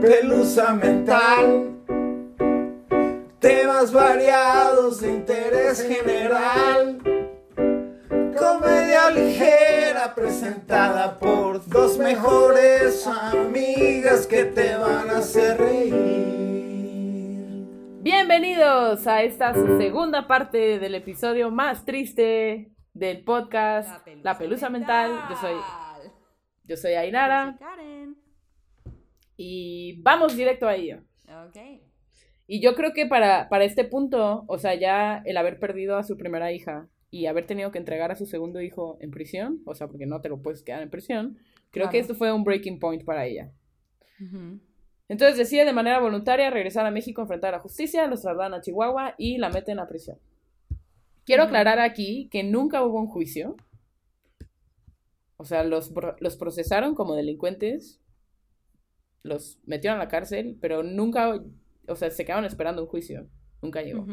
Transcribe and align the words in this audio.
pelusa 0.00 0.74
mental. 0.74 1.74
Temas 3.40 3.92
variados 3.92 5.00
de 5.00 5.12
interés 5.12 5.86
general. 5.86 6.98
Comedia 8.36 9.10
ligera 9.10 10.14
presentada 10.14 11.18
por 11.18 11.66
dos 11.68 11.98
mejores 11.98 13.06
amigas 13.06 14.26
que 14.26 14.44
te 14.44 14.76
van 14.76 15.10
a 15.10 15.18
hacer 15.18 15.58
reír. 15.58 15.98
Bienvenidos 18.00 19.06
a 19.06 19.22
esta 19.22 19.52
segunda 19.52 20.26
parte 20.26 20.78
del 20.78 20.94
episodio 20.94 21.50
más 21.50 21.84
triste 21.84 22.72
del 22.94 23.22
podcast 23.24 24.06
La 24.22 24.38
Pelusa, 24.38 24.70
Mental. 24.70 25.10
Yo 25.28 25.36
soy, 25.36 25.56
yo 26.64 26.76
soy 26.76 26.94
Ainara. 26.94 27.56
Karen. 27.58 27.97
Y 29.38 30.02
vamos 30.02 30.36
directo 30.36 30.66
a 30.66 30.74
ello. 30.74 30.98
Ok. 31.46 31.56
Y 32.48 32.60
yo 32.60 32.74
creo 32.74 32.92
que 32.92 33.06
para, 33.06 33.48
para 33.48 33.64
este 33.64 33.84
punto, 33.84 34.44
o 34.48 34.58
sea, 34.58 34.74
ya 34.74 35.22
el 35.24 35.36
haber 35.36 35.60
perdido 35.60 35.96
a 35.96 36.02
su 36.02 36.16
primera 36.16 36.50
hija 36.50 36.88
y 37.10 37.26
haber 37.26 37.46
tenido 37.46 37.70
que 37.70 37.78
entregar 37.78 38.10
a 38.10 38.16
su 38.16 38.26
segundo 38.26 38.60
hijo 38.60 38.98
en 39.00 39.10
prisión, 39.10 39.62
o 39.64 39.74
sea, 39.74 39.86
porque 39.86 40.06
no 40.06 40.20
te 40.20 40.28
lo 40.28 40.42
puedes 40.42 40.62
quedar 40.62 40.82
en 40.82 40.90
prisión, 40.90 41.38
creo 41.70 41.88
que 41.88 41.98
esto 41.98 42.14
fue 42.14 42.32
un 42.32 42.44
breaking 42.44 42.80
point 42.80 43.04
para 43.04 43.26
ella. 43.26 43.52
Entonces 45.08 45.38
decide 45.38 45.64
de 45.64 45.72
manera 45.72 46.00
voluntaria 46.00 46.50
regresar 46.50 46.84
a 46.84 46.90
México, 46.90 47.22
enfrentar 47.22 47.54
a 47.54 47.58
la 47.58 47.62
justicia, 47.62 48.06
los 48.06 48.22
trasladan 48.22 48.54
a 48.54 48.60
Chihuahua 48.60 49.14
y 49.16 49.38
la 49.38 49.50
meten 49.50 49.78
a 49.78 49.86
prisión. 49.86 50.18
Quiero 51.24 51.44
aclarar 51.44 51.78
aquí 51.78 52.28
que 52.30 52.42
nunca 52.42 52.82
hubo 52.82 52.98
un 52.98 53.06
juicio. 53.06 53.56
O 55.36 55.44
sea, 55.44 55.62
los, 55.62 55.92
los 56.18 56.36
procesaron 56.36 56.94
como 56.94 57.14
delincuentes, 57.14 58.00
los 59.28 59.60
metieron 59.64 60.00
a 60.00 60.04
la 60.04 60.08
cárcel, 60.08 60.56
pero 60.60 60.82
nunca, 60.82 61.40
o 61.86 61.96
sea, 61.96 62.10
se 62.10 62.24
quedaron 62.24 62.44
esperando 62.44 62.82
un 62.82 62.88
juicio. 62.88 63.28
Nunca 63.62 63.82
llegó. 63.82 64.06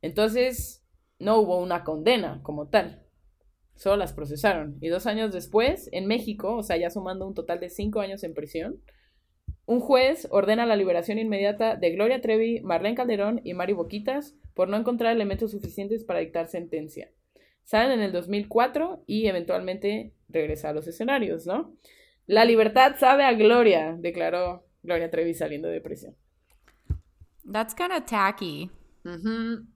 Entonces, 0.00 0.84
no 1.18 1.38
hubo 1.38 1.58
una 1.58 1.84
condena 1.84 2.40
como 2.42 2.68
tal. 2.68 3.02
Solo 3.74 3.96
las 3.96 4.12
procesaron. 4.12 4.76
Y 4.80 4.88
dos 4.88 5.06
años 5.06 5.32
después, 5.32 5.88
en 5.92 6.06
México, 6.06 6.56
o 6.56 6.62
sea, 6.62 6.76
ya 6.76 6.90
sumando 6.90 7.26
un 7.26 7.34
total 7.34 7.60
de 7.60 7.70
cinco 7.70 8.00
años 8.00 8.22
en 8.24 8.34
prisión, 8.34 8.80
un 9.64 9.80
juez 9.80 10.26
ordena 10.30 10.66
la 10.66 10.76
liberación 10.76 11.18
inmediata 11.18 11.76
de 11.76 11.90
Gloria 11.90 12.20
Trevi, 12.20 12.60
Marlene 12.60 12.96
Calderón 12.96 13.40
y 13.44 13.54
Mari 13.54 13.72
Boquitas 13.72 14.36
por 14.54 14.68
no 14.68 14.76
encontrar 14.76 15.12
elementos 15.12 15.52
suficientes 15.52 16.04
para 16.04 16.20
dictar 16.20 16.48
sentencia. 16.48 17.10
Salen 17.64 17.92
en 17.92 18.00
el 18.00 18.12
2004 18.12 19.04
y 19.06 19.26
eventualmente 19.26 20.12
regresa 20.28 20.70
a 20.70 20.72
los 20.72 20.88
escenarios, 20.88 21.46
¿no? 21.46 21.76
La 22.26 22.44
libertad 22.44 22.96
sabe 22.98 23.24
a 23.24 23.32
Gloria, 23.32 23.96
declaró 23.98 24.64
Gloria 24.82 25.10
Trevi 25.10 25.34
saliendo 25.34 25.68
de 25.68 25.80
prisión. 25.80 26.14
That's 27.50 27.74
kind 27.74 27.92
of 27.92 28.04
tacky. 28.06 28.70
Ujú. 29.04 29.66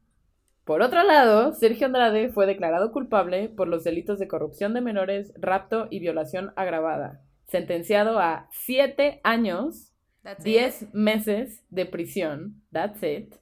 Por 0.65 0.83
otro 0.83 1.03
lado, 1.05 1.53
Sergio 1.53 1.87
Andrade 1.87 2.31
fue 2.31 2.47
declarado 2.47 2.91
culpable 2.91 3.49
por 3.49 3.69
los 3.69 3.85
delitos 3.85 4.19
de 4.19 4.27
corrupción 4.27 4.75
de 4.75 4.81
menores, 4.81 5.33
rapto 5.37 5.87
y 5.91 6.01
violación 6.01 6.53
agravada, 6.57 7.23
sentenciado 7.47 8.19
a 8.19 8.49
siete 8.51 9.21
años, 9.23 9.93
That's 10.23 10.43
10 10.43 10.93
meses 10.93 11.63
de 11.71 11.87
prisión, 11.87 12.61
that's 12.73 13.01
it, 13.05 13.37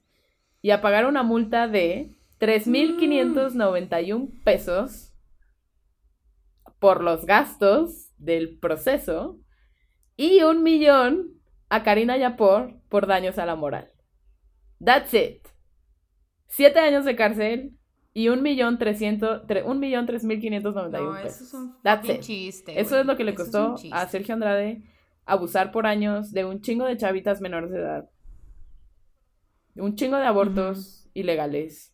y 0.61 0.71
a 0.71 0.83
pagar 0.83 1.07
una 1.07 1.23
multa 1.23 1.67
de 1.67 2.15
3.591 2.41 4.45
pesos 4.45 5.15
por 6.79 7.03
los 7.03 7.25
gastos 7.25 8.04
del 8.25 8.59
proceso 8.59 9.39
y 10.17 10.43
un 10.43 10.63
millón 10.63 11.41
a 11.69 11.83
Karina 11.83 12.17
Yapor 12.17 12.81
por 12.89 13.07
daños 13.07 13.39
a 13.39 13.47
la 13.47 13.57
moral. 13.57 13.91
That's 14.85 15.13
it. 15.15 15.47
Siete 16.47 16.79
años 16.79 17.05
de 17.05 17.17
cárcel 17.17 17.77
y 18.13 18.29
un 18.29 18.43
millón 18.43 18.79
trescientos, 18.79 19.43
tre- 19.47 19.65
un 19.65 19.81
millón 19.81 20.07
tres 20.07 20.23
mil 20.25 20.41
quinientos 20.41 20.75
noventa 20.75 21.01
y 21.01 21.03
No, 21.03 21.11
un 21.11 21.17
eso 21.17 21.25
pesos. 21.25 21.43
es 21.49 21.55
un 21.55 21.77
That's 21.83 22.09
it. 22.09 22.21
chiste. 22.21 22.81
Eso 22.81 22.99
es 23.01 23.07
lo 23.07 23.17
que 23.17 23.25
le 23.25 23.35
costó 23.35 23.75
a 23.93 24.07
Sergio 24.07 24.35
Andrade 24.35 24.83
abusar 25.25 25.73
por 25.73 25.87
años 25.87 26.31
de 26.33 26.45
un 26.45 26.61
chingo 26.61 26.85
de 26.87 26.97
chavitas 26.97 27.41
menores 27.41 27.71
de 27.71 27.79
edad. 27.79 28.09
Un 29.75 29.97
chingo 29.97 30.17
de 30.19 30.27
abortos 30.27 31.09
ilegales. 31.15 31.93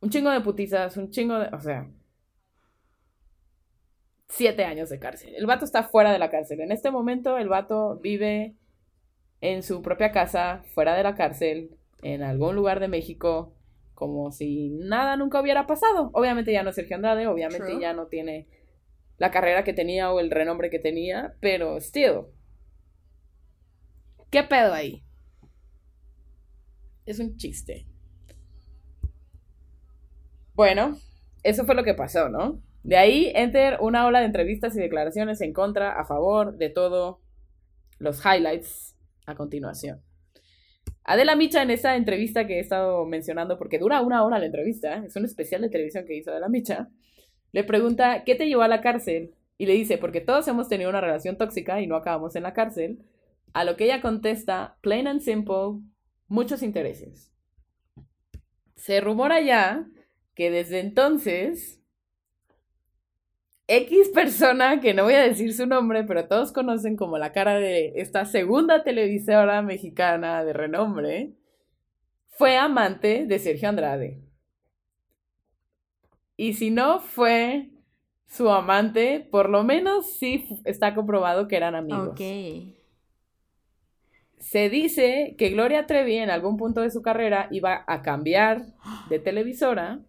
Un 0.00 0.08
chingo 0.08 0.30
de 0.30 0.40
putizas, 0.40 0.96
un 0.96 1.10
chingo 1.10 1.38
de... 1.38 1.48
O 1.54 1.60
sea... 1.60 1.90
Siete 4.40 4.64
años 4.64 4.88
de 4.88 4.98
cárcel. 4.98 5.34
El 5.34 5.44
vato 5.44 5.66
está 5.66 5.82
fuera 5.82 6.12
de 6.12 6.18
la 6.18 6.30
cárcel. 6.30 6.62
En 6.62 6.72
este 6.72 6.90
momento 6.90 7.36
el 7.36 7.50
vato 7.50 7.98
vive 7.98 8.56
en 9.42 9.62
su 9.62 9.82
propia 9.82 10.12
casa, 10.12 10.62
fuera 10.72 10.94
de 10.94 11.02
la 11.02 11.14
cárcel, 11.14 11.76
en 12.00 12.22
algún 12.22 12.56
lugar 12.56 12.80
de 12.80 12.88
México, 12.88 13.52
como 13.92 14.32
si 14.32 14.70
nada 14.70 15.18
nunca 15.18 15.42
hubiera 15.42 15.66
pasado. 15.66 16.08
Obviamente 16.14 16.54
ya 16.54 16.62
no 16.62 16.70
es 16.70 16.76
Sergio 16.76 16.96
Andrade, 16.96 17.26
obviamente 17.26 17.66
True. 17.66 17.82
ya 17.82 17.92
no 17.92 18.06
tiene 18.06 18.48
la 19.18 19.30
carrera 19.30 19.62
que 19.62 19.74
tenía 19.74 20.10
o 20.10 20.20
el 20.20 20.30
renombre 20.30 20.70
que 20.70 20.78
tenía, 20.78 21.34
pero 21.40 21.78
still. 21.78 22.22
¿Qué 24.30 24.42
pedo 24.42 24.72
ahí? 24.72 25.04
Es 27.04 27.20
un 27.20 27.36
chiste. 27.36 27.86
Bueno, 30.54 30.96
eso 31.42 31.66
fue 31.66 31.74
lo 31.74 31.84
que 31.84 31.92
pasó, 31.92 32.30
¿no? 32.30 32.69
De 32.82 32.96
ahí 32.96 33.30
enter 33.34 33.78
una 33.80 34.06
ola 34.06 34.20
de 34.20 34.26
entrevistas 34.26 34.74
y 34.76 34.80
declaraciones 34.80 35.40
en 35.40 35.52
contra, 35.52 35.98
a 35.98 36.04
favor 36.04 36.56
de 36.56 36.70
todo. 36.70 37.20
Los 37.98 38.24
highlights 38.24 38.96
a 39.26 39.34
continuación. 39.34 40.02
Adela 41.04 41.36
Micha 41.36 41.62
en 41.62 41.70
esa 41.70 41.96
entrevista 41.96 42.46
que 42.46 42.56
he 42.56 42.60
estado 42.60 43.04
mencionando, 43.04 43.58
porque 43.58 43.78
dura 43.78 44.00
una 44.00 44.22
hora 44.22 44.38
la 44.38 44.46
entrevista, 44.46 45.04
es 45.04 45.16
un 45.16 45.24
especial 45.24 45.62
de 45.62 45.68
televisión 45.68 46.04
que 46.06 46.16
hizo 46.16 46.30
Adela 46.30 46.48
Micha, 46.48 46.88
le 47.52 47.64
pregunta, 47.64 48.22
¿qué 48.24 48.34
te 48.34 48.46
llevó 48.46 48.62
a 48.62 48.68
la 48.68 48.80
cárcel? 48.80 49.34
Y 49.58 49.66
le 49.66 49.74
dice, 49.74 49.98
porque 49.98 50.20
todos 50.20 50.46
hemos 50.48 50.68
tenido 50.68 50.88
una 50.88 51.00
relación 51.00 51.36
tóxica 51.36 51.80
y 51.80 51.86
no 51.86 51.96
acabamos 51.96 52.36
en 52.36 52.44
la 52.44 52.54
cárcel. 52.54 53.04
A 53.52 53.64
lo 53.64 53.76
que 53.76 53.84
ella 53.84 54.00
contesta, 54.00 54.76
plain 54.80 55.06
and 55.06 55.20
simple, 55.20 55.82
muchos 56.28 56.62
intereses. 56.62 57.32
Se 58.76 59.00
rumora 59.00 59.40
ya 59.40 59.86
que 60.34 60.50
desde 60.50 60.80
entonces, 60.80 61.79
X 63.72 64.08
persona, 64.08 64.80
que 64.80 64.94
no 64.94 65.04
voy 65.04 65.14
a 65.14 65.22
decir 65.22 65.54
su 65.54 65.64
nombre, 65.64 66.02
pero 66.02 66.26
todos 66.26 66.50
conocen 66.50 66.96
como 66.96 67.18
la 67.18 67.30
cara 67.30 67.54
de 67.54 67.92
esta 67.94 68.24
segunda 68.24 68.82
televisora 68.82 69.62
mexicana 69.62 70.44
de 70.44 70.52
renombre, 70.52 71.34
fue 72.30 72.56
amante 72.56 73.26
de 73.26 73.38
Sergio 73.38 73.68
Andrade. 73.68 74.18
Y 76.36 76.54
si 76.54 76.70
no 76.70 76.98
fue 76.98 77.70
su 78.26 78.50
amante, 78.50 79.20
por 79.30 79.48
lo 79.48 79.62
menos 79.62 80.18
sí 80.18 80.48
está 80.64 80.92
comprobado 80.96 81.46
que 81.46 81.56
eran 81.56 81.76
amigos. 81.76 82.08
Ok. 82.08 82.20
Se 84.40 84.68
dice 84.68 85.36
que 85.38 85.50
Gloria 85.50 85.86
Trevi 85.86 86.16
en 86.16 86.30
algún 86.30 86.56
punto 86.56 86.80
de 86.80 86.90
su 86.90 87.02
carrera 87.02 87.46
iba 87.52 87.84
a 87.86 88.02
cambiar 88.02 88.64
de 89.08 89.20
televisora 89.20 90.00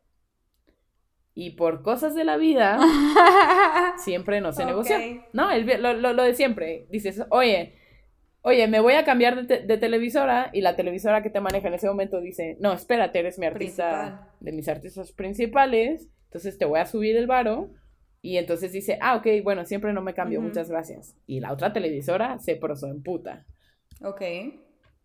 y 1.34 1.52
por 1.52 1.82
cosas 1.82 2.14
de 2.16 2.24
la 2.26 2.38
vida 2.38 2.78
siempre 3.98 4.42
no 4.42 4.52
se 4.54 4.64
Ok. 4.64 4.68
negoció. 4.70 4.98
No, 5.34 5.52
el 5.52 5.66
lo, 5.82 5.94
lo- 5.94 6.14
lo 6.14 6.24
de 6.24 6.34
siempre. 6.34 6.88
Dices, 6.90 7.24
oye, 7.30 7.76
oye, 8.42 8.68
me 8.68 8.80
voy 8.80 8.94
a 8.94 9.06
cambiar 9.06 9.36
de, 9.36 9.44
te- 9.46 9.66
de 9.66 9.78
televisora 9.78 10.50
y 10.54 10.62
la 10.62 10.76
televisora 10.76 11.22
que 11.22 11.30
te 11.30 11.40
maneja 11.42 11.68
en 11.68 11.76
ese 11.76 11.88
momento 11.88 12.20
dice, 12.20 12.58
no, 12.60 12.74
espérate, 12.74 13.20
eres 13.20 13.40
mi 13.40 13.46
artista, 13.46 13.90
Principal. 13.92 14.30
de 14.40 14.52
mis 14.52 14.68
artistas 14.68 15.12
principales, 15.14 16.10
entonces 16.26 16.58
te 16.58 16.66
voy 16.66 16.80
a 16.80 16.86
subir 16.86 17.16
el 17.16 17.28
varo. 17.28 17.70
Y 18.24 18.38
entonces 18.38 18.72
dice, 18.72 19.00
ah, 19.02 19.16
ok, 19.16 19.26
bueno, 19.44 19.66
siempre 19.66 19.94
no 19.94 20.02
me 20.04 20.14
cambio, 20.14 20.42
muchas 20.42 20.70
gracias. 20.70 21.16
Y 21.26 21.40
la 21.40 21.52
otra 21.52 21.74
televisora 21.74 22.38
se 22.38 22.56
prosó 22.56 22.86
en 22.88 23.02
puta. 23.02 23.48
Ok. 24.04 24.22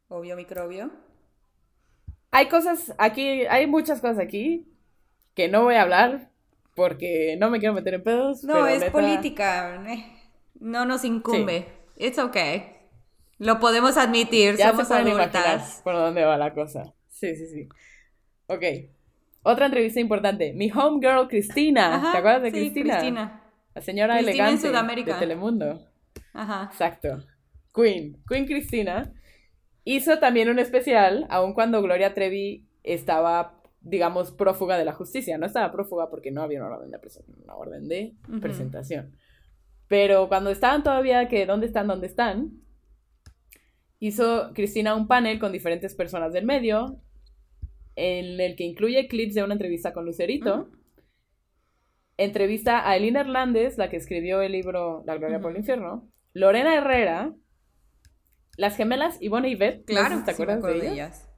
Obvio 0.08 0.36
microbio. 0.36 0.90
Hay 2.30 2.48
cosas 2.48 2.94
aquí, 2.98 3.46
hay 3.46 3.66
muchas 3.66 4.00
cosas 4.02 4.18
aquí 4.18 4.68
que 5.36 5.46
no 5.48 5.62
voy 5.62 5.76
a 5.76 5.82
hablar 5.82 6.30
porque 6.74 7.36
no 7.38 7.48
me 7.50 7.60
quiero 7.60 7.74
meter 7.74 7.94
en 7.94 8.02
pedos. 8.02 8.42
No, 8.42 8.54
pero 8.54 8.66
es 8.66 8.80
neta- 8.80 8.90
política. 8.92 9.84
eh, 9.88 10.04
No 10.58 10.84
nos 10.84 11.04
incumbe. 11.04 11.68
It's 11.96 12.18
okay. 12.18 12.72
Lo 13.38 13.60
podemos 13.60 13.96
admitir. 13.96 14.56
Ya 14.56 14.70
somos 14.70 14.88
se 14.88 14.94
adultas. 14.94 15.80
por 15.84 15.94
dónde 15.94 16.24
va 16.24 16.36
la 16.36 16.52
cosa. 16.52 16.92
Sí, 17.08 17.36
sí, 17.36 17.46
sí. 17.46 17.68
Ok. 18.48 18.62
Otra 19.42 19.66
entrevista 19.66 20.00
importante. 20.00 20.52
Mi 20.54 20.70
homegirl 20.72 21.28
Cristina. 21.28 21.94
Ajá, 21.96 22.12
¿Te 22.12 22.18
acuerdas 22.18 22.42
de 22.42 22.50
sí, 22.50 22.56
Cristina? 22.58 22.94
Cristina. 22.98 23.42
La 23.74 23.80
señora 23.82 24.14
Cristina 24.14 24.32
en 24.32 24.40
elegante 24.48 24.68
Sudamérica. 24.68 25.14
de 25.14 25.20
Telemundo. 25.20 25.86
Ajá. 26.32 26.68
Exacto. 26.72 27.22
Queen. 27.74 28.16
Queen 28.28 28.46
Cristina 28.46 29.12
hizo 29.84 30.18
también 30.18 30.48
un 30.48 30.58
especial, 30.58 31.26
aun 31.28 31.52
cuando 31.54 31.80
Gloria 31.82 32.12
Trevi 32.14 32.66
estaba, 32.82 33.60
digamos, 33.86 34.32
prófuga 34.32 34.76
de 34.76 34.84
la 34.84 34.92
justicia. 34.92 35.38
No 35.38 35.46
estaba 35.46 35.72
prófuga 35.72 36.10
porque 36.10 36.30
no 36.30 36.42
había 36.42 36.62
una 36.64 36.76
orden 36.76 36.90
de, 36.90 36.98
una 37.44 37.54
orden 37.54 37.88
de 37.88 38.14
presentación. 38.40 39.16
Pero 39.88 40.28
cuando 40.28 40.50
estaban 40.50 40.82
todavía 40.82 41.28
que, 41.28 41.46
¿dónde 41.46 41.66
están? 41.66 41.86
¿Dónde 41.86 42.06
están? 42.06 42.66
hizo 43.98 44.52
Cristina 44.54 44.94
un 44.94 45.06
panel 45.06 45.38
con 45.38 45.52
diferentes 45.52 45.94
personas 45.94 46.32
del 46.32 46.44
medio, 46.44 47.00
en 47.94 48.40
el 48.40 48.56
que 48.56 48.64
incluye 48.64 49.08
clips 49.08 49.34
de 49.34 49.42
una 49.42 49.54
entrevista 49.54 49.92
con 49.92 50.04
Lucerito. 50.04 50.70
Entrevista 52.18 52.88
a 52.88 52.96
Elina 52.96 53.20
Hernández, 53.20 53.78
la 53.78 53.90
que 53.90 53.96
escribió 53.96 54.40
el 54.42 54.52
libro 54.52 55.02
La 55.06 55.16
Gloria 55.16 55.40
por 55.40 55.50
el 55.50 55.58
Infierno. 55.58 56.10
Lorena 56.32 56.74
Herrera. 56.74 57.34
Las 58.56 58.76
gemelas 58.76 59.20
Ivonne 59.20 59.50
y 59.50 59.54
Beth. 59.54 59.84
Claro, 59.84 60.16
no 60.16 60.24
te 60.24 60.32
sí 60.32 60.38
me 60.38 60.52
acuerdas 60.52 60.58
acuerdo 60.58 60.80
de 60.80 60.92
ellas. 60.92 61.28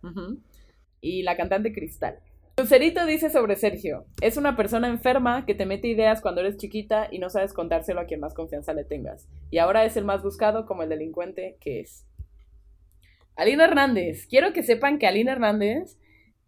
Y 1.00 1.22
la 1.22 1.36
cantante 1.36 1.72
Cristal. 1.72 2.20
Lucerito 2.58 3.06
dice 3.06 3.30
sobre 3.30 3.54
Sergio, 3.54 4.04
es 4.20 4.36
una 4.36 4.56
persona 4.56 4.88
enferma 4.88 5.46
que 5.46 5.54
te 5.54 5.64
mete 5.64 5.86
ideas 5.86 6.20
cuando 6.20 6.40
eres 6.40 6.56
chiquita 6.56 7.06
y 7.08 7.20
no 7.20 7.30
sabes 7.30 7.52
contárselo 7.52 8.00
a 8.00 8.06
quien 8.06 8.18
más 8.18 8.34
confianza 8.34 8.72
le 8.72 8.82
tengas. 8.82 9.28
Y 9.52 9.58
ahora 9.58 9.84
es 9.84 9.96
el 9.96 10.04
más 10.04 10.24
buscado 10.24 10.66
como 10.66 10.82
el 10.82 10.88
delincuente 10.88 11.56
que 11.60 11.78
es. 11.78 12.04
Alina 13.36 13.62
Hernández, 13.62 14.26
quiero 14.26 14.52
que 14.52 14.64
sepan 14.64 14.98
que 14.98 15.06
Alina 15.06 15.30
Hernández, 15.30 16.00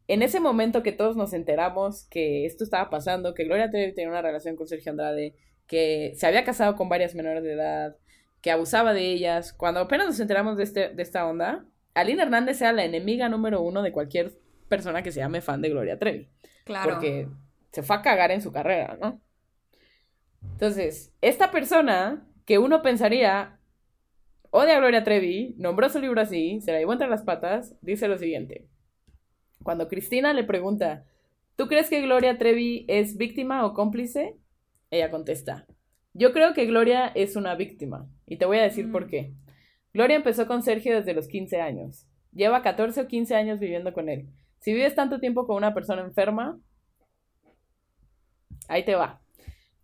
en 0.09 0.23
ese 0.23 0.41
momento 0.41 0.83
que 0.83 0.91
todos 0.91 1.15
nos 1.15 1.33
enteramos 1.33 2.09
que 2.11 2.45
esto 2.45 2.65
estaba 2.65 2.91
pasando, 2.91 3.33
que 3.33 3.45
Gloria 3.45 3.71
Trevi 3.71 3.95
tenía 3.95 4.11
una 4.11 4.21
relación 4.21 4.57
con 4.57 4.67
Sergio 4.67 4.91
Andrade, 4.91 5.37
que 5.69 6.15
se 6.17 6.27
había 6.27 6.43
casado 6.43 6.75
con 6.75 6.89
varias 6.89 7.15
menores 7.15 7.45
de 7.45 7.53
edad, 7.53 7.97
que 8.43 8.51
abusaba 8.51 8.95
de 8.95 9.13
ellas, 9.13 9.53
cuando 9.53 9.79
apenas 9.79 10.09
nos 10.09 10.19
enteramos 10.19 10.57
de, 10.57 10.65
este, 10.65 10.89
de 10.89 11.03
esta 11.05 11.25
onda, 11.29 11.67
Alina 11.95 12.25
Hernández 12.25 12.61
era 12.61 12.73
la 12.73 12.85
enemiga 12.85 13.29
número 13.29 13.63
uno 13.63 13.83
de 13.83 13.93
cualquier 13.93 14.33
persona 14.71 15.03
que 15.03 15.13
se 15.13 15.21
llame 15.21 15.43
fan 15.43 15.61
de 15.61 15.69
Gloria 15.69 15.99
Trevi. 15.99 16.29
Claro. 16.65 16.93
Porque 16.95 17.29
se 17.73 17.83
fue 17.83 17.97
a 17.97 18.01
cagar 18.03 18.31
en 18.31 18.41
su 18.41 18.51
carrera, 18.51 18.97
¿no? 18.99 19.21
Entonces, 20.53 21.13
esta 21.21 21.51
persona 21.51 22.27
que 22.47 22.59
uno 22.59 22.81
pensaría 22.81 23.59
odia 24.51 24.77
a 24.77 24.79
Gloria 24.79 25.05
Trevi, 25.05 25.55
nombró 25.59 25.89
su 25.91 26.01
libro 26.01 26.21
así, 26.21 26.61
se 26.61 26.73
la 26.73 26.79
llevó 26.79 26.93
entre 26.93 27.09
las 27.09 27.23
patas, 27.23 27.77
dice 27.83 28.09
lo 28.09 28.19
siguiente. 28.19 28.67
Cuando 29.63 29.87
Cristina 29.89 30.33
le 30.33 30.43
pregunta, 30.45 31.05
¿tú 31.57 31.69
crees 31.69 31.89
que 31.89 32.01
Gloria 32.03 32.39
Trevi 32.39 32.85
es 32.89 33.17
víctima 33.17 33.65
o 33.65 33.75
cómplice? 33.75 34.37
Ella 34.91 35.11
contesta, 35.11 35.67
yo 36.15 36.33
creo 36.33 36.53
que 36.55 36.67
Gloria 36.67 37.07
es 37.15 37.37
una 37.37 37.55
víctima. 37.55 38.09
Y 38.27 38.39
te 38.39 38.47
voy 38.47 38.59
a 38.59 38.63
decir 38.63 38.89
Mm. 38.89 38.93
por 38.93 39.07
qué. 39.07 39.33
Gloria 39.93 40.17
empezó 40.17 40.47
con 40.47 40.63
Sergio 40.63 40.97
desde 40.97 41.15
los 41.15 41.29
15 41.29 41.61
años. 41.61 42.07
Lleva 42.33 42.63
14 42.63 43.03
o 43.03 43.07
15 43.07 43.35
años 43.37 43.61
viviendo 43.61 43.93
con 43.93 44.09
él. 44.09 44.29
Si 44.61 44.73
vives 44.73 44.95
tanto 44.95 45.19
tiempo 45.21 45.47
con 45.47 45.57
una 45.57 45.75
persona 45.75 46.03
enferma, 46.03 46.59
ahí 48.69 48.85
te 48.85 48.95
va. 48.95 49.21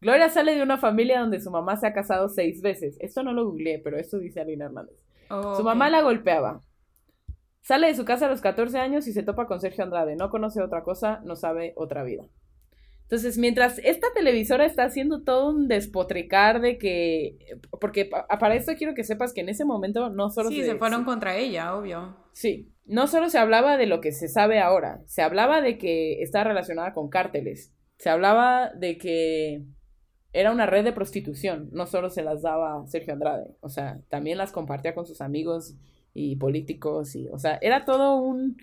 Gloria 0.00 0.28
sale 0.28 0.55
de 0.55 0.62
una 0.62 0.78
familia 0.78 1.20
donde 1.20 1.40
su 1.40 1.50
mamá 1.50 1.76
se 1.76 1.87
ha 1.87 1.93
casado 1.93 2.28
seis 2.28 2.61
veces. 2.61 2.96
Esto 3.00 3.23
no 3.23 3.32
lo 3.32 3.46
googleé, 3.46 3.78
pero 3.78 3.99
esto 3.99 4.19
dice 4.19 4.40
Alina 4.40 4.67
Hernández. 4.67 5.05
Oh, 5.31 5.56
Su 5.56 5.64
mamá 5.64 5.88
la 5.88 6.02
golpeaba. 6.02 6.61
Sale 7.62 7.88
de 7.88 7.96
su 7.96 8.05
casa 8.05 8.26
a 8.26 8.28
los 8.28 8.40
14 8.40 8.78
años 8.78 9.08
y 9.08 9.12
se 9.12 9.25
topa 9.25 9.46
con 9.46 9.61
Sergio 9.61 9.82
Andrade. 9.82 10.14
No 10.14 10.31
conoce 10.31 10.62
otra 10.62 10.84
cosa, 10.84 11.20
no 11.25 11.34
sabe 11.34 11.73
otra 11.76 12.05
vida. 12.05 12.25
Entonces, 13.06 13.38
mientras 13.38 13.78
esta 13.84 14.08
televisora 14.14 14.66
está 14.66 14.82
haciendo 14.84 15.22
todo 15.22 15.50
un 15.50 15.68
despotricar 15.68 16.60
de 16.60 16.76
que... 16.76 17.36
Porque 17.80 18.04
pa- 18.04 18.26
para 18.26 18.56
esto 18.56 18.72
quiero 18.76 18.94
que 18.94 19.04
sepas 19.04 19.32
que 19.32 19.42
en 19.42 19.48
ese 19.48 19.64
momento 19.64 20.10
no 20.10 20.28
solo 20.30 20.50
Sí, 20.50 20.64
se 20.64 20.74
fueron 20.74 21.04
contra 21.04 21.36
ella, 21.36 21.76
obvio. 21.76 22.16
Sí, 22.32 22.72
no 22.84 23.06
solo 23.06 23.30
se 23.30 23.38
hablaba 23.38 23.76
de 23.76 23.86
lo 23.86 24.00
que 24.00 24.10
se 24.10 24.26
sabe 24.26 24.58
ahora, 24.58 25.02
se 25.06 25.22
hablaba 25.22 25.60
de 25.60 25.78
que 25.78 26.20
está 26.20 26.42
relacionada 26.42 26.92
con 26.92 27.08
cárteles, 27.08 27.72
se 27.96 28.10
hablaba 28.10 28.70
de 28.74 28.98
que 28.98 29.62
era 30.32 30.50
una 30.50 30.66
red 30.66 30.84
de 30.84 30.92
prostitución, 30.92 31.68
no 31.72 31.86
solo 31.86 32.10
se 32.10 32.22
las 32.22 32.42
daba 32.42 32.86
Sergio 32.88 33.12
Andrade, 33.14 33.54
o 33.60 33.68
sea, 33.68 34.00
también 34.08 34.36
las 34.36 34.50
compartía 34.52 34.94
con 34.94 35.06
sus 35.06 35.20
amigos 35.20 35.76
y 36.12 36.36
políticos 36.36 37.14
y, 37.14 37.28
o 37.28 37.38
sea, 37.38 37.58
era 37.62 37.84
todo 37.84 38.16
un... 38.16 38.56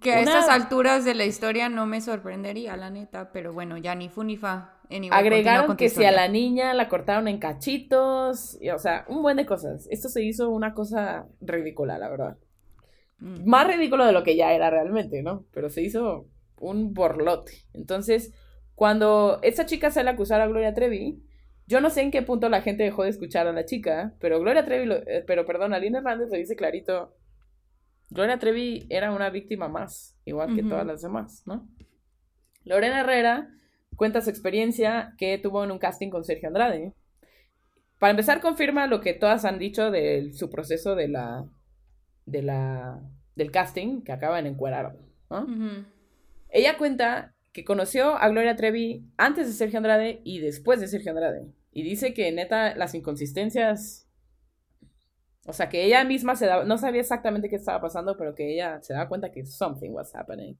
Que 0.00 0.14
a 0.14 0.20
Una- 0.20 0.32
estas 0.40 0.48
alturas 0.48 1.04
de 1.04 1.14
la 1.14 1.24
historia 1.24 1.68
no 1.68 1.86
me 1.86 2.00
sorprendería, 2.00 2.76
la 2.76 2.90
neta, 2.90 3.30
pero 3.32 3.52
bueno, 3.52 3.76
ya 3.78 3.94
ni 3.94 4.08
fu 4.08 4.24
ni 4.24 4.36
fa. 4.36 4.72
Anyway, 4.90 5.10
Agregaron 5.18 5.76
que 5.76 5.88
si 5.88 6.04
a 6.04 6.12
la 6.12 6.28
niña 6.28 6.72
la 6.74 6.88
cortaron 6.88 7.28
en 7.28 7.38
cachitos, 7.38 8.56
y, 8.60 8.70
o 8.70 8.78
sea, 8.78 9.04
un 9.08 9.22
buen 9.22 9.36
de 9.36 9.46
cosas. 9.46 9.86
Esto 9.90 10.08
se 10.08 10.22
hizo 10.24 10.50
una 10.50 10.74
cosa 10.74 11.26
ridícula, 11.40 11.98
la 11.98 12.08
verdad. 12.08 12.36
Mm. 13.18 13.48
más 13.48 13.66
ridículo 13.66 14.04
de 14.04 14.12
lo 14.12 14.22
que 14.22 14.36
ya 14.36 14.52
era 14.52 14.68
realmente, 14.68 15.22
¿no? 15.22 15.46
Pero 15.52 15.70
se 15.70 15.80
hizo 15.82 16.26
un 16.60 16.92
borlote. 16.92 17.64
Entonces, 17.72 18.32
cuando 18.74 19.38
esta 19.42 19.64
chica 19.66 19.90
sale 19.90 20.10
a 20.10 20.12
acusar 20.12 20.40
a 20.42 20.46
Gloria 20.46 20.74
Trevi, 20.74 21.22
yo 21.66 21.80
no 21.80 21.88
sé 21.90 22.02
en 22.02 22.10
qué 22.10 22.20
punto 22.22 22.48
la 22.50 22.60
gente 22.60 22.82
dejó 22.84 23.04
de 23.04 23.08
escuchar 23.10 23.46
a 23.46 23.52
la 23.52 23.64
chica, 23.64 24.12
pero 24.20 24.38
Gloria 24.38 24.64
Trevi, 24.66 24.84
lo- 24.86 24.96
eh, 24.96 25.24
pero 25.26 25.46
perdón, 25.46 25.72
Alina 25.72 25.98
Hernández 25.98 26.28
lo 26.30 26.36
dice 26.36 26.56
clarito. 26.56 27.14
Gloria 28.10 28.38
Trevi 28.38 28.86
era 28.88 29.12
una 29.12 29.30
víctima 29.30 29.68
más, 29.68 30.16
igual 30.24 30.54
que 30.54 30.62
todas 30.62 30.86
las 30.86 31.02
demás, 31.02 31.42
¿no? 31.46 31.68
Lorena 32.64 33.00
Herrera 33.00 33.50
cuenta 33.96 34.20
su 34.20 34.30
experiencia 34.30 35.14
que 35.18 35.38
tuvo 35.38 35.64
en 35.64 35.70
un 35.70 35.78
casting 35.78 36.10
con 36.10 36.24
Sergio 36.24 36.48
Andrade. 36.48 36.94
Para 37.98 38.10
empezar, 38.10 38.40
confirma 38.40 38.86
lo 38.86 39.00
que 39.00 39.14
todas 39.14 39.44
han 39.44 39.58
dicho 39.58 39.90
de 39.90 40.32
su 40.32 40.50
proceso 40.50 40.94
de 40.94 41.08
la, 41.08 41.48
de 42.26 42.42
la, 42.42 43.00
del 43.34 43.50
casting, 43.50 44.02
que 44.02 44.12
acaba 44.12 44.38
en. 44.38 44.56
Ujú. 44.58 45.84
Ella 46.50 46.76
cuenta 46.76 47.34
que 47.52 47.64
conoció 47.64 48.16
a 48.16 48.28
Gloria 48.28 48.54
Trevi 48.54 49.04
antes 49.16 49.46
de 49.46 49.52
Sergio 49.54 49.78
Andrade 49.78 50.20
y 50.24 50.40
después 50.40 50.78
de 50.78 50.88
Sergio 50.88 51.12
Andrade. 51.12 51.46
Y 51.72 51.82
dice 51.82 52.14
que 52.14 52.30
neta 52.32 52.74
las 52.76 52.94
inconsistencias... 52.94 54.05
O 55.46 55.52
sea, 55.52 55.68
que 55.68 55.84
ella 55.84 56.04
misma 56.04 56.36
se 56.36 56.48
no 56.64 56.78
sabía 56.78 57.00
exactamente 57.00 57.48
qué 57.48 57.56
estaba 57.56 57.80
pasando, 57.80 58.16
pero 58.16 58.34
que 58.34 58.52
ella 58.54 58.80
se 58.82 58.92
daba 58.94 59.08
cuenta 59.08 59.30
que 59.30 59.46
something 59.46 59.90
was 59.90 60.14
happening. 60.14 60.56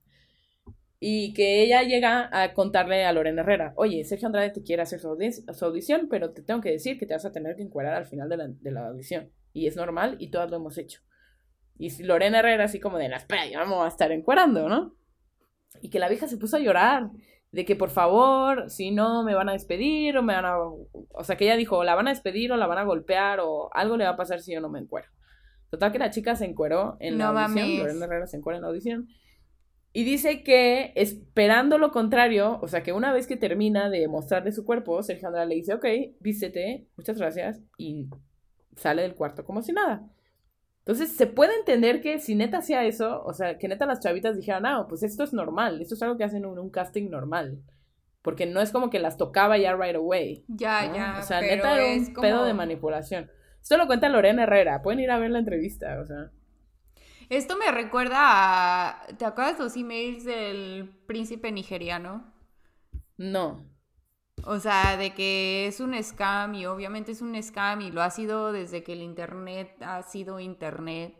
Y 0.99 1.35
que 1.35 1.63
ella 1.63 1.83
llega 1.83 2.31
a 2.33 2.55
contarle 2.55 3.05
a 3.05 3.13
Lorena 3.13 3.43
Herrera, 3.43 3.75
oye, 3.77 4.03
Sergio 4.05 4.27
Andrade 4.27 4.51
te 4.51 4.63
quiere 4.63 4.83
hacer 4.83 4.99
su, 4.99 5.09
audi- 5.09 5.53
su 5.53 5.65
audición, 5.65 6.09
pero 6.09 6.33
te 6.33 6.43
tengo 6.43 6.61
que 6.63 6.71
decir 6.71 6.99
que 6.99 7.05
te 7.07 7.13
vas 7.15 7.25
a 7.27 7.33
tener 7.33 7.55
que 7.57 7.63
encuadrar 7.63 7.95
al 7.95 8.07
final 8.07 8.29
de 8.31 8.37
la, 8.39 8.49
de 8.49 8.71
la 8.71 8.87
audición. 8.89 9.31
Y 9.53 9.67
es 9.67 9.77
normal 9.77 10.17
y 10.21 10.31
todas 10.31 10.51
lo 10.51 10.57
hemos 10.57 10.79
hecho. 10.79 11.01
Y 11.79 12.03
Lorena 12.03 12.39
Herrera 12.39 12.65
así 12.65 12.81
como 12.81 12.97
de, 12.99 13.07
espera, 13.07 13.47
ya 13.47 13.59
vamos 13.59 13.85
a 13.85 13.89
estar 13.89 14.11
encuerando, 14.13 14.69
¿no? 14.69 14.97
Y 15.83 15.91
que 15.91 15.99
la 15.99 16.09
vieja 16.09 16.29
se 16.29 16.39
puso 16.39 16.57
a 16.57 16.61
llorar, 16.61 17.11
de 17.53 17.65
que 17.65 17.77
por 17.77 17.91
favor, 17.91 18.71
si 18.71 18.91
no, 18.91 19.25
me 19.25 19.35
van 19.35 19.49
a 19.49 19.53
despedir 19.53 20.17
o 20.19 20.23
me 20.23 20.35
van 20.35 20.45
a... 20.45 20.59
O 20.59 21.25
sea, 21.25 21.37
que 21.37 21.45
ella 21.45 21.57
dijo, 21.57 21.85
la 21.85 21.95
van 21.95 22.09
a 22.09 22.11
despedir 22.11 22.53
o 22.53 22.57
la 22.57 22.67
van 22.67 22.79
a 22.79 22.85
golpear 22.85 23.41
o 23.41 23.71
algo 23.73 23.97
le 23.97 24.05
va 24.05 24.11
a 24.11 24.17
pasar 24.17 24.41
si 24.41 24.53
yo 24.53 24.61
no 24.61 24.69
me 24.69 24.79
encuero. 24.79 25.09
Total 25.71 25.93
que 25.93 25.99
la 25.99 26.11
chica 26.11 26.37
se 26.37 26.45
encueró 26.45 26.97
en 27.01 27.19
la 27.19 27.33
No 27.33 27.39
audición, 27.39 27.67
mames. 27.67 27.79
Lorena 27.79 28.05
Herrera 28.07 28.27
se 28.27 28.37
encuera 28.37 28.57
en 28.57 28.63
la 28.63 28.69
audición. 28.69 29.09
Y 29.93 30.05
dice 30.05 30.43
que 30.43 30.93
esperando 30.95 31.79
lo 31.79 31.91
contrario, 31.91 32.59
o 32.61 32.69
sea, 32.69 32.83
que 32.83 32.93
una 32.93 33.15
vez 33.15 33.27
que 33.27 33.39
termina 33.39 33.89
de 33.89 34.07
mostrarle 34.09 34.53
su 34.53 34.67
cuerpo, 34.67 35.03
Sergio 35.03 35.29
Andrade 35.29 35.49
le 35.49 35.55
dice, 35.55 35.73
ok, 35.73 35.87
vístete, 36.21 36.87
muchas 36.99 37.17
gracias, 37.17 37.63
y 37.79 38.07
sale 38.77 39.01
del 39.01 39.15
cuarto 39.15 39.47
como 39.47 39.63
si 39.63 39.73
nada. 39.73 40.07
Entonces, 40.87 41.17
se 41.17 41.27
puede 41.27 41.53
entender 41.57 42.01
que 42.01 42.21
si 42.21 42.37
neta 42.37 42.59
hacía 42.59 42.85
eso, 42.85 43.21
o 43.25 43.33
sea, 43.33 43.59
que 43.59 43.67
neta 43.67 43.87
las 43.87 43.99
chavitas 43.99 44.37
dijeran, 44.37 44.67
ah, 44.67 44.87
pues 44.89 45.03
esto 45.03 45.25
es 45.25 45.33
normal, 45.33 45.83
esto 45.83 45.95
es 45.97 46.03
algo 46.03 46.17
que 46.17 46.23
hacen 46.23 46.45
en 46.45 46.59
un 46.59 46.71
casting 46.71 47.11
normal. 47.11 47.61
Porque 48.23 48.47
no 48.47 48.61
es 48.61 48.71
como 48.71 48.89
que 48.89 49.01
las 49.01 49.17
tocaba 49.17 49.59
ya 49.59 49.75
right 49.77 49.97
away. 49.97 50.45
Ya, 50.49 50.87
¿no? 50.89 50.95
ya. 50.95 51.19
O 51.19 51.23
sea, 51.23 51.41
pero 51.41 51.57
neta 51.57 51.75
era 51.81 51.99
un 51.99 52.07
como- 52.15 52.23
pedo 52.23 52.45
de 52.45 52.55
manipulación. 52.55 53.31
Esto 53.61 53.77
lo 53.77 53.87
cuenta 53.89 54.09
Lorena 54.09 54.45
Herrera, 54.45 54.81
pueden 54.83 55.01
ir 55.01 55.11
a 55.11 55.19
ver 55.19 55.31
la 55.31 55.41
entrevista, 55.41 55.99
o 56.01 56.07
sea. 56.07 56.31
Esto 57.31 57.57
me 57.57 57.73
recuerda 57.73 58.15
a. 58.21 59.07
¿Te 59.19 59.25
acuerdas 59.25 59.59
los 59.59 59.77
emails 59.77 60.25
del 60.25 60.89
príncipe 61.07 61.51
nigeriano? 61.51 62.33
No. 63.17 63.65
O 64.49 64.61
sea, 64.61 64.97
de 64.97 65.13
que 65.13 65.67
es 65.67 65.81
un 65.81 66.01
scam 66.01 66.55
y 66.55 66.67
obviamente 66.67 67.11
es 67.11 67.21
un 67.21 67.41
scam 67.43 67.81
y 67.81 67.91
lo 67.91 68.01
ha 68.01 68.11
sido 68.11 68.53
desde 68.53 68.85
que 68.85 68.93
el 68.93 69.03
internet 69.03 69.77
ha 69.83 70.03
sido 70.05 70.39
internet. 70.39 71.17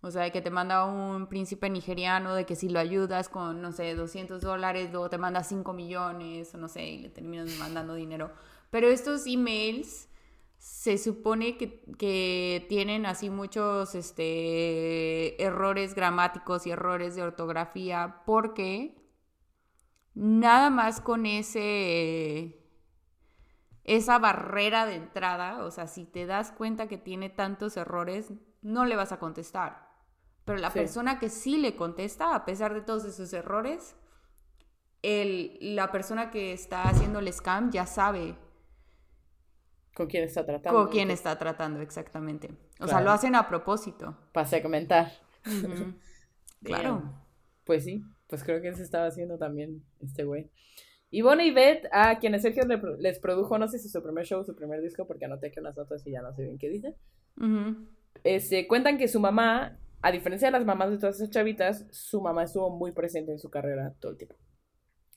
O 0.00 0.12
sea, 0.12 0.22
de 0.22 0.32
que 0.32 0.40
te 0.40 0.50
manda 0.50 0.84
un 0.84 1.26
príncipe 1.26 1.68
nigeriano, 1.68 2.34
de 2.34 2.46
que 2.46 2.54
si 2.54 2.68
lo 2.68 2.78
ayudas 2.78 3.28
con, 3.28 3.60
no 3.62 3.72
sé, 3.72 3.96
200 3.96 4.40
dólares, 4.40 4.90
luego 4.92 5.10
te 5.10 5.18
manda 5.18 5.42
5 5.42 5.72
millones 5.72 6.54
o 6.54 6.58
no 6.58 6.68
sé, 6.68 6.84
y 6.84 6.98
le 6.98 7.08
terminas 7.08 7.50
mandando 7.58 7.94
dinero. 7.94 8.30
Pero 8.70 8.88
estos 8.88 9.26
emails 9.26 10.08
se 10.58 10.98
supone 10.98 11.56
que, 11.56 11.82
que 11.98 12.64
tienen 12.68 13.06
así 13.06 13.28
muchos 13.28 13.96
este, 13.96 15.42
errores 15.42 15.96
gramáticos 15.96 16.66
y 16.66 16.70
errores 16.70 17.16
de 17.16 17.22
ortografía 17.22 18.22
porque 18.24 19.01
nada 20.14 20.70
más 20.70 21.00
con 21.00 21.26
ese 21.26 22.58
esa 23.84 24.18
barrera 24.18 24.86
de 24.86 24.94
entrada, 24.94 25.64
o 25.64 25.70
sea, 25.72 25.88
si 25.88 26.04
te 26.04 26.24
das 26.26 26.52
cuenta 26.52 26.86
que 26.86 26.98
tiene 26.98 27.30
tantos 27.30 27.76
errores, 27.76 28.32
no 28.62 28.84
le 28.84 28.94
vas 28.94 29.10
a 29.10 29.18
contestar. 29.18 29.90
Pero 30.44 30.58
la 30.58 30.70
Sí. 30.70 30.78
persona 30.78 31.18
que 31.18 31.28
sí 31.28 31.56
le 31.56 31.74
contesta, 31.74 32.34
a 32.34 32.44
pesar 32.44 32.74
de 32.74 32.82
todos 32.82 33.04
esos 33.04 33.32
errores, 33.32 33.96
el, 35.02 35.58
la 35.74 35.90
persona 35.90 36.30
que 36.30 36.52
está 36.52 36.84
haciendo 36.88 37.18
el 37.18 37.32
scam 37.32 37.70
ya 37.70 37.86
sabe 37.86 38.36
con 39.94 40.06
quién 40.06 40.24
está 40.24 40.46
tratando. 40.46 40.78
Con 40.78 40.88
quién 40.90 41.10
está 41.10 41.36
tratando, 41.38 41.80
exactamente. 41.80 42.56
O 42.80 42.86
sea, 42.88 43.00
lo 43.00 43.10
hacen 43.10 43.34
a 43.34 43.48
propósito. 43.48 44.16
Para 44.32 44.46
segmentar. 44.46 45.12
claro. 46.62 47.02
Pues 47.64 47.84
sí, 47.84 48.02
pues 48.32 48.44
creo 48.44 48.62
que 48.62 48.68
eso 48.68 48.82
estaba 48.82 49.08
haciendo 49.08 49.36
también 49.36 49.82
este 50.00 50.24
güey. 50.24 50.48
Y 51.10 51.20
Bonnie 51.20 51.48
y 51.48 51.50
Beth, 51.50 51.84
a 51.92 52.18
quienes 52.18 52.40
Sergio 52.40 52.64
les 52.98 53.18
produjo, 53.18 53.58
no 53.58 53.68
sé 53.68 53.78
si 53.78 53.90
su 53.90 54.02
primer 54.02 54.24
show 54.24 54.40
o 54.40 54.44
su 54.44 54.56
primer 54.56 54.80
disco, 54.80 55.06
porque 55.06 55.26
anoté 55.26 55.50
que 55.50 55.60
unas 55.60 55.76
notas 55.76 56.06
y 56.06 56.12
ya 56.12 56.22
no 56.22 56.32
sé 56.32 56.44
bien 56.44 56.56
qué 56.56 56.70
dice. 56.70 56.96
este, 58.24 58.66
cuentan 58.66 58.96
que 58.96 59.06
su 59.06 59.20
mamá, 59.20 59.78
a 60.00 60.10
diferencia 60.10 60.48
de 60.48 60.52
las 60.52 60.64
mamás 60.64 60.92
de 60.92 60.96
todas 60.96 61.16
esas 61.16 61.28
chavitas, 61.28 61.86
su 61.90 62.22
mamá 62.22 62.44
estuvo 62.44 62.70
muy 62.70 62.92
presente 62.92 63.32
en 63.32 63.38
su 63.38 63.50
carrera 63.50 63.92
todo 64.00 64.12
el 64.12 64.16
tiempo. 64.16 64.36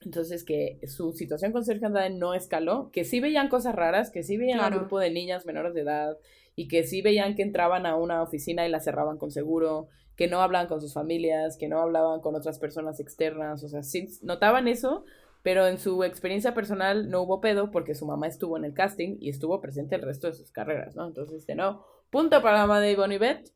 Entonces 0.05 0.43
que 0.43 0.79
su 0.87 1.13
situación 1.13 1.51
con 1.51 1.65
Sergio 1.65 1.87
Andrade 1.87 2.11
no 2.11 2.35
escaló, 2.35 2.91
que 2.91 3.03
sí 3.03 3.19
veían 3.19 3.49
cosas 3.49 3.73
raras, 3.73 4.11
que 4.11 4.21
sí 4.21 4.37
veían 4.37 4.59
a 4.59 4.67
un 4.67 4.75
grupo 4.75 4.99
de 4.99 5.09
niñas 5.09 5.45
menores 5.45 5.73
de 5.73 5.81
edad 5.81 6.17
y 6.55 6.67
que 6.67 6.83
sí 6.83 7.01
veían 7.01 7.35
que 7.35 7.41
entraban 7.41 7.85
a 7.87 7.95
una 7.95 8.21
oficina 8.21 8.65
y 8.65 8.69
la 8.69 8.79
cerraban 8.79 9.17
con 9.17 9.31
seguro, 9.31 9.89
que 10.15 10.27
no 10.27 10.41
hablaban 10.41 10.67
con 10.67 10.79
sus 10.79 10.93
familias, 10.93 11.57
que 11.57 11.67
no 11.67 11.79
hablaban 11.79 12.21
con 12.21 12.35
otras 12.35 12.59
personas 12.59 12.99
externas, 12.99 13.63
o 13.63 13.67
sea, 13.67 13.83
sí 13.83 14.07
notaban 14.21 14.67
eso, 14.67 15.03
pero 15.41 15.67
en 15.67 15.79
su 15.79 16.03
experiencia 16.03 16.53
personal 16.53 17.09
no 17.09 17.23
hubo 17.23 17.41
pedo 17.41 17.71
porque 17.71 17.95
su 17.95 18.05
mamá 18.05 18.27
estuvo 18.27 18.57
en 18.57 18.65
el 18.65 18.73
casting 18.73 19.17
y 19.19 19.29
estuvo 19.29 19.59
presente 19.59 19.95
el 19.95 20.03
resto 20.03 20.27
de 20.27 20.33
sus 20.33 20.51
carreras, 20.51 20.95
¿no? 20.95 21.07
Entonces, 21.07 21.45
de 21.45 21.55
no, 21.55 21.83
punto 22.11 22.41
para 22.41 22.59
la 22.59 22.67
mamá 22.67 22.79
de 22.79 22.95
Beth. 23.17 23.51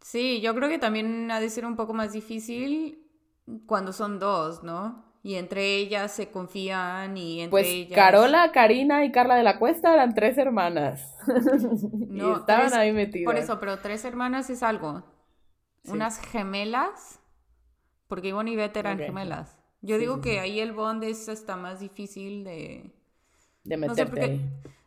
Sí, 0.00 0.40
yo 0.40 0.54
creo 0.54 0.68
que 0.68 0.78
también 0.78 1.30
ha 1.30 1.40
de 1.40 1.50
ser 1.50 1.64
un 1.64 1.76
poco 1.76 1.94
más 1.94 2.12
difícil 2.12 3.06
cuando 3.66 3.92
son 3.92 4.18
dos, 4.18 4.62
¿no? 4.62 5.11
Y 5.24 5.36
entre 5.36 5.76
ellas 5.76 6.12
se 6.12 6.30
confían 6.30 7.16
y 7.16 7.42
entre 7.42 7.50
pues, 7.50 7.66
ellas... 7.68 7.94
Carola, 7.94 8.50
Karina 8.52 9.04
y 9.04 9.12
Carla 9.12 9.36
de 9.36 9.44
la 9.44 9.58
Cuesta 9.58 9.94
eran 9.94 10.14
tres 10.14 10.36
hermanas. 10.38 11.16
No, 12.12 12.30
y 12.30 12.40
estaban 12.40 12.74
ahí 12.74 12.92
metidas. 12.92 13.24
Por 13.24 13.40
eso, 13.40 13.58
pero 13.58 13.78
tres 13.78 14.04
hermanas 14.04 14.50
es 14.50 14.62
algo. 14.62 15.02
Unas 15.84 16.20
gemelas, 16.20 17.20
porque 18.06 18.28
Ivonne 18.28 18.50
y 18.50 18.56
Beth 18.56 18.76
eran 18.76 18.98
gemelas. 18.98 19.58
Yo 19.80 19.96
digo 19.98 20.20
que 20.20 20.40
ahí 20.40 20.60
el 20.60 20.72
bond 20.72 21.02
es 21.04 21.28
hasta 21.28 21.56
más 21.56 21.80
difícil 21.80 22.44
de... 22.44 22.92
De 23.64 23.76
meterte 23.76 24.40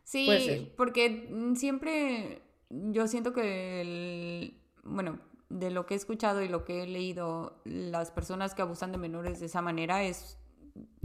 Sí, 0.05 0.71
porque 0.77 1.29
siempre 1.55 2.43
yo 2.69 3.07
siento 3.07 3.33
que, 3.33 3.81
el, 3.81 4.61
bueno, 4.83 5.19
de 5.59 5.71
lo 5.71 5.85
que 5.85 5.93
he 5.93 5.97
escuchado 5.97 6.41
y 6.41 6.49
lo 6.49 6.65
que 6.65 6.83
he 6.83 6.87
leído, 6.87 7.61
las 7.63 8.11
personas 8.11 8.53
que 8.53 8.61
abusan 8.61 8.91
de 8.91 8.97
menores 8.97 9.39
de 9.39 9.45
esa 9.45 9.61
manera 9.61 10.03
es 10.03 10.37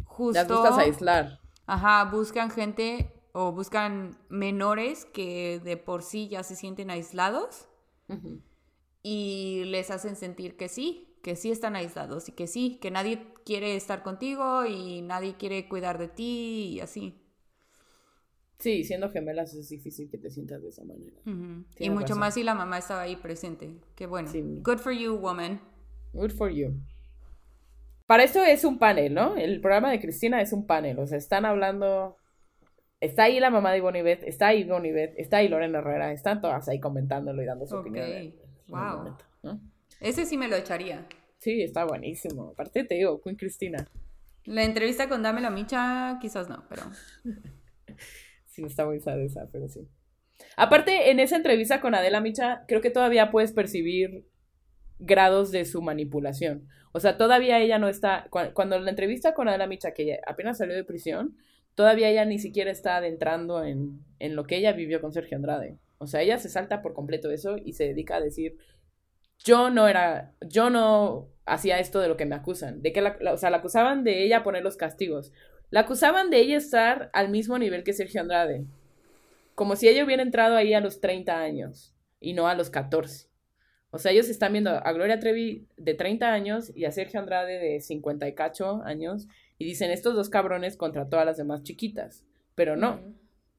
justo... 0.04 0.62
Las 0.64 0.78
aislar. 0.78 1.40
Ajá, 1.66 2.04
buscan 2.10 2.50
gente 2.50 3.12
o 3.32 3.52
buscan 3.52 4.18
menores 4.28 5.04
que 5.04 5.60
de 5.62 5.76
por 5.76 6.02
sí 6.02 6.28
ya 6.28 6.42
se 6.42 6.56
sienten 6.56 6.90
aislados 6.90 7.68
y 9.04 9.62
les 9.66 9.92
hacen 9.92 10.16
sentir 10.16 10.56
que 10.56 10.68
sí, 10.68 11.16
que 11.22 11.36
sí 11.36 11.52
están 11.52 11.76
aislados 11.76 12.28
y 12.28 12.32
que 12.32 12.48
sí, 12.48 12.78
que 12.82 12.90
nadie 12.90 13.32
quiere 13.44 13.76
estar 13.76 14.02
contigo 14.02 14.64
y 14.66 15.02
nadie 15.02 15.36
quiere 15.36 15.68
cuidar 15.68 15.98
de 15.98 16.08
ti 16.08 16.72
y 16.74 16.80
así. 16.80 17.22
Sí, 18.60 18.84
siendo 18.84 19.10
gemelas 19.10 19.54
es 19.54 19.70
difícil 19.70 20.10
que 20.10 20.18
te 20.18 20.30
sientas 20.30 20.62
de 20.62 20.68
esa 20.68 20.84
manera. 20.84 21.16
Y 21.78 21.90
mucho 21.90 22.14
más 22.14 22.34
si 22.34 22.42
la 22.42 22.54
mamá 22.54 22.78
estaba 22.78 23.02
ahí 23.02 23.16
presente. 23.16 23.74
Qué 23.96 24.06
bueno. 24.06 24.30
Good 24.62 24.78
for 24.78 24.92
you, 24.92 25.16
woman. 25.16 25.60
Good 26.12 26.32
for 26.32 26.50
you. 26.50 26.74
Para 28.06 28.22
esto 28.22 28.44
es 28.44 28.64
un 28.64 28.78
panel, 28.78 29.14
¿no? 29.14 29.36
El 29.36 29.60
programa 29.60 29.90
de 29.90 29.98
Cristina 29.98 30.42
es 30.42 30.52
un 30.52 30.66
panel. 30.66 30.98
O 30.98 31.06
sea, 31.06 31.16
están 31.16 31.46
hablando. 31.46 32.16
Está 33.00 33.24
ahí 33.24 33.40
la 33.40 33.48
mamá 33.48 33.72
de 33.72 33.78
Ivonne 33.78 34.02
Beth, 34.02 34.24
está 34.24 34.48
ahí 34.48 34.60
Ivonne 34.60 34.92
Beth, 34.92 35.14
está 35.16 35.38
ahí 35.38 35.48
Lorena 35.48 35.78
Herrera, 35.78 36.12
están 36.12 36.42
todas 36.42 36.68
ahí 36.68 36.78
comentándolo 36.80 37.42
y 37.42 37.46
dando 37.46 37.66
su 37.66 37.76
opinión. 37.76 38.34
wow. 38.68 39.16
Ese 40.00 40.26
sí 40.26 40.36
me 40.36 40.48
lo 40.48 40.56
echaría. 40.56 41.06
Sí, 41.38 41.62
está 41.62 41.84
buenísimo. 41.86 42.50
Aparte 42.50 42.84
te 42.84 42.96
digo, 42.96 43.22
Queen 43.22 43.36
Cristina. 43.36 43.86
La 44.44 44.64
entrevista 44.64 45.08
con 45.08 45.22
Dame 45.22 45.40
la 45.40 45.50
Micha, 45.50 46.18
quizás 46.20 46.50
no, 46.50 46.64
pero. 46.68 46.82
sí, 48.60 48.66
está 48.66 48.86
muy 48.86 49.00
sad 49.00 49.20
esa, 49.20 49.48
pero 49.50 49.68
sí. 49.68 49.88
Aparte, 50.56 51.10
en 51.10 51.20
esa 51.20 51.36
entrevista 51.36 51.80
con 51.80 51.94
Adela 51.94 52.20
Micha, 52.20 52.64
creo 52.66 52.80
que 52.80 52.90
todavía 52.90 53.30
puedes 53.30 53.52
percibir 53.52 54.26
grados 54.98 55.50
de 55.50 55.64
su 55.64 55.82
manipulación. 55.82 56.68
O 56.92 57.00
sea, 57.00 57.16
todavía 57.16 57.58
ella 57.58 57.78
no 57.78 57.88
está. 57.88 58.28
Cuando 58.30 58.78
la 58.78 58.90
entrevista 58.90 59.34
con 59.34 59.48
Adela 59.48 59.66
Micha, 59.66 59.92
que 59.92 60.20
apenas 60.26 60.58
salió 60.58 60.74
de 60.74 60.84
prisión, 60.84 61.36
todavía 61.74 62.08
ella 62.08 62.24
ni 62.24 62.38
siquiera 62.38 62.70
está 62.70 62.96
adentrando 62.96 63.64
en, 63.64 64.04
en 64.18 64.36
lo 64.36 64.44
que 64.44 64.56
ella 64.56 64.72
vivió 64.72 65.00
con 65.00 65.12
Sergio 65.12 65.36
Andrade. 65.36 65.78
O 65.98 66.06
sea, 66.06 66.22
ella 66.22 66.38
se 66.38 66.48
salta 66.48 66.82
por 66.82 66.94
completo 66.94 67.30
eso 67.30 67.56
y 67.62 67.74
se 67.74 67.84
dedica 67.84 68.16
a 68.16 68.20
decir 68.20 68.56
yo 69.44 69.70
no 69.70 69.88
era, 69.88 70.34
yo 70.40 70.70
no 70.70 71.28
hacía 71.46 71.78
esto 71.78 72.00
de 72.00 72.08
lo 72.08 72.16
que 72.16 72.26
me 72.26 72.34
acusan, 72.34 72.82
de 72.82 72.92
que 72.92 73.00
la, 73.00 73.16
o 73.32 73.36
sea, 73.36 73.50
la 73.50 73.58
acusaban 73.58 74.04
de 74.04 74.24
ella 74.24 74.42
poner 74.42 74.62
los 74.62 74.76
castigos, 74.76 75.32
la 75.70 75.80
acusaban 75.80 76.30
de 76.30 76.38
ella 76.40 76.56
estar 76.56 77.10
al 77.12 77.30
mismo 77.30 77.58
nivel 77.58 77.84
que 77.84 77.92
Sergio 77.92 78.20
Andrade, 78.20 78.66
como 79.54 79.76
si 79.76 79.88
ella 79.88 80.04
hubiera 80.04 80.22
entrado 80.22 80.56
ahí 80.56 80.74
a 80.74 80.80
los 80.80 81.00
30 81.00 81.38
años 81.40 81.94
y 82.20 82.32
no 82.32 82.48
a 82.48 82.54
los 82.54 82.70
14. 82.70 83.28
O 83.92 83.98
sea, 83.98 84.12
ellos 84.12 84.28
están 84.28 84.52
viendo 84.52 84.70
a 84.70 84.92
Gloria 84.92 85.18
Trevi 85.18 85.66
de 85.76 85.94
30 85.94 86.32
años 86.32 86.72
y 86.76 86.84
a 86.84 86.92
Sergio 86.92 87.18
Andrade 87.18 87.58
de 87.58 87.80
50 87.80 88.28
y 88.28 88.34
cacho 88.34 88.82
años 88.84 89.26
y 89.58 89.64
dicen 89.64 89.90
estos 89.90 90.14
dos 90.14 90.30
cabrones 90.30 90.76
contra 90.76 91.08
todas 91.08 91.26
las 91.26 91.36
demás 91.36 91.62
chiquitas. 91.62 92.24
Pero 92.54 92.76
no, 92.76 93.00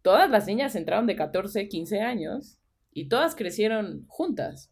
todas 0.01 0.29
las 0.29 0.47
niñas 0.47 0.75
entraron 0.75 1.05
de 1.05 1.15
14, 1.15 1.67
15 1.67 2.01
años 2.01 2.57
y 2.93 3.07
todas 3.07 3.35
crecieron 3.35 4.05
juntas. 4.07 4.71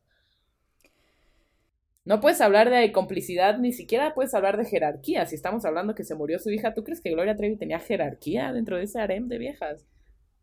No 2.09 2.19
puedes 2.21 2.41
hablar 2.41 2.71
de 2.71 2.91
complicidad, 2.91 3.59
ni 3.59 3.71
siquiera 3.71 4.15
puedes 4.15 4.33
hablar 4.33 4.57
de 4.57 4.65
jerarquía. 4.65 5.27
Si 5.27 5.35
estamos 5.35 5.63
hablando 5.63 5.93
que 5.93 6.03
se 6.03 6.15
murió 6.15 6.39
su 6.39 6.49
hija, 6.49 6.73
¿tú 6.73 6.83
crees 6.83 7.01
que 7.01 7.11
Gloria 7.11 7.37
Trevi 7.37 7.55
tenía 7.55 7.77
jerarquía 7.77 8.51
dentro 8.51 8.77
de 8.77 8.85
ese 8.85 8.99
harem 8.99 9.27
de 9.27 9.37
viejas? 9.37 9.85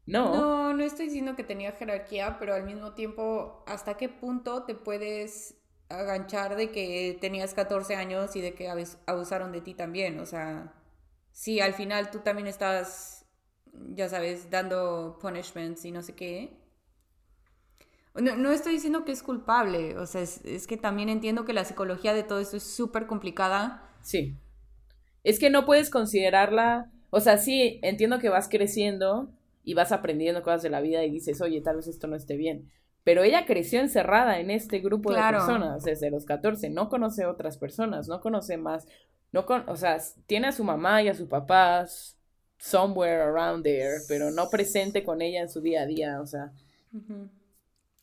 No. 0.06 0.32
No, 0.32 0.72
no 0.74 0.84
estoy 0.84 1.06
diciendo 1.06 1.34
que 1.34 1.42
tenía 1.42 1.72
jerarquía, 1.72 2.36
pero 2.38 2.54
al 2.54 2.62
mismo 2.62 2.94
tiempo, 2.94 3.64
¿hasta 3.66 3.96
qué 3.96 4.08
punto 4.08 4.62
te 4.62 4.76
puedes 4.76 5.56
aganchar 5.88 6.54
de 6.54 6.70
que 6.70 7.18
tenías 7.20 7.52
14 7.52 7.96
años 7.96 8.36
y 8.36 8.42
de 8.42 8.54
que 8.54 8.70
abusaron 9.04 9.50
de 9.50 9.60
ti 9.60 9.74
también? 9.74 10.20
O 10.20 10.26
sea, 10.26 10.72
si 11.32 11.58
al 11.58 11.74
final 11.74 12.12
tú 12.12 12.20
también 12.20 12.46
estás, 12.46 13.26
ya 13.72 14.08
sabes, 14.08 14.50
dando 14.50 15.18
punishments 15.20 15.84
y 15.84 15.90
no 15.90 16.04
sé 16.04 16.14
qué, 16.14 16.56
no, 18.20 18.50
estoy 18.50 18.72
diciendo 18.72 19.04
que 19.04 19.12
es 19.12 19.22
culpable, 19.22 19.96
o 19.98 20.06
sea, 20.06 20.22
es, 20.22 20.66
que 20.66 20.76
también 20.76 21.08
entiendo 21.08 21.44
que 21.44 21.52
la 21.52 21.64
psicología 21.64 22.14
de 22.14 22.22
todo 22.22 22.40
esto 22.40 22.56
es 22.56 22.62
súper 22.62 23.06
complicada. 23.06 23.90
Sí. 24.02 24.36
Es 25.24 25.38
que 25.38 25.50
no 25.50 25.66
puedes 25.66 25.90
considerarla, 25.90 26.90
o 27.10 27.20
sea, 27.20 27.38
sí, 27.38 27.80
entiendo 27.82 28.18
que 28.18 28.28
vas 28.28 28.48
creciendo 28.48 29.30
y 29.64 29.74
vas 29.74 29.92
aprendiendo 29.92 30.42
cosas 30.42 30.62
de 30.62 30.70
la 30.70 30.80
vida 30.80 31.04
y 31.04 31.10
dices, 31.10 31.40
oye, 31.40 31.60
tal 31.60 31.76
vez 31.76 31.88
esto 31.88 32.06
no 32.06 32.16
esté 32.16 32.36
bien. 32.36 32.70
Pero 33.04 33.22
ella 33.22 33.46
creció 33.46 33.80
encerrada 33.80 34.40
en 34.40 34.50
este 34.50 34.80
grupo 34.80 35.12
de 35.12 35.20
personas 35.20 35.84
desde 35.84 36.10
los 36.10 36.24
14, 36.24 36.70
no 36.70 36.88
conoce 36.88 37.26
otras 37.26 37.58
personas, 37.58 38.08
no 38.08 38.20
conoce 38.20 38.56
más, 38.56 38.86
no 39.32 39.44
o 39.66 39.76
sea, 39.76 39.98
tiene 40.26 40.48
a 40.48 40.52
su 40.52 40.64
mamá 40.64 41.02
y 41.02 41.08
a 41.08 41.14
sus 41.14 41.28
papás 41.28 42.16
somewhere 42.58 43.20
around 43.22 43.62
there, 43.62 43.98
pero 44.08 44.30
no 44.30 44.48
presente 44.48 45.04
con 45.04 45.22
ella 45.22 45.42
en 45.42 45.48
su 45.48 45.60
día 45.60 45.82
a 45.82 45.86
día, 45.86 46.20
o 46.20 46.26
sea 46.26 46.52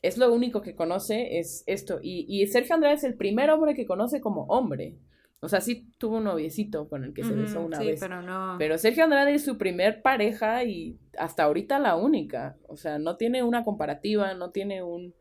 es 0.04 0.18
lo 0.18 0.32
único 0.32 0.62
que 0.62 0.76
conoce, 0.76 1.40
es 1.40 1.64
esto. 1.66 2.00
Y, 2.04 2.26
y 2.30 2.46
Sergio 2.48 2.76
Andrade 2.76 2.96
es 2.96 3.04
el 3.04 3.16
primer 3.16 3.50
hombre 3.50 3.74
que 3.74 3.86
conoce 3.86 4.22
como 4.22 4.44
hombre. 4.44 4.98
O 5.40 5.50
sea, 5.50 5.60
sí 5.60 5.90
tuvo 5.98 6.18
un 6.18 6.26
noviecito 6.26 6.88
con 6.88 7.04
el 7.04 7.14
que 7.14 7.24
se 7.24 7.34
besó 7.34 7.62
una 7.62 7.80
vez. 7.80 8.00
Pero 8.00 8.22
no. 8.22 8.56
Pero 8.60 8.78
Sergio 8.78 9.04
Andrade 9.04 9.34
es 9.34 9.44
su 9.44 9.58
primer 9.58 10.02
pareja 10.02 10.64
y 10.64 10.98
hasta 11.18 11.44
ahorita 11.44 11.80
la 11.80 11.96
única. 11.96 12.56
O 12.68 12.78
sea, 12.78 13.00
no 13.00 13.18
tiene 13.18 13.44
una 13.44 13.64
comparativa, 13.64 14.34
no 14.36 14.52
tiene 14.52 14.84
un, 14.84 15.14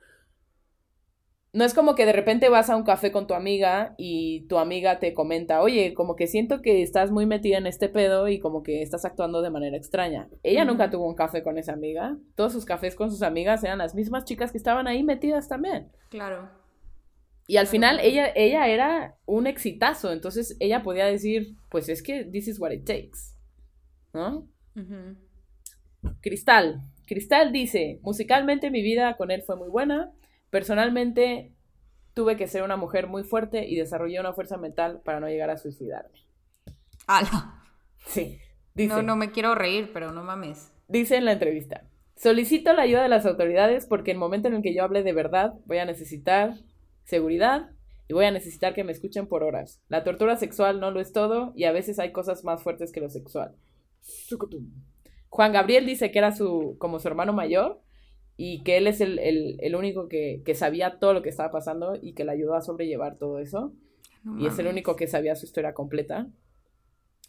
no 1.55 1.65
es 1.65 1.75
como 1.75 1.95
que 1.95 2.07
de 2.07 2.15
repente 2.15 2.49
vas 2.49 2.71
a 2.71 2.77
un 2.77 2.83
café 2.83 3.13
con 3.13 3.27
tu 3.27 3.35
amiga 3.35 3.95
y 3.99 4.47
tu 4.49 4.59
amiga 4.59 4.99
te 4.99 5.13
comenta, 5.13 5.61
oye, 5.61 5.93
como 5.93 6.17
que 6.17 6.27
siento 6.27 6.63
que 6.63 6.83
estás 6.83 7.11
muy 7.11 7.27
metida 7.27 7.59
en 7.59 7.67
este 7.67 7.91
pedo 7.91 8.29
y 8.29 8.39
como 8.39 8.63
que 8.63 8.81
estás 8.81 9.05
actuando 9.05 9.43
de 9.43 9.51
manera 9.51 9.77
extraña. 9.77 10.29
Ella 10.43 10.65
nunca 10.65 10.89
tuvo 10.89 11.07
un 11.07 11.15
café 11.15 11.43
con 11.43 11.59
esa 11.59 11.75
amiga. 11.75 12.17
Todos 12.37 12.55
sus 12.55 12.65
cafés 12.65 12.95
con 12.95 13.11
sus 13.11 13.23
amigas 13.23 13.63
eran 13.65 13.79
las 13.79 13.95
mismas 13.95 14.25
chicas 14.25 14.51
que 14.51 14.57
estaban 14.57 14.87
ahí 14.87 15.03
metidas 15.03 15.47
también. 15.47 15.91
Claro. 16.09 16.49
Y 17.47 17.59
al 17.59 17.67
final 17.67 18.01
ella, 18.01 18.33
ella 18.35 18.69
era 18.69 19.19
un 19.27 19.47
exitazo, 19.47 20.11
entonces 20.11 20.57
ella 20.59 20.83
podía 20.83 21.05
decir, 21.05 21.57
pues 21.69 21.91
es 21.91 22.03
que 22.03 22.25
this 22.25 22.49
is 22.49 22.59
what 22.59 22.71
it 22.71 22.87
takes. 22.87 23.37
¿No? 24.15 24.49
Cristal. 26.23 26.81
Cristal 27.07 27.53
dice, 27.53 28.01
musicalmente 28.01 28.71
mi 28.71 28.81
vida 28.81 29.19
con 29.19 29.31
él 29.31 29.43
fue 29.43 29.57
muy 29.57 29.69
buena 29.69 30.13
Personalmente, 30.53 31.51
tuve 32.13 32.37
que 32.37 32.47
ser 32.47 32.63
una 32.63 32.77
mujer 32.77 33.07
muy 33.07 33.25
fuerte 33.25 33.67
y 33.67 33.77
desarrollé 33.77 34.21
una 34.21 34.35
fuerza 34.35 34.59
mental 34.59 35.01
para 35.03 35.19
no 35.19 35.27
llegar 35.27 35.49
a 35.49 35.57
suicidarme. 35.57 36.27
¡Hala! 37.07 37.65
Sí. 38.05 38.39
no, 38.75 39.01
no 39.01 39.17
me 39.17 39.31
quiero 39.31 39.55
reír, 39.55 39.93
pero 39.95 40.13
no 40.13 40.23
mames. 40.23 40.71
Dice 40.89 41.17
en 41.17 41.25
la 41.25 41.33
entrevista, 41.33 41.85
Solicito 42.17 42.75
la 42.75 42.83
ayuda 42.83 43.03
de 43.03 43.09
las 43.09 43.25
autoridades 43.25 43.87
porque 43.87 44.11
en 44.11 44.17
el 44.17 44.21
momento 44.21 44.49
en 44.49 44.55
el 44.57 44.63
que 44.63 44.75
yo 44.75 44.85
hable 44.85 45.03
de 45.03 45.15
verdad 45.15 45.55
voy 45.65 45.79
a 45.79 45.87
necesitar 45.87 46.53
seguridad 47.05 47.71
y 48.07 48.13
voy 48.13 48.27
a 48.27 48.31
necesitar 48.31 48.75
que 48.75 48.85
me 48.85 48.93
escuchen 48.93 49.27
por 49.27 49.45
horas. 49.45 49.81
La 49.89 50.05
tortura 50.05 50.37
sexual 50.37 50.81
no 50.81 50.91
lo 50.91 51.01
es 51.01 51.15
todo 51.15 51.55
y 51.57 51.65
a 51.65 51.73
veces 51.73 51.99
hay 51.99 52.13
cosas 52.13 52.45
más 52.45 52.63
fuertes 52.63 52.93
que 52.93 53.01
lo 53.01 53.09
sexual. 53.09 53.57
Juan 55.31 55.53
Gabriel 55.55 55.87
dice 55.87 56.11
que 56.11 56.19
era 56.19 56.33
su, 56.33 56.77
como 56.79 56.99
su 56.99 57.09
hermano 57.09 57.33
mayor 57.33 57.81
y 58.45 58.63
que 58.65 58.77
él 58.79 58.87
es 58.89 59.01
el, 59.01 59.19
el- 59.21 59.57
el 59.61 59.77
único 59.77 60.09
que, 60.09 60.43
que 60.45 60.55
sabía 60.55 60.99
todo 60.99 61.15
lo 61.15 61.23
que 61.23 61.29
estaba 61.31 61.51
pasando 61.53 61.97
y 62.01 62.15
que 62.15 62.25
le 62.25 62.33
ayudó 62.33 62.55
a 62.57 62.63
sobrellevar 62.63 63.19
todo 63.19 63.39
eso. 63.39 63.75
No 64.25 64.33
Y 64.37 64.47
es 64.47 64.59
el 64.59 64.67
único 64.69 64.97
que 64.97 65.07
sabía 65.09 65.37
su 65.37 65.47
historia 65.47 65.75
completa. 65.75 66.29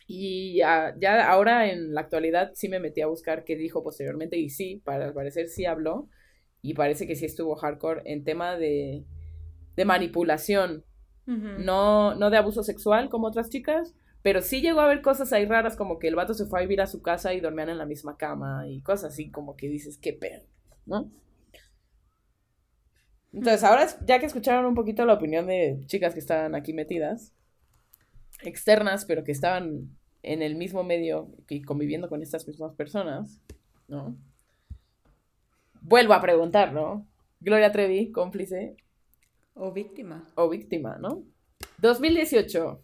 Y 0.07 0.57
ya, 0.57 0.95
ya 0.99 1.29
ahora 1.29 1.71
en 1.71 1.93
la 1.93 2.01
actualidad 2.01 2.51
sí 2.55 2.67
me 2.69 2.79
metí 2.79 3.01
a 3.01 3.07
buscar 3.07 3.43
qué 3.45 3.55
dijo 3.55 3.83
posteriormente 3.83 4.37
y 4.37 4.49
sí, 4.49 4.81
para 4.83 5.05
al 5.05 5.13
parecer 5.13 5.47
sí 5.49 5.65
habló. 5.65 6.09
Y 6.61 6.73
parece 6.75 7.07
que 7.07 7.15
sí 7.15 7.25
estuvo 7.25 7.55
hardcore 7.55 8.01
en 8.05 8.23
tema 8.23 8.57
de, 8.57 9.05
de 9.75 9.85
manipulación, 9.85 10.85
no, 11.55 12.15
no 12.15 12.29
de 12.31 12.37
abuso 12.37 12.63
sexual 12.63 13.09
como 13.09 13.27
otras 13.27 13.49
chicas, 13.49 13.95
pero 14.23 14.41
sí 14.41 14.61
llegó 14.61 14.81
a 14.81 14.85
haber 14.85 15.01
cosas 15.01 15.33
ahí 15.33 15.45
raras 15.45 15.77
como 15.77 15.99
que 15.99 16.07
el 16.09 16.15
vato 16.15 16.33
se 16.35 16.45
fue 16.47 16.59
a 16.59 16.63
vivir 16.63 16.81
a 16.81 16.87
su 16.87 17.01
casa 17.01 17.33
y 17.33 17.41
dormían 17.41 17.69
en 17.69 17.77
la 17.79 17.85
misma 17.87 18.17
cama 18.17 18.67
y 18.69 18.81
cosas 18.81 19.13
así 19.13 19.31
como 19.31 19.55
que 19.57 19.69
dices, 19.69 19.97
qué 19.99 20.13
pedo, 20.13 20.43
¿no? 20.85 21.11
Entonces, 23.31 23.63
ahora 23.63 23.87
ya 24.05 24.19
que 24.19 24.27
escucharon 24.27 24.65
un 24.65 24.75
poquito 24.75 25.05
la 25.05 25.13
opinión 25.13 25.47
de 25.47 25.81
chicas 25.87 26.13
que 26.13 26.19
estaban 26.19 26.53
aquí 26.53 26.71
metidas, 26.73 27.33
externas, 28.43 29.05
pero 29.05 29.23
que 29.23 29.31
estaban 29.31 29.89
en 30.21 30.41
el 30.41 30.55
mismo 30.55 30.83
medio 30.83 31.29
y 31.49 31.61
conviviendo 31.63 32.09
con 32.09 32.21
estas 32.21 32.47
mismas 32.47 32.73
personas, 32.75 33.41
¿no? 33.87 34.15
Vuelvo 35.81 36.13
a 36.13 36.21
preguntar, 36.21 36.73
¿no? 36.73 37.07
Gloria 37.41 37.71
Trevi, 37.71 38.11
cómplice, 38.11 38.77
O 39.55 39.71
víctima. 39.71 40.29
o 40.35 40.47
víctima, 40.49 40.97
¿no? 40.97 41.23
2018. 41.79 42.81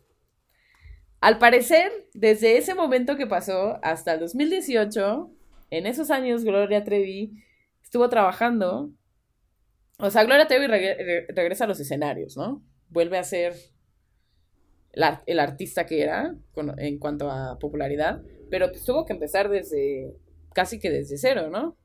Al 1.21 1.37
parecer, 1.37 1.91
desde 2.13 2.57
ese 2.57 2.75
momento 2.75 3.15
que 3.17 3.27
pasó 3.27 3.79
hasta 3.83 4.13
el 4.13 4.19
2018, 4.21 5.31
en 5.69 5.85
esos 5.85 6.11
años 6.11 6.43
Gloria 6.43 6.83
Trevi 6.83 7.43
estuvo 7.89 8.07
trabajando. 8.07 8.91
O 9.97 10.11
sea, 10.11 10.23
Gloria 10.23 10.45
Trevi 10.47 10.67
regre- 10.67 10.95
re- 10.97 11.27
regresa 11.33 11.63
a 11.63 11.67
los 11.67 11.79
escenarios, 11.79 12.37
¿no? 12.37 12.61
Vuelve 12.89 13.17
a 13.17 13.23
ser 13.23 13.55
la- 14.93 15.23
el 15.25 15.39
artista 15.39 15.87
que 15.87 16.03
era 16.03 16.35
con- 16.53 16.79
en 16.79 16.99
cuanto 16.99 17.31
a 17.31 17.57
popularidad, 17.57 18.21
pero 18.51 18.69
pues 18.69 18.85
tuvo 18.85 19.05
que 19.07 19.13
empezar 19.13 19.49
desde 19.49 20.15
casi 20.53 20.79
que 20.79 20.91
desde 20.91 21.17
cero, 21.17 21.49
¿no? 21.49 21.75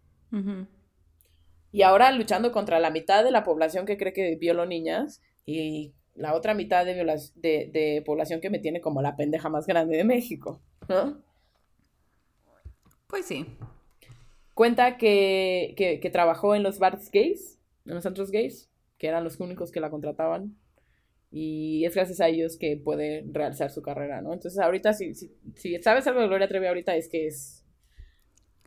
Y 1.72 1.82
ahora 1.82 2.12
luchando 2.12 2.52
contra 2.52 2.78
la 2.80 2.90
mitad 2.90 3.24
de 3.24 3.30
la 3.30 3.42
población 3.42 3.86
que 3.86 3.96
cree 3.96 4.12
que 4.12 4.36
violó 4.36 4.66
niñas 4.66 5.22
y 5.46 5.94
la 6.14 6.34
otra 6.34 6.52
mitad 6.54 6.84
de, 6.84 6.94
de, 6.94 7.70
de 7.72 8.02
población 8.04 8.40
que 8.42 8.50
me 8.50 8.58
tiene 8.58 8.80
como 8.82 9.00
la 9.00 9.16
pendeja 9.16 9.48
más 9.48 9.66
grande 9.66 9.96
de 9.96 10.04
México, 10.04 10.60
¿no? 10.88 11.18
Pues 13.06 13.24
sí. 13.26 13.46
Cuenta 14.54 14.96
que, 14.96 15.74
que, 15.76 16.00
que 16.00 16.10
trabajó 16.10 16.54
en 16.54 16.62
los 16.62 16.78
bars 16.78 17.10
gays, 17.10 17.58
en 17.86 17.94
los 17.94 18.02
centros 18.04 18.30
gays, 18.30 18.70
que 18.98 19.08
eran 19.08 19.24
los 19.24 19.38
únicos 19.40 19.70
que 19.72 19.80
la 19.80 19.90
contrataban. 19.90 20.56
Y 21.30 21.84
es 21.84 21.94
gracias 21.96 22.20
a 22.20 22.28
ellos 22.28 22.56
que 22.56 22.76
puede 22.76 23.24
realizar 23.32 23.70
su 23.70 23.82
carrera, 23.82 24.22
¿no? 24.22 24.32
Entonces 24.32 24.60
ahorita, 24.60 24.92
si, 24.92 25.14
si, 25.16 25.32
si 25.56 25.82
sabes 25.82 26.06
algo 26.06 26.20
de 26.20 26.28
Gloria 26.28 26.46
Trevi 26.46 26.66
ahorita, 26.68 26.94
es 26.94 27.08
que 27.08 27.26
es 27.26 27.64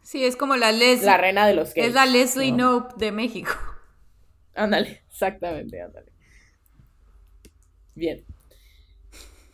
Sí, 0.04 0.24
es 0.26 0.36
como 0.36 0.56
la 0.58 0.72
Leslie. 0.72 1.06
la 1.06 1.18
reina 1.18 1.48
de 1.48 1.54
los 1.54 1.74
gays. 1.74 1.88
es 1.90 1.94
la 1.94 2.06
Leslie 2.06 2.52
¿no? 2.52 2.88
Knope 2.88 3.06
de 3.06 3.12
México. 3.12 3.52
Ándale, 4.54 5.02
exactamente, 5.10 5.82
ándale. 5.82 6.12
Bien. 7.96 8.26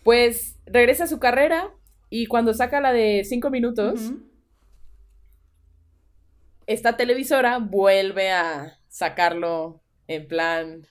Pues 0.04 0.58
regresa 0.65 1.06
a 1.06 1.08
su 1.08 1.19
carrera 1.19 1.72
y 2.10 2.26
cuando 2.26 2.54
saca 2.54 2.82
la 2.82 2.93
de 2.93 3.24
cinco 3.26 3.50
minutos. 3.50 4.12
Esta 6.67 6.97
televisora 6.97 7.60
vuelve 7.60 8.32
a 8.32 8.80
sacarlo 8.88 9.82
en 10.08 10.28
plan. 10.28 10.88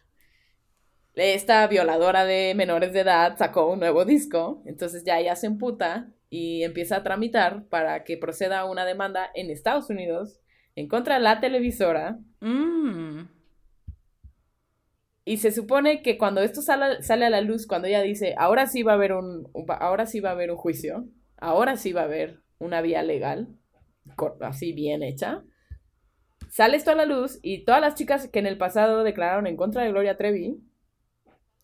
Esta 1.14 1.66
violadora 1.66 2.24
de 2.24 2.54
menores 2.54 2.92
de 2.92 3.00
edad 3.00 3.37
sacó 3.37 3.70
un 3.70 3.80
nuevo 3.80 4.04
disco, 4.04 4.62
entonces 4.66 5.04
ya 5.04 5.18
ella 5.18 5.37
se 5.37 5.46
emputa 5.46 6.08
y 6.30 6.62
empieza 6.62 6.96
a 6.96 7.02
tramitar 7.02 7.66
para 7.68 8.04
que 8.04 8.16
proceda 8.16 8.64
una 8.64 8.87
demanda 8.87 9.30
en 9.35 9.50
Estados 9.50 9.90
Unidos 9.90 10.40
en 10.74 10.88
contra 10.88 11.16
de 11.16 11.20
la 11.20 11.40
televisora 11.40 12.18
Mm. 12.42 13.28
Y 15.24 15.37
se 15.37 15.52
supone 15.52 16.02
que 16.02 16.18
cuando 16.18 16.40
esto 16.40 16.61
sale, 16.62 17.00
sale 17.02 17.26
a 17.26 17.30
la 17.30 17.40
luz, 17.40 17.68
cuando 17.68 17.87
ella 17.87 18.02
dice, 18.02 18.35
ahora 18.37 18.66
sí 18.66 18.82
va 18.82 18.92
a 18.92 18.94
haber 18.96 19.12
un, 19.12 19.48
ahora 19.68 20.06
sí 20.06 20.18
va 20.18 20.30
a 20.30 20.32
haber 20.32 20.50
un 20.50 20.56
juicio, 20.56 21.06
ahora 21.37 21.76
sí 21.76 21.92
va 21.92 22.00
a 22.02 22.04
haber 22.04 22.42
una 22.58 22.80
vía 22.80 23.04
legal, 23.04 23.56
así 24.40 24.72
bien 24.72 25.04
hecha, 25.04 25.44
sale 26.52 26.76
esto 26.76 26.90
a 26.90 26.94
la 26.94 27.06
luz 27.06 27.38
y 27.42 27.64
todas 27.64 27.80
las 27.80 27.94
chicas 27.94 28.28
que 28.28 28.38
en 28.38 28.46
el 28.46 28.58
pasado 28.58 29.04
declararon 29.04 29.46
en 29.46 29.56
contra 29.56 29.82
de 29.82 29.88
Gloria 29.90 30.18
Trevi, 30.18 30.58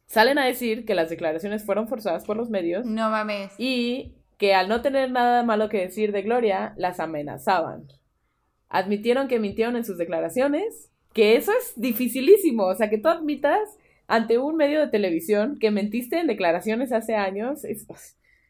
salen 0.06 0.38
a 0.38 0.46
decir 0.46 0.86
que 0.86 0.94
las 0.94 1.10
declaraciones 1.10 1.62
fueron 1.62 1.88
forzadas 1.88 2.24
por 2.24 2.38
los 2.38 2.48
medios 2.48 2.86
No 2.86 3.10
mames. 3.10 3.52
y 3.58 4.14
que 4.38 4.54
al 4.54 4.68
no 4.70 4.80
tener 4.80 5.10
nada 5.10 5.42
malo 5.42 5.68
que 5.68 5.78
decir 5.78 6.10
de 6.12 6.22
Gloria, 6.22 6.72
las 6.78 7.00
amenazaban. 7.00 7.88
Admitieron 8.70 9.28
que 9.28 9.38
mintieron 9.40 9.76
en 9.76 9.84
sus 9.84 9.98
declaraciones, 9.98 10.90
que 11.12 11.36
eso 11.36 11.52
es 11.52 11.72
dificilísimo, 11.76 12.64
o 12.64 12.74
sea, 12.74 12.88
que 12.88 12.96
tú 12.98 13.08
admitas 13.08 13.76
ante 14.06 14.38
un 14.38 14.56
medio 14.56 14.80
de 14.80 14.88
televisión 14.88 15.58
que 15.60 15.70
mentiste 15.70 16.18
en 16.18 16.28
declaraciones 16.28 16.92
hace 16.92 17.14
años, 17.14 17.64
es 17.64 17.86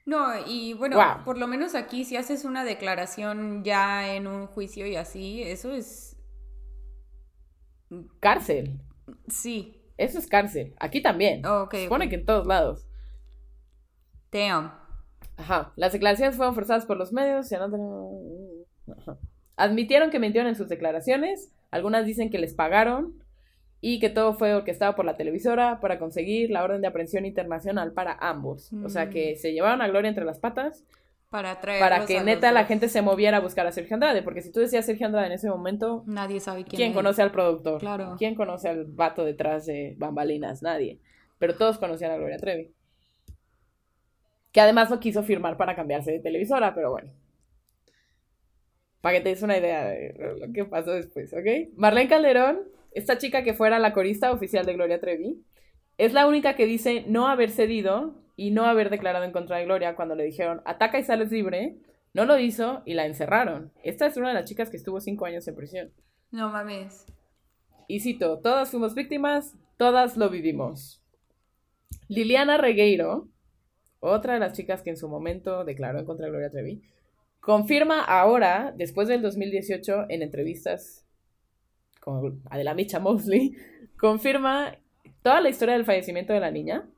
No, 0.06 0.24
y 0.46 0.74
bueno, 0.74 0.96
Wow. 0.96 1.24
por 1.24 1.36
lo 1.38 1.48
menos 1.48 1.74
aquí 1.74 2.04
si 2.04 2.16
haces 2.16 2.44
una 2.44 2.64
declaración 2.64 3.64
ya 3.64 4.14
en 4.14 4.28
un 4.28 4.46
juicio 4.46 4.86
y 4.86 4.94
así, 4.94 5.42
eso 5.42 5.72
es... 5.74 6.14
cárcel, 8.20 8.80
Sí. 9.28 9.80
eso 9.96 10.18
es 10.18 10.26
cárcel, 10.26 10.74
aquí 10.78 11.00
también, 11.02 11.44
Ok. 11.46 11.74
se 11.74 11.82
supone 11.84 12.08
que 12.08 12.16
en 12.16 12.26
todos 12.26 12.46
lados. 12.46 12.86
Damn. 14.32 14.72
Ajá, 15.36 15.72
las 15.76 15.92
declaraciones 15.92 16.36
fueron 16.36 16.54
forzadas 16.54 16.84
por 16.86 16.96
los 16.96 17.12
medios, 17.12 17.50
no 17.52 17.70
tenemos- 17.70 18.12
Ajá. 18.98 19.18
Admitieron 19.56 20.10
que 20.10 20.18
mintieron 20.18 20.48
en 20.48 20.56
sus 20.56 20.68
declaraciones, 20.68 21.52
algunas 21.70 22.06
dicen 22.06 22.30
que 22.30 22.38
les 22.38 22.54
pagaron 22.54 23.14
y 23.80 24.00
que 24.00 24.08
todo 24.10 24.34
fue 24.34 24.54
orquestado 24.54 24.94
por 24.96 25.04
la 25.04 25.16
televisora 25.16 25.80
para 25.80 25.98
conseguir 25.98 26.50
la 26.50 26.64
orden 26.64 26.80
de 26.80 26.88
aprehensión 26.88 27.24
internacional 27.24 27.92
para 27.92 28.12
ambos. 28.20 28.72
O 28.84 28.88
sea 28.88 29.06
Mm. 29.06 29.10
que 29.10 29.36
se 29.36 29.52
llevaron 29.52 29.80
a 29.82 29.88
Gloria 29.88 30.08
entre 30.08 30.24
las 30.24 30.38
patas 30.40 30.84
Para 31.30 31.60
para 31.60 32.06
que 32.06 32.22
neta 32.22 32.52
la 32.52 32.64
gente 32.64 32.88
se 32.88 33.02
moviera 33.02 33.36
a 33.36 33.40
buscar 33.40 33.66
a 33.66 33.72
Sergio 33.72 33.94
Andrade, 33.94 34.22
porque 34.22 34.40
si 34.40 34.50
tú 34.50 34.60
decías 34.60 34.86
Sergio 34.86 35.06
Andrade 35.06 35.26
en 35.26 35.32
ese 35.32 35.50
momento, 35.50 36.02
Nadie 36.06 36.40
sabe 36.40 36.64
quién, 36.64 36.76
¿quién 36.76 36.90
es. 36.90 36.96
conoce 36.96 37.20
al 37.20 37.30
productor? 37.32 37.80
Claro. 37.80 38.14
¿Quién 38.16 38.34
conoce 38.34 38.68
al 38.70 38.86
vato 38.86 39.24
detrás 39.24 39.66
de 39.66 39.94
bambalinas? 39.98 40.62
Nadie. 40.62 41.00
Pero 41.38 41.54
todos 41.54 41.78
conocían 41.78 42.12
a 42.12 42.16
Gloria 42.16 42.38
Trevi. 42.38 42.72
Que 44.52 44.60
además 44.62 44.88
no 44.88 45.00
quiso 45.00 45.22
firmar 45.22 45.58
para 45.58 45.76
cambiarse 45.76 46.12
de 46.12 46.20
televisora, 46.20 46.74
pero 46.74 46.92
bueno. 46.92 47.12
Para 49.02 49.18
que 49.18 49.20
te 49.20 49.28
des 49.28 49.42
una 49.42 49.58
idea 49.58 49.84
de 49.84 50.14
lo 50.40 50.50
que 50.52 50.64
pasó 50.64 50.92
después, 50.92 51.32
¿ok? 51.34 51.74
Marlene 51.76 52.08
Calderón, 52.08 52.60
esta 52.92 53.18
chica 53.18 53.44
que 53.44 53.52
fuera 53.52 53.78
la 53.78 53.92
corista 53.92 54.32
oficial 54.32 54.64
de 54.64 54.72
Gloria 54.72 54.98
Trevi, 54.98 55.44
es 55.98 56.14
la 56.14 56.26
única 56.26 56.56
que 56.56 56.64
dice 56.64 57.04
no 57.06 57.28
haber 57.28 57.50
cedido 57.50 58.14
y 58.38 58.52
no 58.52 58.66
haber 58.66 58.88
declarado 58.88 59.24
en 59.24 59.32
contra 59.32 59.56
de 59.56 59.64
Gloria 59.64 59.96
cuando 59.96 60.14
le 60.14 60.22
dijeron 60.22 60.62
ataca 60.64 60.96
y 61.00 61.02
sales 61.02 61.32
libre. 61.32 61.76
No 62.14 62.24
lo 62.24 62.38
hizo 62.38 62.82
y 62.86 62.94
la 62.94 63.04
encerraron. 63.04 63.72
Esta 63.82 64.06
es 64.06 64.16
una 64.16 64.28
de 64.28 64.34
las 64.34 64.44
chicas 64.44 64.70
que 64.70 64.76
estuvo 64.76 65.00
cinco 65.00 65.26
años 65.26 65.46
en 65.48 65.56
prisión. 65.56 65.92
No 66.30 66.48
mames. 66.48 67.04
Y 67.88 67.98
cito, 67.98 68.38
todas 68.38 68.70
fuimos 68.70 68.94
víctimas, 68.94 69.56
todas 69.76 70.16
lo 70.16 70.30
vivimos. 70.30 71.02
Liliana 72.06 72.58
Regueiro, 72.58 73.28
otra 73.98 74.34
de 74.34 74.40
las 74.40 74.52
chicas 74.52 74.82
que 74.82 74.90
en 74.90 74.96
su 74.96 75.08
momento 75.08 75.64
declaró 75.64 75.98
en 75.98 76.06
contra 76.06 76.26
de 76.26 76.30
Gloria 76.30 76.50
Trevi, 76.50 76.80
confirma 77.40 78.04
ahora, 78.04 78.72
después 78.76 79.08
del 79.08 79.20
2018, 79.20 80.06
en 80.10 80.22
entrevistas 80.22 81.04
con 82.00 82.40
Adela 82.50 82.74
Micha 82.74 83.00
Mosley, 83.00 83.56
confirma 83.98 84.78
toda 85.22 85.40
la 85.40 85.48
historia 85.48 85.74
del 85.74 85.84
fallecimiento 85.84 86.32
de 86.32 86.40
la 86.40 86.52
niña, 86.52 86.88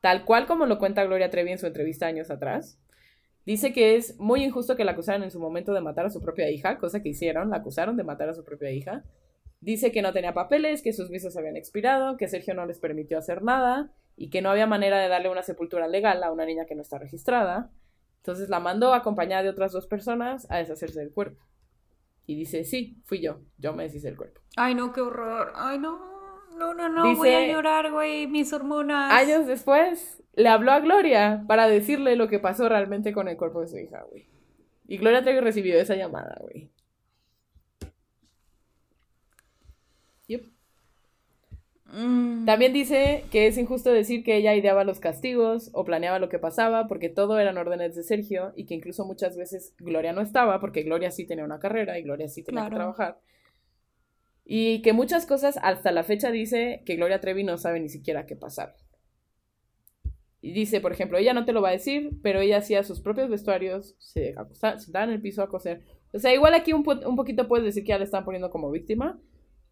tal 0.00 0.24
cual 0.24 0.46
como 0.46 0.66
lo 0.66 0.78
cuenta 0.78 1.04
Gloria 1.04 1.30
Trevi 1.30 1.52
en 1.52 1.58
su 1.58 1.66
entrevista 1.66 2.06
años 2.06 2.30
atrás. 2.30 2.78
Dice 3.46 3.72
que 3.72 3.96
es 3.96 4.18
muy 4.18 4.44
injusto 4.44 4.76
que 4.76 4.84
la 4.84 4.92
acusaran 4.92 5.22
en 5.22 5.30
su 5.30 5.40
momento 5.40 5.72
de 5.72 5.80
matar 5.80 6.06
a 6.06 6.10
su 6.10 6.20
propia 6.20 6.50
hija, 6.50 6.78
cosa 6.78 7.02
que 7.02 7.08
hicieron, 7.08 7.50
la 7.50 7.56
acusaron 7.56 7.96
de 7.96 8.04
matar 8.04 8.28
a 8.28 8.34
su 8.34 8.44
propia 8.44 8.70
hija. 8.70 9.04
Dice 9.60 9.92
que 9.92 10.02
no 10.02 10.12
tenía 10.12 10.34
papeles, 10.34 10.82
que 10.82 10.92
sus 10.92 11.10
visas 11.10 11.36
habían 11.36 11.56
expirado, 11.56 12.16
que 12.16 12.28
Sergio 12.28 12.54
no 12.54 12.66
les 12.66 12.78
permitió 12.78 13.18
hacer 13.18 13.42
nada 13.42 13.92
y 14.16 14.30
que 14.30 14.42
no 14.42 14.50
había 14.50 14.66
manera 14.66 14.98
de 14.98 15.08
darle 15.08 15.30
una 15.30 15.42
sepultura 15.42 15.88
legal 15.88 16.22
a 16.22 16.32
una 16.32 16.44
niña 16.44 16.66
que 16.66 16.74
no 16.74 16.82
está 16.82 16.98
registrada. 16.98 17.70
Entonces 18.18 18.48
la 18.48 18.60
mandó 18.60 18.94
acompañada 18.94 19.42
de 19.42 19.48
otras 19.48 19.72
dos 19.72 19.86
personas 19.86 20.46
a 20.50 20.58
deshacerse 20.58 21.00
del 21.00 21.12
cuerpo. 21.12 21.42
Y 22.26 22.36
dice, 22.36 22.64
sí, 22.64 22.98
fui 23.04 23.20
yo, 23.20 23.40
yo 23.58 23.72
me 23.72 23.82
deshice 23.82 24.08
el 24.08 24.16
cuerpo. 24.16 24.40
Ay, 24.56 24.74
no, 24.74 24.92
qué 24.92 25.00
horror. 25.00 25.52
Ay, 25.56 25.78
no. 25.78 26.19
No, 26.58 26.74
no, 26.74 26.88
no, 26.88 27.04
Dice- 27.04 27.16
voy 27.16 27.30
a 27.30 27.46
llorar, 27.46 27.90
güey, 27.90 28.26
mis 28.26 28.52
hormonas. 28.52 29.12
Años 29.12 29.46
después, 29.46 30.22
le 30.34 30.48
habló 30.48 30.72
a 30.72 30.80
Gloria 30.80 31.44
para 31.46 31.68
decirle 31.68 32.16
lo 32.16 32.28
que 32.28 32.38
pasó 32.38 32.68
realmente 32.68 33.12
con 33.12 33.28
el 33.28 33.36
cuerpo 33.36 33.60
de 33.60 33.68
su 33.68 33.78
hija, 33.78 34.04
güey. 34.10 34.26
Y 34.86 34.98
Gloria 34.98 35.22
Trevi 35.22 35.40
recibió 35.40 35.78
esa 35.78 35.94
llamada, 35.94 36.36
güey. 36.40 36.70
Mm. 41.92 42.44
También 42.44 42.72
dice 42.72 43.24
que 43.32 43.46
es 43.48 43.58
injusto 43.58 43.92
decir 43.92 44.22
que 44.22 44.36
ella 44.36 44.54
ideaba 44.54 44.84
los 44.84 45.00
castigos 45.00 45.70
o 45.72 45.84
planeaba 45.84 46.18
lo 46.18 46.28
que 46.28 46.38
pasaba 46.38 46.86
porque 46.86 47.08
todo 47.08 47.38
eran 47.38 47.58
órdenes 47.58 47.96
de 47.96 48.04
Sergio 48.04 48.52
y 48.54 48.66
que 48.66 48.74
incluso 48.74 49.04
muchas 49.04 49.36
veces 49.36 49.74
Gloria 49.78 50.12
no 50.12 50.20
estaba 50.20 50.60
porque 50.60 50.82
Gloria 50.82 51.10
sí 51.10 51.26
tenía 51.26 51.44
una 51.44 51.58
carrera 51.58 51.98
y 51.98 52.02
Gloria 52.02 52.28
sí 52.28 52.42
tenía 52.44 52.64
que 52.68 52.76
trabajar. 52.76 53.18
Y 54.52 54.82
que 54.82 54.92
muchas 54.92 55.26
cosas 55.26 55.60
hasta 55.62 55.92
la 55.92 56.02
fecha 56.02 56.32
dice 56.32 56.82
que 56.84 56.96
Gloria 56.96 57.20
Trevi 57.20 57.44
no 57.44 57.56
sabe 57.56 57.78
ni 57.78 57.88
siquiera 57.88 58.26
qué 58.26 58.34
pasar. 58.34 58.74
Y 60.42 60.52
dice, 60.52 60.80
por 60.80 60.90
ejemplo, 60.90 61.18
ella 61.18 61.34
no 61.34 61.44
te 61.44 61.52
lo 61.52 61.62
va 61.62 61.68
a 61.68 61.72
decir, 61.72 62.10
pero 62.20 62.40
ella 62.40 62.56
hacía 62.58 62.82
sus 62.82 63.00
propios 63.00 63.30
vestuarios, 63.30 63.94
se 63.98 64.34
sentaba 64.78 65.04
en 65.04 65.10
el 65.12 65.20
piso 65.20 65.42
a 65.44 65.48
coser. 65.48 65.82
O 66.12 66.18
sea, 66.18 66.34
igual 66.34 66.54
aquí 66.54 66.72
un, 66.72 66.82
po- 66.82 66.98
un 67.08 67.14
poquito 67.14 67.46
puedes 67.46 67.64
decir 67.64 67.84
que 67.84 67.90
ya 67.90 67.98
le 67.98 68.04
están 68.04 68.24
poniendo 68.24 68.50
como 68.50 68.72
víctima, 68.72 69.20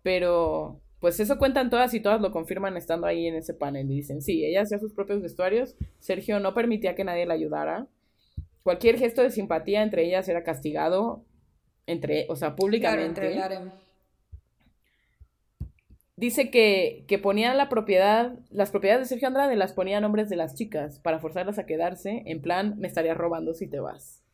pero 0.04 0.80
pues 1.00 1.18
eso 1.18 1.38
cuentan 1.38 1.70
todas 1.70 1.92
y 1.94 2.00
todas 2.00 2.20
lo 2.20 2.30
confirman 2.30 2.76
estando 2.76 3.08
ahí 3.08 3.26
en 3.26 3.34
ese 3.34 3.54
panel 3.54 3.90
y 3.90 3.96
dicen, 3.96 4.22
sí, 4.22 4.44
ella 4.44 4.62
hacía 4.62 4.78
sus 4.78 4.92
propios 4.92 5.20
vestuarios, 5.22 5.74
Sergio 5.98 6.38
no 6.38 6.54
permitía 6.54 6.94
que 6.94 7.02
nadie 7.02 7.26
la 7.26 7.34
ayudara, 7.34 7.88
cualquier 8.62 8.96
gesto 8.98 9.22
de 9.22 9.30
simpatía 9.30 9.82
entre 9.82 10.04
ellas 10.06 10.28
era 10.28 10.44
castigado, 10.44 11.24
entre, 11.86 12.26
o 12.28 12.36
sea, 12.36 12.48
Claro, 12.50 12.56
públicamente. 12.56 13.06
entre 13.06 13.32
el 13.32 13.42
harem. 13.42 13.70
Dice 16.18 16.50
que, 16.50 17.04
que 17.06 17.16
ponían 17.20 17.56
la 17.56 17.68
propiedad, 17.68 18.32
las 18.50 18.72
propiedades 18.72 19.02
de 19.04 19.08
Sergio 19.08 19.28
Andrade 19.28 19.54
las 19.54 19.72
ponía 19.72 19.98
a 19.98 20.00
nombres 20.00 20.28
de 20.28 20.34
las 20.34 20.56
chicas 20.56 20.98
para 20.98 21.20
forzarlas 21.20 21.60
a 21.60 21.66
quedarse, 21.66 22.24
en 22.26 22.42
plan, 22.42 22.74
me 22.76 22.88
estarías 22.88 23.16
robando 23.16 23.54
si 23.54 23.68
te 23.68 23.78
vas. 23.78 24.24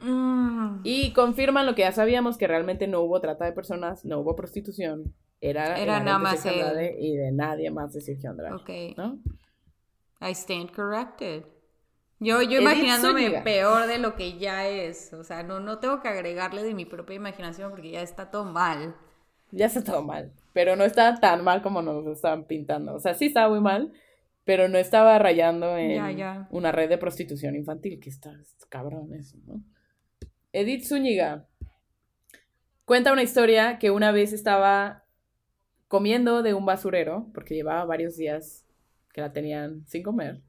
Mm. 0.00 0.82
Y 0.84 1.12
confirman 1.14 1.66
lo 1.66 1.74
que 1.74 1.82
ya 1.82 1.90
sabíamos, 1.90 2.38
que 2.38 2.46
realmente 2.46 2.86
no 2.86 3.00
hubo 3.00 3.20
trata 3.20 3.44
de 3.44 3.50
personas, 3.50 4.04
no 4.04 4.20
hubo 4.20 4.36
prostitución. 4.36 5.12
Era, 5.40 5.84
nada 5.84 6.20
más 6.20 6.38
Sergio 6.38 6.60
él. 6.60 6.68
Andrade 6.68 6.96
y 7.00 7.16
de 7.16 7.32
nadie 7.32 7.72
más 7.72 7.92
de 7.92 8.00
Sergio 8.00 8.30
Andrade. 8.30 8.54
Ok. 8.54 8.96
¿no? 8.96 9.18
I 10.20 10.30
stand 10.30 10.70
corrected. 10.70 11.42
Yo, 12.20 12.40
yo 12.42 12.60
imaginándome 12.60 13.22
Zúñiga. 13.22 13.42
peor 13.42 13.88
de 13.88 13.98
lo 13.98 14.14
que 14.14 14.38
ya 14.38 14.68
es. 14.68 15.12
O 15.12 15.24
sea, 15.24 15.42
no, 15.42 15.58
no 15.58 15.80
tengo 15.80 16.00
que 16.00 16.06
agregarle 16.06 16.62
de 16.62 16.72
mi 16.72 16.84
propia 16.84 17.16
imaginación 17.16 17.72
porque 17.72 17.90
ya 17.90 18.02
está 18.02 18.30
todo 18.30 18.44
mal. 18.44 18.94
Ya 19.52 19.66
está 19.66 19.82
todo 19.82 20.02
mal, 20.02 20.32
pero 20.52 20.76
no 20.76 20.84
estaba 20.84 21.18
tan 21.18 21.44
mal 21.44 21.62
como 21.62 21.82
nos 21.82 22.04
lo 22.04 22.12
estaban 22.12 22.44
pintando. 22.44 22.94
O 22.94 23.00
sea, 23.00 23.14
sí 23.14 23.26
estaba 23.26 23.48
muy 23.48 23.60
mal, 23.60 23.92
pero 24.44 24.68
no 24.68 24.78
estaba 24.78 25.18
rayando 25.18 25.76
en 25.76 26.00
una 26.50 26.72
red 26.72 26.88
de 26.88 26.98
prostitución 26.98 27.54
infantil, 27.54 28.00
que 28.00 28.10
está 28.10 28.32
está 28.40 28.66
cabrón 28.68 29.12
eso, 29.14 29.38
¿no? 29.46 29.62
Edith 30.52 30.84
Zúñiga 30.84 31.46
cuenta 32.84 33.12
una 33.12 33.22
historia 33.22 33.78
que 33.78 33.90
una 33.90 34.10
vez 34.10 34.32
estaba 34.32 35.04
comiendo 35.86 36.42
de 36.42 36.54
un 36.54 36.66
basurero, 36.66 37.30
porque 37.34 37.54
llevaba 37.54 37.84
varios 37.84 38.16
días 38.16 38.64
que 39.12 39.20
la 39.20 39.32
tenían 39.32 39.86
sin 39.86 40.02
comer, 40.02 40.42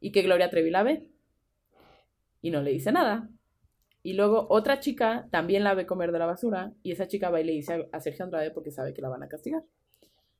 y 0.00 0.12
que 0.12 0.22
Gloria 0.22 0.50
Trevi 0.50 0.70
la 0.70 0.82
ve. 0.82 1.08
Y 2.40 2.50
no 2.50 2.62
le 2.62 2.72
dice 2.72 2.92
nada. 2.92 3.28
Y 4.04 4.12
luego 4.12 4.46
otra 4.50 4.80
chica 4.80 5.26
también 5.30 5.64
la 5.64 5.72
ve 5.74 5.86
comer 5.86 6.12
de 6.12 6.18
la 6.18 6.26
basura 6.26 6.74
y 6.82 6.92
esa 6.92 7.08
chica 7.08 7.30
va 7.30 7.40
y 7.40 7.44
le 7.44 7.52
dice 7.52 7.88
a, 7.90 8.00
Sergio 8.00 8.26
Andrade 8.26 8.50
porque 8.50 8.70
sabe 8.70 8.92
que 8.92 9.00
la 9.00 9.08
van 9.08 9.22
a 9.22 9.28
castigar. 9.28 9.62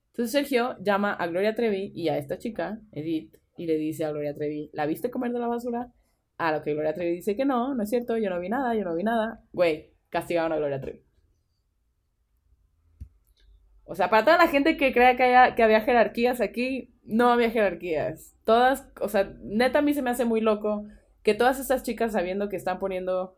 Entonces 0.09 0.33
Sergio 0.33 0.77
llama 0.81 1.15
a 1.15 1.27
Gloria 1.27 1.55
Trevi 1.55 1.91
y 1.95 2.11
a 2.11 2.19
esta 2.19 2.37
chica, 2.37 2.79
Edith, 2.93 3.35
y 3.57 3.67
le 3.67 3.79
dice 3.79 4.05
a 4.05 4.11
Gloria 4.11 4.35
Trevi, 4.35 4.69
¿la 4.75 4.85
viste 4.85 5.11
comer 5.11 5.33
de 5.33 5.39
la 5.39 5.47
basura? 5.47 5.91
A 6.37 6.53
lo 6.53 6.63
que 6.63 6.75
Gloria 6.75 6.93
Trevi 6.93 7.13
dice 7.17 7.37
que 7.37 7.47
no, 7.47 7.75
no 7.75 7.83
es 7.83 7.89
cierto, 7.89 8.19
yo 8.19 8.29
no 8.29 8.39
vi 8.39 8.51
nada, 8.51 8.75
yo 8.75 8.85
no 8.85 8.95
vi 8.95 9.03
nada. 9.03 9.43
Güey, 9.55 9.91
castigaron 10.11 10.53
a 10.53 10.57
Gloria 10.59 10.81
Trevi. 10.83 11.01
O 13.85 13.95
sea, 13.95 14.11
para 14.11 14.25
toda 14.27 14.37
la 14.39 14.49
gente 14.49 14.77
que 14.77 14.93
crea 14.93 15.17
que, 15.17 15.23
haya- 15.23 15.55
que 15.55 15.63
había 15.63 15.81
jerarquías 15.81 16.43
aquí, 16.43 16.91
no 17.03 17.31
había 17.31 17.51
jerarquías. 17.51 18.35
Todas, 18.45 18.87
o 19.01 19.09
sea, 19.09 19.33
neta 19.43 19.79
a 19.79 19.83
mí 19.83 19.95
se 19.95 20.03
me 20.03 20.11
hace 20.11 20.27
muy 20.27 20.43
loco 20.43 20.85
que 21.23 21.35
todas 21.35 21.59
estas 21.59 21.83
chicas 21.83 22.13
sabiendo 22.13 22.49
que 22.51 22.57
están 22.57 22.79
poniendo 22.79 23.37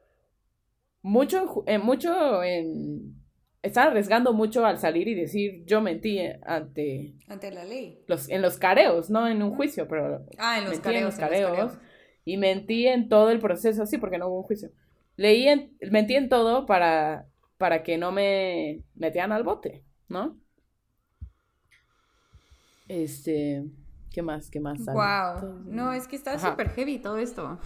mucho, 1.07 1.63
eh, 1.67 1.79
mucho 1.79 2.43
en... 2.43 3.15
Están 3.63 3.89
arriesgando 3.89 4.33
mucho 4.33 4.65
al 4.65 4.79
salir 4.79 5.09
y 5.09 5.15
decir 5.15 5.65
yo 5.67 5.81
mentí 5.81 6.19
eh, 6.19 6.39
ante 6.45 7.15
Ante 7.29 7.51
la 7.51 7.65
ley. 7.65 8.01
los, 8.07 8.29
en 8.29 8.41
los 8.43 8.59
careos, 8.59 9.11
no 9.11 9.27
en 9.27 9.43
un 9.43 9.55
juicio, 9.57 9.89
pero 9.89 10.25
Ah, 10.39 10.59
en 10.59 10.65
los 10.65 10.73
mentí 10.75 10.85
careos. 10.85 11.01
en 11.01 11.05
los 11.07 11.15
en 11.15 11.21
los 11.21 11.51
careos 11.51 11.79
y 12.25 12.37
mentí 12.37 12.87
en 12.87 13.09
todo 13.09 13.31
el 13.31 13.39
proceso, 13.41 13.87
sí, 13.87 13.99
porque 13.99 14.19
no 14.19 14.29
hubo 14.29 14.39
un 14.39 14.43
juicio. 14.45 14.71
Leí 15.17 15.49
en, 15.49 15.77
mentí 15.91 16.15
en 16.15 16.29
todo 16.29 16.67
para, 16.67 17.27
para 17.57 17.83
que 17.83 17.99
no 17.99 18.13
me 18.13 18.83
metieran 18.95 19.33
al 19.33 19.43
bote, 19.45 19.85
¿no? 20.09 20.37
Este, 22.89 23.65
¿qué 24.13 24.23
más? 24.23 24.51
¿Qué 24.51 24.61
más? 24.61 24.79
Wow. 24.87 25.65
No, 25.67 25.93
es 25.93 26.07
que 26.07 26.17
está 26.17 26.39
súper 26.39 26.69
heavy 26.71 26.99
todo 26.99 27.19
esto. 27.19 27.59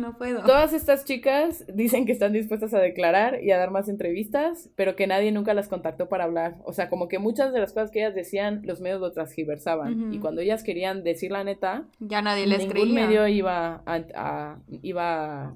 No 0.00 0.16
puedo. 0.16 0.42
Todas 0.44 0.72
estas 0.72 1.04
chicas 1.04 1.64
dicen 1.72 2.06
que 2.06 2.12
están 2.12 2.32
dispuestas 2.32 2.72
a 2.74 2.78
declarar 2.78 3.42
y 3.42 3.50
a 3.50 3.58
dar 3.58 3.70
más 3.70 3.88
entrevistas, 3.88 4.70
pero 4.76 4.96
que 4.96 5.06
nadie 5.06 5.30
nunca 5.32 5.52
las 5.54 5.68
contactó 5.68 6.08
para 6.08 6.24
hablar. 6.24 6.56
O 6.64 6.72
sea, 6.72 6.88
como 6.88 7.06
que 7.08 7.18
muchas 7.18 7.52
de 7.52 7.60
las 7.60 7.72
cosas 7.72 7.90
que 7.90 8.00
ellas 8.00 8.14
decían, 8.14 8.62
los 8.64 8.80
medios 8.80 9.00
lo 9.00 9.12
transgiversaban. 9.12 10.12
Y 10.14 10.18
cuando 10.18 10.40
ellas 10.40 10.64
querían 10.64 11.04
decir 11.04 11.30
la 11.30 11.44
neta, 11.44 11.84
Ya 12.00 12.22
nadie 12.22 12.46
les 12.46 12.58
ningún 12.60 12.72
creía. 12.72 13.06
medio 13.06 13.28
iba 13.28 13.82
a, 13.86 13.94
a- 14.14 14.58
iba 14.82 15.54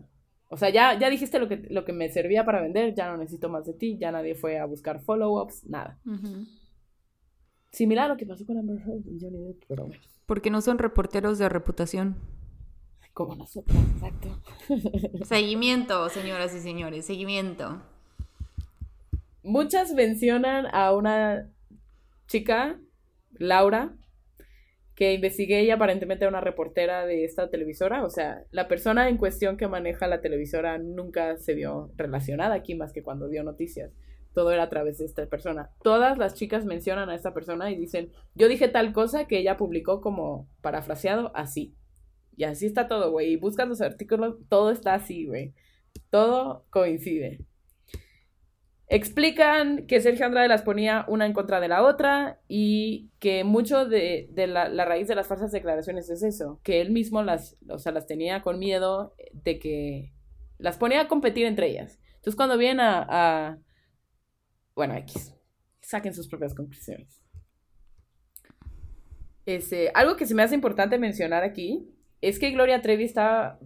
o 0.49 0.57
sea 0.57 0.69
ya 0.71 0.97
ya 0.99 1.09
dijiste 1.11 1.39
lo 1.39 1.49
que 1.49 1.57
lo 1.71 1.85
que 1.85 1.93
me 1.93 2.09
servía 2.11 2.45
para 2.45 2.61
vender 2.61 2.95
ya 2.95 3.09
no 3.11 3.17
necesito 3.17 3.49
más 3.49 3.65
de 3.65 3.73
ti 3.73 3.97
ya 3.99 4.13
nadie 4.13 4.35
fue 4.37 4.59
a 4.59 4.67
buscar 4.67 5.01
follow-ups 5.01 5.65
nada 5.69 5.99
similar 7.73 8.05
a 8.05 8.09
lo 8.09 8.17
que 8.17 8.27
pasó 8.27 8.45
con 8.47 8.59
Amber 8.59 8.77
Heard 8.79 9.07
y 9.07 9.19
Johnny 9.21 9.39
Depp 9.47 9.65
pero 9.67 9.89
Porque 10.27 10.51
no 10.51 10.61
son 10.61 10.79
reporteros 10.79 11.39
de 11.39 11.49
reputación. 11.49 12.17
Como 13.15 13.37
nosotros 13.37 13.77
exacto 13.95 14.29
Seguimiento, 15.25 16.09
señoras 16.11 16.55
y 16.55 16.61
señores, 16.61 17.07
seguimiento. 17.07 17.81
muchas 19.43 19.95
mencionan 19.95 20.67
a 20.73 20.93
una 20.93 21.51
chica 22.27 22.79
Laura 23.39 23.95
que 24.95 25.13
investigué 25.13 25.61
ella 25.61 25.75
aparentemente 25.75 26.25
era 26.25 26.31
una 26.31 26.41
reportera 26.41 27.05
de 27.05 27.25
esta 27.25 27.51
televisora, 27.51 28.05
o 28.05 28.11
sea, 28.11 28.45
la 28.51 28.69
persona 28.69 29.09
en 29.09 29.17
cuestión 29.17 29.57
que 29.57 29.67
maneja 29.67 30.07
la 30.07 30.21
televisora 30.21 30.79
nunca 30.79 31.37
se 31.37 31.55
vio 31.55 31.91
relacionada 31.97 32.55
aquí 32.55 32.75
más 32.75 32.93
que 32.93 33.03
cuando 33.03 33.29
dio 33.29 33.43
noticias. 33.43 33.93
Todo 34.35 34.51
era 34.51 34.65
a 34.65 34.69
través 34.69 34.99
de 34.99 35.05
esta 35.05 35.27
persona. 35.27 35.71
Todas 35.83 36.19
las 36.19 36.35
chicas 36.35 36.65
mencionan 36.65 37.09
a 37.09 37.15
esta 37.15 37.33
persona 37.33 37.71
y 37.71 37.77
dicen, 37.77 38.11
yo 38.35 38.49
dije 38.49 38.67
tal 38.67 38.93
cosa 38.93 39.27
que 39.27 39.39
ella 39.39 39.57
publicó 39.57 40.01
como 40.01 40.49
parafraseado 40.61 41.31
así. 41.37 41.75
Y 42.37 42.45
así 42.45 42.67
está 42.67 42.89
todo, 42.89 43.11
güey. 43.11 43.33
Y 43.33 43.37
buscas 43.37 43.69
los 43.69 43.81
artículos, 43.81 44.37
todo 44.49 44.71
está 44.71 44.95
así, 44.95 45.27
güey. 45.27 45.55
Todo 46.11 46.67
coincide. 46.71 47.45
Explican 48.87 49.87
que 49.87 50.01
Sergio 50.01 50.27
Andrade 50.27 50.49
las 50.49 50.63
ponía 50.63 51.07
una 51.09 51.25
en 51.25 51.33
contra 51.33 51.59
de 51.59 51.69
la 51.69 51.83
otra 51.83 52.41
y 52.49 53.11
que 53.19 53.43
mucho 53.43 53.87
de, 53.87 54.29
de 54.31 54.47
la, 54.47 54.69
la 54.69 54.85
raíz 54.85 55.09
de 55.09 55.15
las 55.15 55.27
falsas 55.27 55.53
declaraciones 55.53 56.11
es 56.11 56.23
eso, 56.23 56.61
que 56.63 56.83
él 56.83 56.91
mismo 56.91 57.23
las, 57.23 57.57
o 57.69 57.79
sea, 57.79 57.93
las 57.93 58.07
tenía 58.07 58.43
con 58.43 58.59
miedo 58.59 59.15
de 59.33 59.59
que 59.59 60.13
las 60.59 60.77
ponía 60.77 61.01
a 61.01 61.09
competir 61.09 61.47
entre 61.47 61.71
ellas. 61.71 61.99
Entonces 62.17 62.37
cuando 62.37 62.59
vienen 62.59 62.81
a, 62.81 63.07
a 63.09 63.59
bueno, 64.75 64.95
X, 64.97 65.35
saquen 65.81 66.15
sus 66.15 66.29
propias 66.29 66.55
conclusiones. 66.55 67.23
Este, 69.47 69.91
algo 69.95 70.17
que 70.17 70.27
se 70.27 70.35
me 70.35 70.43
hace 70.43 70.55
importante 70.55 70.99
mencionar 70.99 71.43
aquí 71.43 71.89
es 72.29 72.39
que 72.39 72.51
Gloria 72.51 72.83
Trevi 72.83 73.05
estaba, 73.05 73.59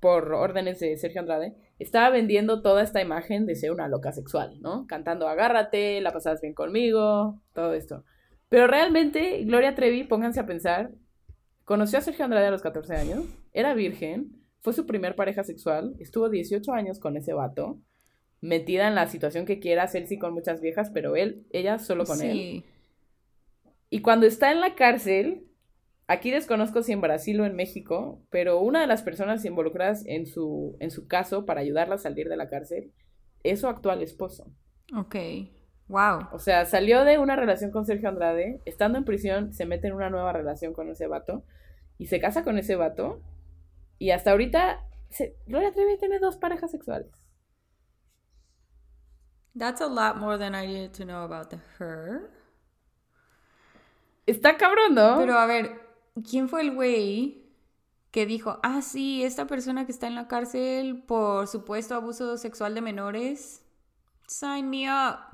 por 0.00 0.32
órdenes 0.32 0.80
de 0.80 0.96
Sergio 0.96 1.20
Andrade, 1.20 1.54
estaba 1.78 2.10
vendiendo 2.10 2.62
toda 2.62 2.82
esta 2.82 3.00
imagen 3.00 3.46
de 3.46 3.56
ser 3.56 3.72
una 3.72 3.88
loca 3.88 4.12
sexual, 4.12 4.60
¿no? 4.60 4.86
Cantando 4.86 5.28
agárrate, 5.28 6.00
la 6.00 6.12
pasas 6.12 6.40
bien 6.40 6.54
conmigo, 6.54 7.40
todo 7.54 7.74
esto. 7.74 8.04
Pero 8.48 8.66
realmente, 8.66 9.44
Gloria 9.44 9.74
Trevi, 9.74 10.04
pónganse 10.04 10.40
a 10.40 10.46
pensar, 10.46 10.90
conoció 11.64 11.98
a 11.98 12.02
Sergio 12.02 12.24
Andrade 12.24 12.46
a 12.46 12.50
los 12.50 12.62
14 12.62 12.96
años, 12.96 13.24
era 13.52 13.74
virgen, 13.74 14.40
fue 14.60 14.72
su 14.72 14.86
primer 14.86 15.14
pareja 15.14 15.44
sexual, 15.44 15.94
estuvo 16.00 16.28
18 16.28 16.72
años 16.72 16.98
con 16.98 17.16
ese 17.16 17.32
vato, 17.32 17.78
metida 18.40 18.88
en 18.88 18.94
la 18.94 19.06
situación 19.06 19.46
que 19.46 19.58
quiera, 19.58 19.84
él 19.92 20.06
sí 20.06 20.18
con 20.18 20.34
muchas 20.34 20.60
viejas, 20.60 20.90
pero 20.90 21.16
él, 21.16 21.46
ella 21.50 21.78
solo 21.78 22.04
con 22.04 22.20
él. 22.22 22.32
Sí. 22.32 22.64
Y 23.90 24.00
cuando 24.00 24.26
está 24.26 24.52
en 24.52 24.60
la 24.60 24.74
cárcel, 24.74 25.46
aquí 26.10 26.32
desconozco 26.32 26.82
si 26.82 26.90
en 26.90 27.00
Brasil 27.00 27.40
o 27.40 27.46
en 27.46 27.54
México, 27.54 28.20
pero 28.30 28.58
una 28.60 28.80
de 28.80 28.88
las 28.88 29.02
personas 29.02 29.44
involucradas 29.44 30.04
en 30.06 30.26
su, 30.26 30.76
en 30.80 30.90
su 30.90 31.06
caso 31.06 31.46
para 31.46 31.60
ayudarla 31.60 31.94
a 31.94 31.98
salir 31.98 32.28
de 32.28 32.36
la 32.36 32.48
cárcel 32.48 32.92
es 33.44 33.60
su 33.60 33.68
actual 33.68 34.02
esposo. 34.02 34.52
Ok. 34.96 35.14
Wow. 35.86 36.28
O 36.32 36.40
sea, 36.40 36.66
salió 36.66 37.04
de 37.04 37.18
una 37.18 37.36
relación 37.36 37.70
con 37.70 37.86
Sergio 37.86 38.08
Andrade, 38.08 38.60
estando 38.64 38.98
en 38.98 39.04
prisión, 39.04 39.52
se 39.52 39.66
mete 39.66 39.86
en 39.86 39.94
una 39.94 40.10
nueva 40.10 40.32
relación 40.32 40.72
con 40.72 40.90
ese 40.90 41.06
vato 41.06 41.44
y 41.96 42.06
se 42.06 42.20
casa 42.20 42.42
con 42.42 42.58
ese 42.58 42.74
vato. 42.74 43.22
Y 43.98 44.10
hasta 44.10 44.32
ahorita, 44.32 44.84
se, 45.10 45.36
Gloria 45.46 45.72
Trevi 45.72 45.96
tiene 45.96 46.18
dos 46.18 46.36
parejas 46.38 46.72
sexuales. 46.72 47.10
That's 49.56 49.80
a 49.80 49.86
lot 49.86 50.16
more 50.16 50.38
than 50.38 50.56
I 50.56 50.66
needed 50.66 50.92
to 50.94 51.04
know 51.04 51.22
about 51.22 51.52
her. 51.78 52.30
Está 54.26 54.56
cabrón, 54.56 54.94
¿no? 54.94 55.18
Pero 55.18 55.34
a 55.34 55.46
ver, 55.46 55.89
¿quién 56.28 56.48
fue 56.48 56.62
el 56.62 56.74
güey 56.74 57.44
que 58.10 58.26
dijo, 58.26 58.58
ah, 58.62 58.82
sí, 58.82 59.22
esta 59.24 59.46
persona 59.46 59.86
que 59.86 59.92
está 59.92 60.06
en 60.06 60.14
la 60.16 60.28
cárcel 60.28 61.02
por 61.04 61.46
supuesto 61.48 61.94
abuso 61.94 62.36
sexual 62.38 62.74
de 62.74 62.80
menores? 62.82 63.62
Sign 64.26 64.70
me 64.70 64.88
up. 64.90 65.29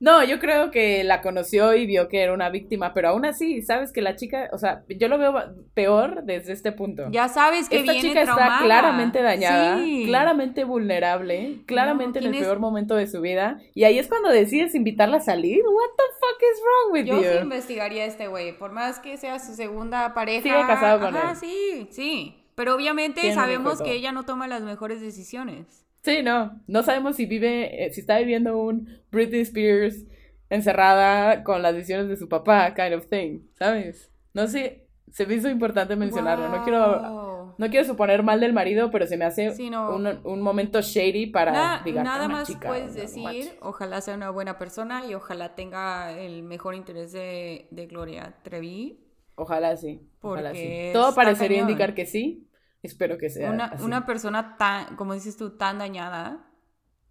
No, 0.00 0.22
yo 0.22 0.38
creo 0.38 0.70
que 0.70 1.02
la 1.02 1.22
conoció 1.22 1.74
y 1.74 1.84
vio 1.84 2.06
que 2.08 2.22
era 2.22 2.32
una 2.32 2.50
víctima, 2.50 2.94
pero 2.94 3.08
aún 3.08 3.24
así, 3.24 3.62
sabes 3.62 3.92
que 3.92 4.00
la 4.00 4.14
chica, 4.14 4.48
o 4.52 4.58
sea, 4.58 4.84
yo 4.88 5.08
lo 5.08 5.18
veo 5.18 5.34
peor 5.74 6.22
desde 6.22 6.52
este 6.52 6.70
punto. 6.70 7.06
Ya 7.10 7.28
sabes 7.28 7.68
que 7.68 7.80
Esta 7.80 7.92
viene 7.92 8.08
chica 8.08 8.20
está 8.22 8.58
claramente 8.62 9.22
dañada, 9.22 9.78
Sí. 9.78 10.04
claramente 10.06 10.62
vulnerable, 10.64 11.56
claramente 11.66 12.20
en 12.20 12.26
el 12.26 12.38
peor 12.38 12.60
momento 12.60 12.94
de 12.94 13.06
su 13.08 13.20
vida, 13.20 13.60
y 13.74 13.84
ahí 13.84 13.98
es 13.98 14.06
cuando 14.08 14.28
decides 14.28 14.74
invitarla 14.76 15.16
a 15.16 15.20
salir. 15.20 15.62
What 15.64 15.90
the 15.96 16.04
fuck 16.20 16.42
is 16.42 16.62
wrong 16.62 16.92
with 16.92 17.04
Yo 17.06 17.18
sí 17.32 17.36
you? 17.36 17.42
investigaría 17.42 18.04
a 18.04 18.06
este 18.06 18.28
güey, 18.28 18.56
por 18.56 18.70
más 18.72 19.00
que 19.00 19.16
sea 19.16 19.38
su 19.40 19.54
segunda 19.54 20.14
pareja. 20.14 20.42
Sigue 20.42 20.66
casado 20.66 21.00
con 21.00 21.16
Ajá, 21.16 21.32
él. 21.32 21.36
sí, 21.36 21.88
sí. 21.90 22.34
Pero 22.54 22.74
obviamente 22.74 23.32
sabemos 23.34 23.82
que 23.82 23.92
ella 23.92 24.12
no 24.12 24.24
toma 24.24 24.46
las 24.48 24.62
mejores 24.62 25.00
decisiones. 25.00 25.86
Sí, 26.02 26.22
no, 26.22 26.60
no 26.66 26.82
sabemos 26.82 27.16
si 27.16 27.26
vive, 27.26 27.84
eh, 27.86 27.92
si 27.92 28.00
está 28.00 28.18
viviendo 28.18 28.56
un 28.58 28.88
Britney 29.10 29.40
Spears 29.40 30.04
encerrada 30.50 31.44
con 31.44 31.62
las 31.62 31.74
decisiones 31.74 32.08
de 32.08 32.16
su 32.16 32.28
papá, 32.28 32.74
kind 32.74 32.94
of 32.94 33.06
thing, 33.08 33.40
¿sabes? 33.58 34.10
No 34.32 34.46
sé, 34.46 34.86
se 35.10 35.26
me 35.26 35.34
hizo 35.34 35.48
importante 35.50 35.96
mencionarlo, 35.96 36.48
no 36.48 36.62
quiero. 36.64 37.54
No 37.58 37.68
quiero 37.70 37.84
suponer 37.84 38.22
mal 38.22 38.38
del 38.38 38.52
marido, 38.52 38.88
pero 38.92 39.06
se 39.08 39.16
me 39.16 39.24
hace 39.24 39.50
Sí, 39.52 39.68
no. 39.68 39.92
un, 39.96 40.06
un 40.22 40.40
momento 40.42 40.80
shady 40.80 41.26
para 41.26 41.50
Na- 41.50 41.82
diga, 41.84 42.04
nada 42.04 42.26
"Una 42.26 42.36
más 42.36 42.46
chica, 42.46 42.68
puedes 42.68 42.94
decir, 42.94 43.24
manches". 43.24 43.56
ojalá 43.60 44.00
sea 44.00 44.14
una 44.14 44.30
buena 44.30 44.58
persona 44.58 45.04
y 45.06 45.14
ojalá 45.14 45.56
tenga 45.56 46.12
el 46.12 46.44
mejor 46.44 46.76
interés 46.76 47.10
de, 47.10 47.66
de 47.72 47.86
Gloria 47.88 48.36
Trevi. 48.44 49.00
Ojalá 49.34 49.76
sí. 49.76 50.00
Ojalá 50.20 50.50
Porque 50.50 50.86
sí. 50.88 50.92
Todo 50.92 51.14
parecería 51.16 51.58
cañón. 51.58 51.70
indicar 51.70 51.94
que 51.94 52.06
sí. 52.06 52.47
Espero 52.82 53.18
que 53.18 53.30
sea. 53.30 53.50
Una, 53.50 53.66
así. 53.66 53.84
una 53.84 54.06
persona 54.06 54.56
tan, 54.56 54.96
como 54.96 55.14
dices 55.14 55.36
tú, 55.36 55.56
tan 55.56 55.78
dañada. 55.78 56.50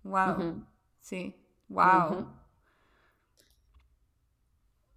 Wow. 0.03 0.65
Sí. 1.01 1.36
Wow. 1.67 2.27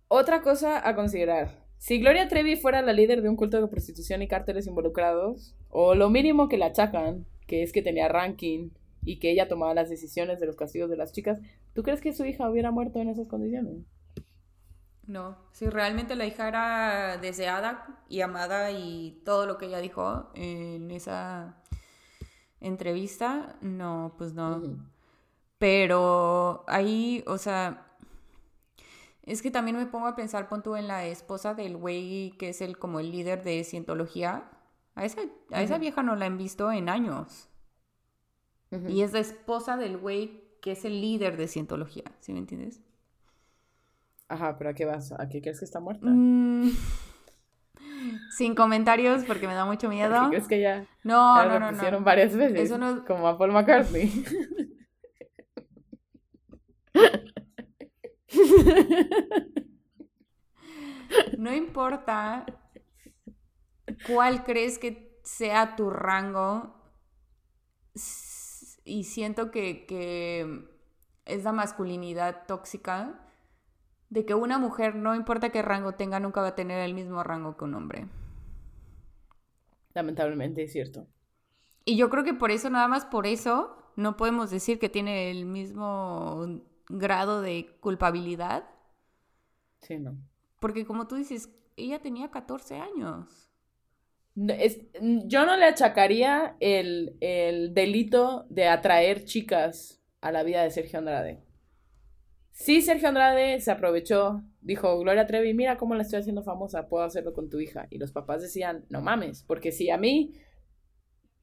Otra 0.08 0.42
cosa 0.42 0.86
a 0.88 0.94
considerar. 0.94 1.66
Si 1.78 1.98
Gloria 1.98 2.28
Trevi 2.28 2.56
fuera 2.56 2.82
la 2.82 2.92
líder 2.92 3.22
de 3.22 3.28
un 3.28 3.36
culto 3.36 3.60
de 3.60 3.66
prostitución 3.66 4.22
y 4.22 4.28
cárteles 4.28 4.66
involucrados, 4.66 5.56
o 5.68 5.94
lo 5.94 6.10
mínimo 6.10 6.48
que 6.48 6.58
le 6.58 6.66
achacan, 6.66 7.26
que 7.46 7.62
es 7.62 7.72
que 7.72 7.80
tenía 7.82 8.08
ranking 8.08 8.70
y 9.02 9.18
que 9.18 9.30
ella 9.30 9.48
tomaba 9.48 9.72
las 9.72 9.88
decisiones 9.88 10.40
de 10.40 10.46
los 10.46 10.56
castigos 10.56 10.90
de 10.90 10.96
las 10.96 11.12
chicas, 11.12 11.40
¿tú 11.72 11.82
crees 11.82 12.00
que 12.00 12.12
su 12.12 12.24
hija 12.24 12.50
hubiera 12.50 12.70
muerto 12.70 13.00
en 13.00 13.08
esas 13.08 13.28
condiciones? 13.28 13.86
No, 15.10 15.36
si 15.50 15.68
realmente 15.68 16.14
la 16.14 16.24
hija 16.24 16.46
era 16.46 17.18
deseada 17.18 18.00
y 18.08 18.20
amada 18.20 18.70
y 18.70 19.20
todo 19.24 19.44
lo 19.44 19.58
que 19.58 19.66
ella 19.66 19.80
dijo 19.80 20.30
en 20.34 20.92
esa 20.92 21.56
entrevista, 22.60 23.56
no, 23.60 24.14
pues 24.16 24.34
no. 24.34 24.62
Pero 25.58 26.64
ahí, 26.68 27.24
o 27.26 27.38
sea, 27.38 27.88
es 29.24 29.42
que 29.42 29.50
también 29.50 29.76
me 29.76 29.86
pongo 29.86 30.06
a 30.06 30.14
pensar, 30.14 30.48
pon 30.48 30.62
tú 30.62 30.76
en 30.76 30.86
la 30.86 31.04
esposa 31.04 31.54
del 31.54 31.76
güey 31.76 32.30
que 32.38 32.50
es 32.50 32.60
el 32.60 32.78
como 32.78 33.00
el 33.00 33.10
líder 33.10 33.42
de 33.42 33.64
cientología. 33.64 34.48
A 34.94 35.04
esa, 35.04 35.22
a 35.50 35.60
esa 35.60 35.78
vieja 35.78 36.04
no 36.04 36.14
la 36.14 36.26
han 36.26 36.38
visto 36.38 36.70
en 36.70 36.88
años. 36.88 37.48
Y 38.86 39.02
es 39.02 39.12
la 39.12 39.18
esposa 39.18 39.76
del 39.76 39.98
güey 39.98 40.44
que 40.62 40.70
es 40.70 40.84
el 40.84 41.00
líder 41.00 41.36
de 41.36 41.48
cientología, 41.48 42.04
¿sí 42.20 42.32
me 42.32 42.38
entiendes? 42.38 42.80
Ajá, 44.30 44.56
pero 44.56 44.70
¿a 44.70 44.74
qué 44.74 44.84
vas? 44.84 45.10
¿A 45.12 45.28
qué 45.28 45.42
crees 45.42 45.58
que 45.58 45.64
está 45.64 45.80
muerta? 45.80 46.06
Mm, 46.08 46.70
Sin 48.36 48.54
comentarios 48.54 49.24
porque 49.24 49.48
me 49.48 49.54
da 49.54 49.64
mucho 49.64 49.88
¿A 49.88 49.90
miedo. 49.90 50.20
qué 50.22 50.28
crees 50.28 50.48
que 50.48 50.60
ya, 50.60 50.86
No, 51.02 51.36
ya 51.42 51.58
no, 51.58 51.72
no, 51.72 51.90
no. 51.90 52.00
varias 52.02 52.36
veces? 52.36 52.60
Eso 52.60 52.78
no- 52.78 53.04
Como 53.04 53.26
a 53.26 53.36
Paul 53.36 53.50
McCartney. 53.52 54.24
No 61.38 61.52
importa 61.54 62.46
cuál 64.06 64.44
crees 64.44 64.78
que 64.78 65.18
sea 65.24 65.76
tu 65.76 65.90
rango. 65.90 66.74
Y 68.84 69.04
siento 69.04 69.50
que, 69.50 69.86
que 69.86 70.66
es 71.24 71.44
la 71.44 71.52
masculinidad 71.52 72.46
tóxica 72.46 73.19
de 74.10 74.26
que 74.26 74.34
una 74.34 74.58
mujer, 74.58 74.94
no 74.94 75.14
importa 75.14 75.48
qué 75.50 75.62
rango 75.62 75.92
tenga, 75.94 76.20
nunca 76.20 76.42
va 76.42 76.48
a 76.48 76.54
tener 76.54 76.80
el 76.80 76.92
mismo 76.94 77.22
rango 77.22 77.56
que 77.56 77.64
un 77.64 77.74
hombre. 77.74 78.06
Lamentablemente 79.94 80.64
es 80.64 80.72
cierto. 80.72 81.06
Y 81.84 81.96
yo 81.96 82.10
creo 82.10 82.24
que 82.24 82.34
por 82.34 82.50
eso, 82.50 82.70
nada 82.70 82.88
más 82.88 83.04
por 83.04 83.26
eso, 83.26 83.76
no 83.96 84.16
podemos 84.16 84.50
decir 84.50 84.78
que 84.78 84.88
tiene 84.88 85.30
el 85.30 85.46
mismo 85.46 86.60
grado 86.88 87.42
de 87.42 87.76
culpabilidad. 87.80 88.64
Sí, 89.82 89.98
no. 89.98 90.16
Porque 90.60 90.86
como 90.86 91.08
tú 91.08 91.16
dices, 91.16 91.50
ella 91.76 92.00
tenía 92.00 92.30
14 92.30 92.76
años. 92.78 93.50
No, 94.34 94.52
es- 94.54 94.80
yo 95.26 95.44
no 95.46 95.56
le 95.56 95.66
achacaría 95.66 96.56
el, 96.60 97.16
el 97.20 97.74
delito 97.74 98.46
de 98.48 98.68
atraer 98.68 99.24
chicas 99.24 100.00
a 100.20 100.32
la 100.32 100.42
vida 100.42 100.62
de 100.62 100.70
Sergio 100.70 100.98
Andrade. 100.98 101.42
Sí, 102.60 102.82
Sergio 102.82 103.08
Andrade 103.08 103.58
se 103.60 103.70
aprovechó, 103.70 104.42
dijo, 104.60 104.98
Gloria 104.98 105.26
Trevi, 105.26 105.54
mira 105.54 105.78
cómo 105.78 105.94
la 105.94 106.02
estoy 106.02 106.20
haciendo 106.20 106.42
famosa, 106.42 106.88
puedo 106.88 107.04
hacerlo 107.04 107.32
con 107.32 107.48
tu 107.48 107.58
hija. 107.58 107.86
Y 107.88 107.96
los 107.96 108.12
papás 108.12 108.42
decían, 108.42 108.84
no 108.90 109.00
mames, 109.00 109.42
porque 109.44 109.72
si 109.72 109.88
a 109.88 109.96
mí, 109.96 110.34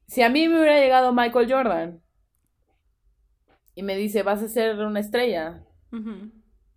si 0.06 0.22
a 0.22 0.28
mí 0.28 0.46
me 0.46 0.60
hubiera 0.60 0.78
llegado 0.78 1.12
Michael 1.12 1.52
Jordan 1.52 2.00
y 3.74 3.82
me 3.82 3.96
dice, 3.96 4.22
vas 4.22 4.44
a 4.44 4.48
ser 4.48 4.78
una 4.78 5.00
estrella. 5.00 5.66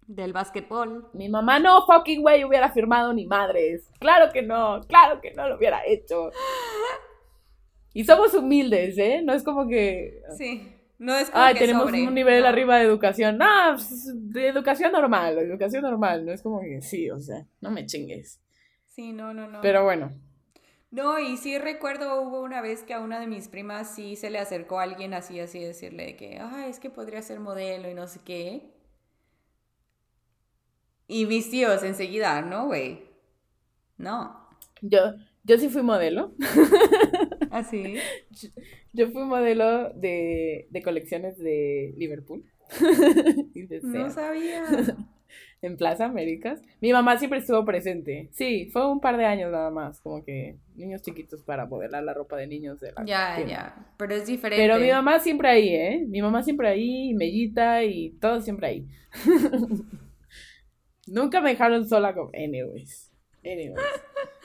Del 0.08 0.34
básquetbol. 0.34 1.12
mi 1.14 1.30
mamá 1.30 1.60
no 1.60 1.86
fucking 1.86 2.24
güey 2.24 2.44
hubiera 2.44 2.72
firmado 2.72 3.14
ni 3.14 3.28
madres. 3.28 3.92
Claro 4.00 4.34
que 4.34 4.42
no, 4.42 4.82
claro 4.88 5.22
que 5.22 5.36
no 5.36 5.48
lo 5.50 5.58
hubiera 5.58 5.86
hecho. 5.86 6.32
Y 7.94 8.06
somos 8.06 8.34
humildes, 8.34 8.98
¿eh? 8.98 9.22
No 9.22 9.34
es 9.34 9.44
como 9.44 9.68
que. 9.68 10.24
Sí. 10.38 10.81
No 11.02 11.16
es 11.16 11.32
como 11.32 11.44
Ay, 11.44 11.56
que 11.56 11.62
tenemos 11.62 11.86
sobre, 11.86 12.08
un 12.08 12.14
nivel 12.14 12.44
no. 12.44 12.50
arriba 12.50 12.78
de 12.78 12.84
educación. 12.86 13.38
No, 13.40 13.46
pues, 13.74 14.12
de 14.14 14.48
educación 14.48 14.92
normal, 14.92 15.36
educación 15.40 15.82
normal. 15.82 16.26
No 16.26 16.32
es 16.32 16.44
como 16.44 16.62
que 16.62 16.82
sí, 16.84 17.10
o 17.10 17.20
sea, 17.20 17.48
no 17.60 17.72
me 17.72 17.88
chingues. 17.88 18.40
Sí, 18.86 19.12
no, 19.12 19.34
no, 19.34 19.48
no. 19.48 19.62
Pero 19.62 19.84
bueno, 19.84 20.12
No, 20.92 21.18
y 21.20 21.38
sí 21.38 21.58
recuerdo, 21.58 22.22
hubo 22.22 22.42
una 22.42 22.62
vez 22.62 22.84
que 22.84 22.94
a 22.94 23.00
una 23.00 23.20
de 23.20 23.26
mis 23.28 23.48
primas 23.48 23.96
sí 23.96 24.16
se 24.16 24.30
le 24.30 24.40
acercó 24.40 24.80
a 24.80 24.84
alguien 24.84 25.14
así, 25.14 25.40
así, 25.40 25.60
decirle 25.60 26.06
de 26.06 26.16
que, 26.18 26.38
ah, 26.40 26.68
es 26.68 26.80
que 26.80 26.90
podría 26.90 27.22
ser 27.24 27.40
modelo 27.40 27.90
y 27.90 27.94
no 27.96 28.08
sé 28.08 28.20
qué. 28.24 28.72
Y 31.08 31.26
mis 31.28 31.50
tíos 31.52 31.84
enseguida, 31.84 32.42
no, 32.42 32.66
güey. 32.68 33.04
No. 33.98 34.48
yo, 34.82 35.14
yo 35.44 35.58
sí 35.58 35.70
fui 35.70 35.82
modelo. 35.84 36.34
Así. 37.60 37.96
Yo 38.94 39.12
fui 39.12 39.24
modelo 39.24 39.90
de, 39.94 40.68
de 40.70 40.82
colecciones 40.82 41.38
de 41.38 41.94
Liverpool. 41.98 42.44
No 43.84 44.10
sabía. 44.10 44.64
en 45.62 45.78
Plaza 45.78 46.06
Américas. 46.06 46.62
Mi 46.82 46.92
mamá 46.92 47.18
siempre 47.18 47.40
estuvo 47.40 47.64
presente. 47.66 48.30
Sí, 48.32 48.70
fue 48.72 48.90
un 48.90 49.00
par 49.00 49.18
de 49.18 49.26
años 49.26 49.52
nada 49.52 49.70
más, 49.70 50.00
como 50.02 50.24
que 50.24 50.58
niños 50.76 51.02
chiquitos 51.02 51.44
para 51.44 51.66
modelar 51.66 52.04
la 52.04 52.14
ropa 52.14 52.36
de 52.38 52.48
niños 52.48 52.80
de 52.80 52.92
la 52.94 53.06
Ya, 53.06 53.36
tienda. 53.36 53.54
ya. 53.54 53.94
Pero 53.98 54.16
es 54.16 54.26
diferente. 54.26 54.64
Pero 54.66 54.80
mi 54.80 54.90
mamá 54.90 55.20
siempre 55.20 55.50
ahí, 55.50 55.70
¿eh? 55.70 56.06
Mi 56.08 56.22
mamá 56.22 56.42
siempre 56.44 56.68
ahí, 56.70 57.10
y 57.10 57.14
Mellita 57.14 57.84
y 57.84 58.12
todo 58.20 58.42
siempre 58.42 58.68
ahí. 58.68 58.88
Nunca 61.08 61.42
me 61.42 61.52
dejaron 61.52 61.88
sola 61.88 62.14
con... 62.14 62.30
Anyways. 62.36 63.12
Anyways. 63.44 63.76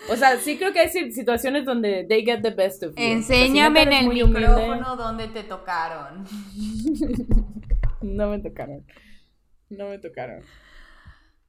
O 0.09 0.17
sea, 0.17 0.37
sí 0.39 0.57
creo 0.57 0.73
que 0.73 0.81
hay 0.81 0.89
si- 0.89 1.11
situaciones 1.13 1.65
donde 1.65 2.05
they 2.09 2.25
get 2.25 2.43
the 2.43 2.51
best 2.51 2.83
of 2.83 2.91
you. 2.91 2.95
O 2.95 2.97
sea, 2.97 3.07
si 3.07 3.11
Enséñame 3.13 3.83
en 3.83 3.93
el 3.93 4.05
muy 4.07 4.23
humilde, 4.23 4.49
micrófono 4.49 4.97
dónde 4.97 5.29
te 5.29 5.43
tocaron. 5.45 6.25
No 8.03 8.29
me 8.29 8.39
tocaron. 8.39 8.87
No 9.69 9.89
me 9.89 9.99
tocaron. 9.99 10.43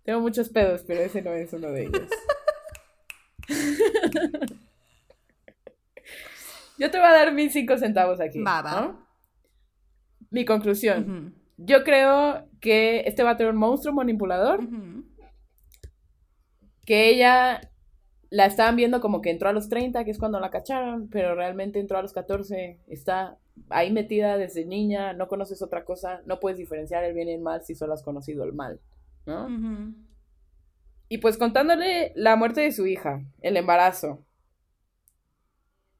Tengo 0.03 0.21
muchos 0.21 0.49
pedos, 0.49 0.83
pero 0.87 1.01
ese 1.01 1.21
no 1.21 1.33
es 1.33 1.51
uno 1.53 1.69
de 1.71 1.83
ellos. 1.83 2.09
Yo 6.79 6.91
te 6.91 6.97
voy 6.97 7.07
a 7.07 7.11
dar 7.11 7.33
mis 7.33 7.53
cinco 7.53 7.77
centavos 7.77 8.19
aquí. 8.21 8.41
Va, 8.41 8.61
va. 8.61 8.81
¿no? 8.81 9.07
Mi 10.29 10.45
conclusión. 10.45 11.35
Yo 11.57 11.83
creo 11.83 12.47
que 12.61 13.01
este 13.05 13.23
va 13.23 13.31
a 13.31 13.37
tener 13.37 13.51
un 13.53 13.59
monstruo 13.59 13.93
manipulador. 13.93 14.61
Que 16.85 17.09
ella 17.09 17.61
la 18.29 18.45
estaban 18.45 18.75
viendo 18.75 18.99
como 18.99 19.21
que 19.21 19.29
entró 19.29 19.49
a 19.49 19.53
los 19.53 19.69
30, 19.69 20.03
que 20.03 20.11
es 20.11 20.17
cuando 20.17 20.39
la 20.39 20.49
cacharon, 20.49 21.09
pero 21.09 21.35
realmente 21.35 21.79
entró 21.79 21.97
a 21.97 22.01
los 22.01 22.13
14. 22.13 22.79
Está 22.87 23.37
ahí 23.69 23.91
metida 23.91 24.37
desde 24.37 24.65
niña, 24.65 25.13
no 25.13 25.27
conoces 25.27 25.61
otra 25.61 25.85
cosa, 25.85 26.21
no 26.25 26.39
puedes 26.39 26.57
diferenciar 26.57 27.03
el 27.03 27.13
bien 27.13 27.29
y 27.29 27.33
el 27.33 27.41
mal 27.41 27.63
si 27.63 27.75
solo 27.75 27.93
has 27.93 28.03
conocido 28.03 28.43
el 28.43 28.53
mal, 28.53 28.79
¿no? 29.25 29.47
Y 31.09 31.19
pues 31.19 31.37
contándole 31.37 32.11
la 32.15 32.35
muerte 32.35 32.61
de 32.61 32.71
su 32.71 32.85
hija, 32.85 33.21
el 33.41 33.55
embarazo. 33.55 34.25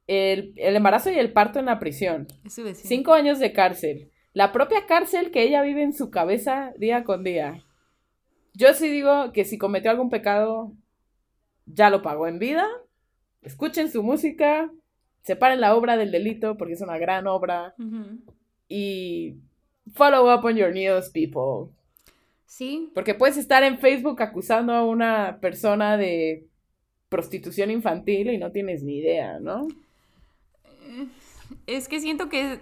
El, 0.06 0.54
el 0.58 0.76
embarazo 0.76 1.12
y 1.12 1.20
el 1.20 1.34
parto 1.34 1.60
en 1.60 1.66
la 1.66 1.80
prisión. 1.80 2.28
Cinco 2.74 3.14
años 3.14 3.40
de 3.40 3.54
cárcel. 3.54 4.12
La 4.34 4.52
propia 4.52 4.86
cárcel 4.86 5.32
que 5.32 5.44
ella 5.44 5.62
vive 5.62 5.82
en 5.84 5.94
su 5.94 6.12
cabeza 6.12 6.74
día 6.78 7.04
con 7.04 7.24
día. 7.24 7.64
Yo 8.54 8.74
sí 8.74 8.90
digo 8.90 9.32
que 9.34 9.46
si 9.46 9.58
cometió 9.58 9.92
algún 9.92 10.10
pecado, 10.10 10.74
ya 11.68 11.90
lo 11.90 12.02
pagó 12.02 12.28
en 12.28 12.40
vida. 12.40 12.68
Escuchen 13.42 13.92
su 13.92 14.04
música. 14.04 14.72
Separen 15.24 15.62
la 15.62 15.76
obra 15.76 15.98
del 15.98 16.12
delito 16.12 16.58
porque 16.58 16.74
es 16.74 16.82
una 16.82 16.98
gran 16.98 17.28
obra. 17.28 17.76
Y 18.70 19.36
follow 19.94 20.34
up 20.34 20.46
on 20.46 20.56
your 20.56 20.74
news, 20.74 21.10
people. 21.10 21.74
Sí, 22.46 22.92
Porque 22.96 23.14
puedes 23.14 23.36
estar 23.36 23.62
en 23.64 23.78
Facebook 23.78 24.22
acusando 24.22 24.72
a 24.74 24.86
una 24.86 25.40
persona 25.42 25.98
de 25.98 26.48
prostitución 27.10 27.72
infantil 27.72 28.30
y 28.30 28.38
no 28.38 28.52
tienes 28.52 28.84
ni 28.84 29.00
idea, 29.00 29.40
¿no? 29.40 29.68
es 31.66 31.88
que 31.88 32.00
siento 32.00 32.30
que 32.30 32.60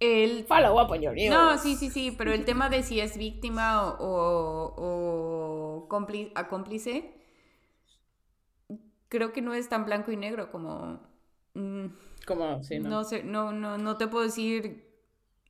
el... 0.00 0.44
Follow 0.44 0.80
up 0.82 0.90
on 0.90 1.00
your 1.00 1.14
news. 1.14 1.30
No, 1.30 1.56
sí, 1.58 1.76
sí, 1.76 1.88
sí, 1.88 2.14
pero 2.18 2.32
el 2.32 2.44
tema 2.44 2.68
de 2.68 2.82
si 2.82 3.00
es 3.00 3.16
víctima 3.16 3.94
o, 3.94 3.94
o, 4.76 5.84
o 5.84 5.88
cómplice, 5.88 7.12
creo 9.14 9.32
que 9.32 9.42
no 9.42 9.54
es 9.54 9.68
tan 9.68 9.84
blanco 9.84 10.10
y 10.10 10.16
negro 10.16 10.50
como... 10.50 11.00
mm, 11.54 11.86
Como, 12.26 12.64
sí, 12.64 12.80
¿no? 12.80 12.88
no 12.88 13.04
sé, 13.04 13.22
no, 13.22 13.52
no, 13.52 13.78
no 13.78 13.96
te 13.96 14.08
puedo 14.08 14.24
decir 14.24 14.88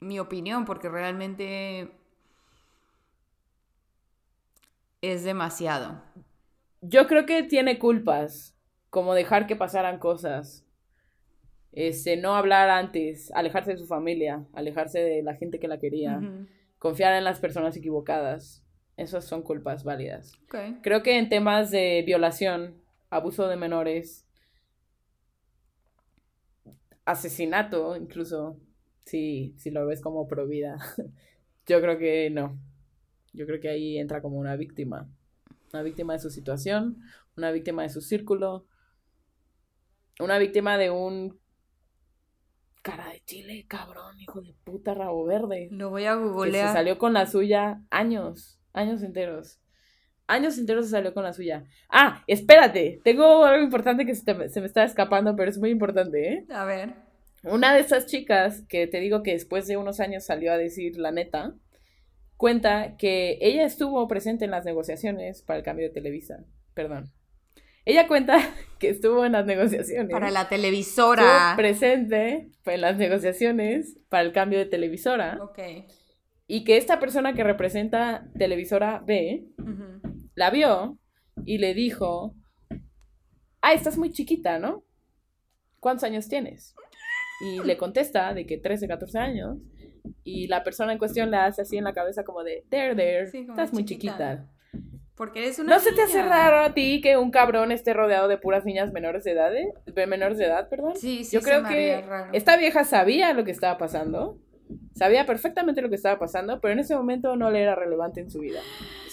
mi 0.00 0.18
opinión 0.18 0.66
porque 0.66 0.90
realmente 0.90 1.90
es 5.00 5.24
demasiado. 5.24 6.02
Yo 6.82 7.06
creo 7.06 7.24
que 7.24 7.42
tiene 7.42 7.78
culpas, 7.78 8.54
como 8.90 9.14
dejar 9.14 9.46
que 9.46 9.56
pasaran 9.56 9.98
cosas. 9.98 10.66
Este, 11.72 12.18
no 12.18 12.36
hablar 12.36 12.68
antes, 12.68 13.32
alejarse 13.32 13.72
de 13.72 13.78
su 13.78 13.86
familia, 13.86 14.44
alejarse 14.52 15.00
de 15.00 15.22
la 15.22 15.34
gente 15.34 15.58
que 15.58 15.68
la 15.68 15.78
quería, 15.78 16.20
confiar 16.78 17.14
en 17.14 17.24
las 17.24 17.40
personas 17.40 17.76
equivocadas. 17.78 18.62
Esas 18.98 19.24
son 19.24 19.42
culpas 19.42 19.84
válidas. 19.84 20.38
Creo 20.82 21.02
que 21.02 21.18
en 21.18 21.28
temas 21.30 21.70
de 21.70 22.04
violación, 22.06 22.83
abuso 23.14 23.46
de 23.46 23.56
menores, 23.56 24.26
asesinato, 27.04 27.96
incluso, 27.96 28.58
si, 29.04 29.54
si 29.56 29.70
lo 29.70 29.86
ves 29.86 30.00
como 30.00 30.26
provida, 30.26 30.76
yo 31.66 31.80
creo 31.80 31.96
que 31.96 32.28
no. 32.30 32.58
Yo 33.32 33.46
creo 33.46 33.60
que 33.60 33.68
ahí 33.68 33.98
entra 33.98 34.20
como 34.20 34.38
una 34.38 34.56
víctima. 34.56 35.08
Una 35.72 35.82
víctima 35.82 36.12
de 36.14 36.18
su 36.18 36.30
situación, 36.30 36.98
una 37.36 37.52
víctima 37.52 37.82
de 37.82 37.88
su 37.88 38.00
círculo, 38.00 38.66
una 40.18 40.38
víctima 40.38 40.76
de 40.76 40.90
un 40.90 41.38
cara 42.82 43.10
de 43.10 43.22
chile, 43.24 43.64
cabrón, 43.68 44.20
hijo 44.20 44.40
de 44.40 44.54
puta, 44.64 44.92
rabo 44.92 45.24
verde 45.24 45.68
Lo 45.70 45.90
voy 45.90 46.04
a 46.04 46.14
que 46.14 46.22
se 46.22 46.28
googlear. 46.28 46.72
salió 46.72 46.98
con 46.98 47.12
la 47.12 47.26
suya 47.26 47.82
años, 47.90 48.60
años 48.72 49.02
enteros. 49.02 49.60
Años 50.26 50.56
enteros 50.58 50.86
se 50.86 50.92
salió 50.92 51.12
con 51.12 51.22
la 51.24 51.32
suya. 51.34 51.64
Ah, 51.90 52.22
espérate, 52.26 53.00
tengo 53.04 53.44
algo 53.44 53.62
importante 53.62 54.06
que 54.06 54.14
se, 54.14 54.24
te- 54.24 54.48
se 54.48 54.60
me 54.60 54.66
está 54.66 54.84
escapando, 54.84 55.36
pero 55.36 55.50
es 55.50 55.58
muy 55.58 55.70
importante, 55.70 56.28
¿eh? 56.32 56.44
A 56.50 56.64
ver. 56.64 56.94
Una 57.42 57.74
de 57.74 57.80
esas 57.80 58.06
chicas 58.06 58.62
que 58.68 58.86
te 58.86 59.00
digo 59.00 59.22
que 59.22 59.32
después 59.32 59.66
de 59.66 59.76
unos 59.76 60.00
años 60.00 60.24
salió 60.24 60.50
a 60.52 60.56
decir 60.56 60.96
la 60.98 61.10
neta, 61.12 61.54
cuenta 62.38 62.96
que 62.96 63.36
ella 63.42 63.64
estuvo 63.64 64.08
presente 64.08 64.46
en 64.46 64.50
las 64.50 64.64
negociaciones 64.64 65.42
para 65.42 65.58
el 65.58 65.64
cambio 65.64 65.86
de 65.86 65.92
Televisa. 65.92 66.44
Perdón. 66.72 67.10
Ella 67.84 68.08
cuenta 68.08 68.38
que 68.78 68.88
estuvo 68.88 69.26
en 69.26 69.32
las 69.32 69.44
negociaciones. 69.44 70.10
Para 70.10 70.30
la 70.30 70.42
Estuvo 70.42 70.56
televisora. 70.56 71.52
presente 71.54 72.48
en 72.64 72.80
las 72.80 72.96
negociaciones 72.96 73.98
para 74.08 74.22
el 74.22 74.32
cambio 74.32 74.58
de 74.58 74.64
televisora. 74.66 75.38
Ok. 75.42 75.58
Y 76.46 76.64
que 76.64 76.78
esta 76.78 76.98
persona 76.98 77.34
que 77.34 77.44
representa 77.44 78.26
Televisora 78.38 79.02
B. 79.06 79.44
la 80.34 80.50
vio 80.50 80.98
y 81.44 81.58
le 81.58 81.74
dijo, 81.74 82.34
ah, 83.60 83.72
estás 83.72 83.96
muy 83.98 84.10
chiquita, 84.12 84.58
¿no? 84.58 84.84
¿Cuántos 85.80 86.04
años 86.04 86.28
tienes? 86.28 86.74
Y 87.40 87.62
le 87.62 87.76
contesta 87.76 88.32
de 88.34 88.46
que 88.46 88.58
13, 88.58 88.88
14 88.88 89.18
años. 89.18 89.58
Y 90.22 90.46
la 90.48 90.62
persona 90.64 90.92
en 90.92 90.98
cuestión 90.98 91.30
le 91.30 91.36
hace 91.38 91.62
así 91.62 91.76
en 91.76 91.84
la 91.84 91.92
cabeza 91.92 92.24
como 92.24 92.42
de, 92.44 92.64
there, 92.70 92.94
there, 92.94 93.26
Sí, 93.30 93.46
estás 93.48 93.72
muy 93.72 93.84
chiquita. 93.84 94.12
chiquita. 94.72 94.94
Porque 95.16 95.40
eres 95.44 95.58
una 95.60 95.74
¿No 95.74 95.80
se 95.80 95.92
te 95.92 96.02
hace 96.02 96.22
raro 96.22 96.58
a 96.60 96.74
ti 96.74 97.00
que 97.00 97.16
un 97.16 97.30
cabrón 97.30 97.70
esté 97.70 97.92
rodeado 97.94 98.26
de 98.28 98.36
puras 98.36 98.64
niñas 98.64 98.92
menores 98.92 99.22
de 99.24 99.32
edad? 99.32 99.54
eh? 99.54 99.72
De 99.86 100.06
menores 100.06 100.38
de 100.38 100.46
edad, 100.46 100.68
perdón. 100.68 100.96
Sí, 100.96 101.22
sí, 101.24 101.36
Yo 101.36 101.40
creo 101.42 101.62
que 101.64 102.02
raro. 102.02 102.32
esta 102.32 102.56
vieja 102.56 102.84
sabía 102.84 103.32
lo 103.32 103.44
que 103.44 103.52
estaba 103.52 103.78
pasando, 103.78 104.38
sabía 104.94 105.24
perfectamente 105.24 105.82
lo 105.82 105.88
que 105.88 105.94
estaba 105.94 106.18
pasando, 106.18 106.60
pero 106.60 106.72
en 106.72 106.80
ese 106.80 106.96
momento 106.96 107.36
no 107.36 107.50
le 107.50 107.62
era 107.62 107.74
relevante 107.76 108.20
en 108.20 108.30
su 108.30 108.40
vida. 108.40 108.60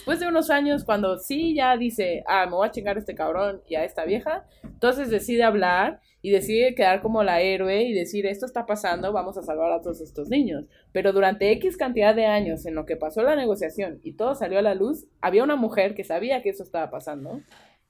Después 0.02 0.20
de 0.20 0.28
unos 0.28 0.50
años, 0.50 0.84
cuando 0.84 1.20
sí 1.20 1.54
ya 1.54 1.78
dice, 1.78 2.24
ah, 2.26 2.48
me 2.48 2.54
voy 2.54 2.68
a 2.68 2.72
chingar 2.72 2.96
a 2.96 3.00
este 3.00 3.14
cabrón 3.14 3.62
y 3.68 3.76
a 3.76 3.86
esta 3.86 4.04
vieja, 4.04 4.48
entonces 4.64 5.12
decide 5.12 5.44
hablar 5.44 6.02
y 6.24 6.32
decide 6.32 6.74
quedar 6.74 7.02
como 7.02 7.22
la 7.24 7.42
héroe 7.42 7.84
y 7.84 7.94
decir, 7.94 8.26
esto 8.26 8.48
está 8.48 8.66
pasando, 8.66 9.14
vamos 9.14 9.38
a 9.38 9.44
salvar 9.44 9.72
a 9.72 9.80
todos 9.80 10.02
estos 10.02 10.28
niños. 10.28 10.66
Pero 10.92 11.14
durante 11.14 11.52
X 11.52 11.78
cantidad 11.78 12.16
de 12.16 12.26
años 12.26 12.66
en 12.66 12.74
lo 12.74 12.88
que 12.88 12.96
pasó 12.96 13.22
la 13.22 13.36
negociación 13.36 14.00
y 14.04 14.14
todo 14.14 14.34
salió 14.34 14.58
a 14.58 14.64
la 14.64 14.74
luz, 14.74 15.06
había 15.22 15.44
una 15.44 15.56
mujer 15.56 15.94
que 15.94 16.04
sabía 16.04 16.42
que 16.42 16.50
eso 16.50 16.64
estaba 16.64 16.90
pasando, 16.90 17.40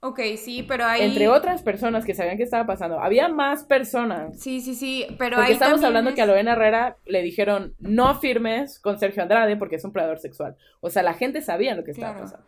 Ok, 0.04 0.18
sí, 0.36 0.64
pero 0.64 0.84
ahí... 0.84 1.02
entre 1.02 1.28
otras 1.28 1.62
personas 1.62 2.04
que 2.04 2.12
sabían 2.12 2.36
que 2.36 2.42
estaba 2.42 2.66
pasando. 2.66 2.98
Había 2.98 3.28
más 3.28 3.62
personas. 3.62 4.36
Sí, 4.40 4.60
sí, 4.60 4.74
sí, 4.74 5.06
pero 5.16 5.36
Porque 5.36 5.46
ahí 5.46 5.52
estamos 5.52 5.74
también 5.74 5.86
hablando 5.86 6.10
es- 6.10 6.16
que 6.16 6.22
a 6.22 6.26
Lorena 6.26 6.52
Herrera 6.54 6.96
le 7.06 7.22
dijeron 7.22 7.74
no 7.78 8.18
firmes 8.18 8.80
con 8.80 8.98
Sergio 8.98 9.22
Andrade 9.22 9.56
porque 9.56 9.76
es 9.76 9.84
un 9.84 9.92
predador 9.92 10.18
sexual. 10.18 10.56
O 10.80 10.90
sea, 10.90 11.04
la 11.04 11.14
gente 11.14 11.40
sabía 11.40 11.76
lo 11.76 11.84
que 11.84 11.92
estaba 11.92 12.14
Claro. 12.14 12.24
pasando. 12.26 12.46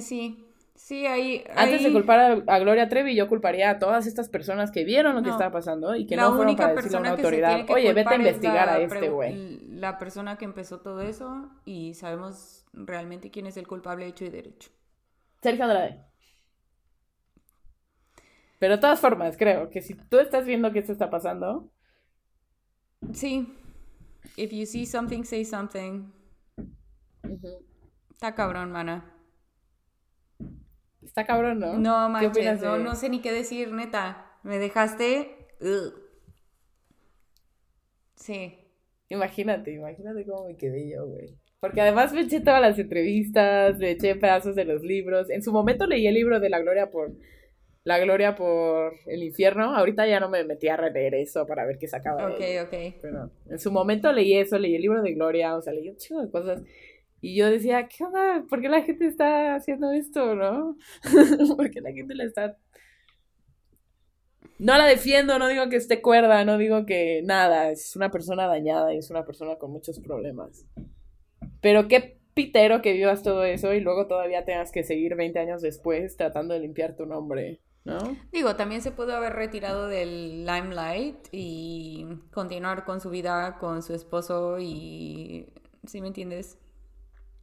Sí, 0.00 0.42
sí, 0.74 1.04
ahí... 1.06 1.44
Antes 1.54 1.82
de 1.84 1.92
culpar 1.92 2.18
a, 2.20 2.54
a 2.54 2.58
Gloria 2.60 2.88
Trevi, 2.88 3.14
yo 3.14 3.28
culparía 3.28 3.68
a 3.68 3.78
todas 3.78 4.06
estas 4.06 4.30
personas 4.30 4.70
que 4.70 4.84
vieron 4.84 5.14
lo 5.16 5.20
que 5.22 5.28
No. 5.28 5.34
estaba 5.34 5.50
pasando 5.52 5.94
y 5.94 6.06
que 6.06 6.16
no 6.16 6.34
fueron 6.34 6.56
para 6.56 6.72
decirle 6.74 6.96
a 6.96 7.00
una 7.00 7.10
autoridad, 7.10 7.66
oye, 7.70 7.92
vete 7.92 8.14
a 8.14 8.16
investigar 8.16 8.68
a 8.70 8.78
este 8.78 9.10
güey. 9.10 9.60
La 9.68 9.98
persona 9.98 10.38
que 10.38 10.46
empezó 10.46 10.80
todo 10.80 11.02
eso 11.02 11.50
y 11.66 11.92
sabemos 11.92 12.64
realmente 12.72 13.30
quién 13.30 13.46
es 13.46 13.58
el 13.58 13.66
culpable 13.66 14.06
hecho 14.06 14.24
y 14.24 14.30
derecho. 14.30 14.70
Sergio 15.42 15.64
Andrade. 15.64 16.00
Pero 18.58 18.74
de 18.76 18.80
todas 18.80 19.00
formas, 19.00 19.36
creo 19.36 19.70
que 19.70 19.82
si 19.82 19.94
tú 19.94 20.18
estás 20.18 20.46
viendo 20.46 20.72
que 20.72 20.78
esto 20.78 20.92
está 20.92 21.10
pasando, 21.10 21.70
Sí. 23.12 23.46
If 24.36 24.52
you 24.52 24.66
see 24.66 24.86
something, 24.86 25.24
say 25.24 25.44
something. 25.44 26.10
Está 28.10 28.34
cabrón, 28.34 28.72
mana. 28.72 29.10
está 31.02 31.24
cabrón, 31.24 31.58
¿no? 31.58 31.78
No 31.78 32.18
¿Qué 32.18 32.28
manches, 32.28 32.62
no, 32.62 32.78
no 32.78 32.94
sé 32.94 33.08
ni 33.08 33.20
qué 33.20 33.32
decir, 33.32 33.72
neta. 33.72 34.38
Me 34.42 34.58
dejaste... 34.58 35.48
Ugh. 35.60 35.94
Sí. 38.16 38.58
Imagínate, 39.08 39.72
imagínate 39.72 40.24
cómo 40.26 40.46
me 40.46 40.56
quedé 40.56 40.90
yo, 40.90 41.06
güey. 41.06 41.38
Porque 41.60 41.80
además 41.80 42.12
me 42.12 42.22
eché 42.22 42.40
todas 42.40 42.60
las 42.60 42.78
entrevistas, 42.78 43.78
me 43.78 43.92
eché 43.92 44.16
pedazos 44.16 44.54
de 44.54 44.64
los 44.64 44.82
libros. 44.82 45.30
En 45.30 45.42
su 45.42 45.52
momento 45.52 45.86
leí 45.86 46.06
el 46.06 46.14
libro 46.14 46.40
de 46.40 46.50
la 46.50 46.60
gloria 46.60 46.90
por 46.90 47.12
la 47.84 47.98
gloria 47.98 48.34
por 48.34 48.94
el 49.06 49.22
infierno. 49.22 49.74
Ahorita 49.76 50.06
ya 50.06 50.20
no 50.20 50.28
me 50.30 50.44
metí 50.44 50.68
a 50.68 50.76
releer 50.76 51.14
eso 51.14 51.46
para 51.46 51.64
ver 51.66 51.78
qué 51.78 51.88
sacaba. 51.88 52.26
de 52.26 52.34
Ok, 52.34 52.40
ahí. 52.40 52.58
ok. 52.58 52.96
Pero 53.00 53.30
en 53.48 53.58
su 53.58 53.70
momento 53.72 54.12
leí 54.12 54.34
eso, 54.34 54.58
leí 54.58 54.74
el 54.74 54.82
libro 54.82 55.02
de 55.02 55.12
Gloria, 55.14 55.56
o 55.56 55.62
sea, 55.62 55.72
leí 55.72 55.88
un 55.90 55.96
chingo 55.96 56.22
de 56.22 56.30
cosas. 56.30 56.62
Y 57.20 57.36
yo 57.36 57.50
decía, 57.50 57.88
¿qué 57.88 58.04
onda? 58.04 58.44
¿Por 58.48 58.60
qué 58.60 58.68
la 58.68 58.82
gente 58.82 59.06
está 59.06 59.54
haciendo 59.54 59.90
esto, 59.92 60.34
no? 60.34 60.76
¿Por 61.56 61.70
qué 61.70 61.80
la 61.80 61.92
gente 61.92 62.14
la 62.14 62.24
está... 62.24 62.58
No 64.58 64.76
la 64.78 64.86
defiendo, 64.86 65.38
no 65.38 65.48
digo 65.48 65.68
que 65.68 65.76
esté 65.76 66.00
cuerda, 66.00 66.44
no 66.44 66.58
digo 66.58 66.86
que 66.86 67.22
nada, 67.24 67.70
es 67.70 67.96
una 67.96 68.10
persona 68.10 68.46
dañada 68.46 68.94
y 68.94 68.98
es 68.98 69.10
una 69.10 69.24
persona 69.24 69.56
con 69.56 69.72
muchos 69.72 69.98
problemas. 70.00 70.64
Pero 71.60 71.88
qué 71.88 72.18
pitero 72.34 72.82
que 72.82 72.92
vivas 72.92 73.22
todo 73.22 73.44
eso 73.44 73.74
y 73.74 73.80
luego 73.80 74.06
todavía 74.06 74.44
tengas 74.44 74.70
que 74.70 74.84
seguir 74.84 75.16
20 75.16 75.38
años 75.38 75.62
después 75.62 76.16
tratando 76.16 76.54
de 76.54 76.60
limpiar 76.60 76.94
tu 76.96 77.06
nombre. 77.06 77.60
¿No? 77.84 77.98
Digo, 78.32 78.56
también 78.56 78.80
se 78.82 78.92
pudo 78.92 79.14
haber 79.14 79.34
retirado 79.34 79.88
del 79.88 80.46
limelight 80.46 81.28
y 81.32 82.06
continuar 82.32 82.84
con 82.84 83.00
su 83.00 83.10
vida 83.10 83.58
con 83.58 83.82
su 83.82 83.94
esposo 83.94 84.58
y... 84.58 85.52
¿Sí 85.86 86.00
me 86.00 86.08
entiendes? 86.08 86.58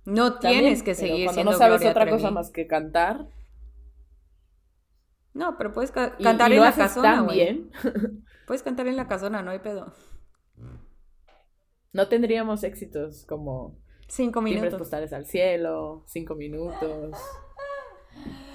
No 0.04 0.40
También, 0.40 0.62
tienes 0.62 0.80
que 0.84 0.96
pero 0.96 1.08
seguir 1.08 1.26
cuando 1.26 1.34
siendo 1.34 1.52
no 1.52 1.58
sabes 1.58 1.74
Gloria 1.82 1.92
otra 1.92 2.04
Trevi. 2.06 2.18
cosa 2.18 2.32
más 2.32 2.50
que 2.50 2.66
cantar. 2.66 3.28
No, 5.34 5.58
pero 5.58 5.72
puedes 5.72 5.92
ca- 5.92 6.18
cantar 6.18 6.52
y 6.52 6.56
en 6.56 6.62
la 6.62 6.74
casona, 6.74 7.22
güey. 7.22 7.70
Puedes 8.48 8.64
cantar 8.64 8.88
en 8.88 8.98
la 8.98 9.08
casona, 9.08 9.42
no 9.44 9.52
hay 9.52 9.60
pedo. 9.60 9.94
No 11.94 12.08
tendríamos 12.08 12.64
éxitos 12.64 13.26
como 13.26 13.78
Cinco 14.08 14.42
minutos. 14.42 14.78
postales 14.80 15.14
al 15.14 15.26
cielo, 15.26 16.04
cinco 16.08 16.36
minutos. 16.36 17.16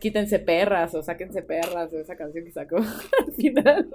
Quítense 0.00 0.38
perras 0.38 0.94
o 0.94 1.02
sáquense 1.02 1.42
perras 1.42 1.92
o 1.92 1.98
esa 1.98 2.16
canción 2.16 2.44
que 2.44 2.52
sacó 2.52 2.76
al 3.26 3.32
final. 3.36 3.90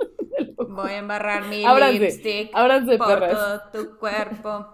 voy 0.58 0.92
a 0.92 0.98
embarrar 0.98 1.48
mi 1.48 1.64
Ábranse, 1.66 2.00
lipstick 2.00 2.50
ábranse, 2.54 2.98
por 2.98 3.08
perras. 3.08 3.32
todo 3.72 3.84
tu 3.86 3.98
cuerpo. 3.98 4.68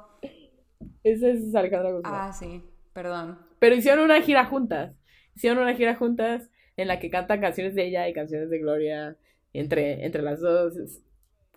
Ese 1.03 1.31
es 1.31 1.53
Alejandra 1.55 1.91
Guzmán. 1.91 2.13
Ah, 2.15 2.33
sí, 2.33 2.63
perdón. 2.93 3.39
Pero 3.59 3.75
hicieron 3.75 4.03
una 4.05 4.21
gira 4.21 4.45
juntas. 4.45 4.95
Hicieron 5.35 5.59
una 5.59 5.75
gira 5.75 5.95
juntas 5.95 6.49
en 6.77 6.87
la 6.87 6.99
que 6.99 7.09
cantan 7.09 7.41
canciones 7.41 7.75
de 7.75 7.85
ella 7.87 8.07
y 8.09 8.13
canciones 8.13 8.49
de 8.49 8.59
Gloria 8.59 9.17
entre, 9.53 10.05
entre 10.05 10.21
las 10.21 10.41
dos. 10.41 10.73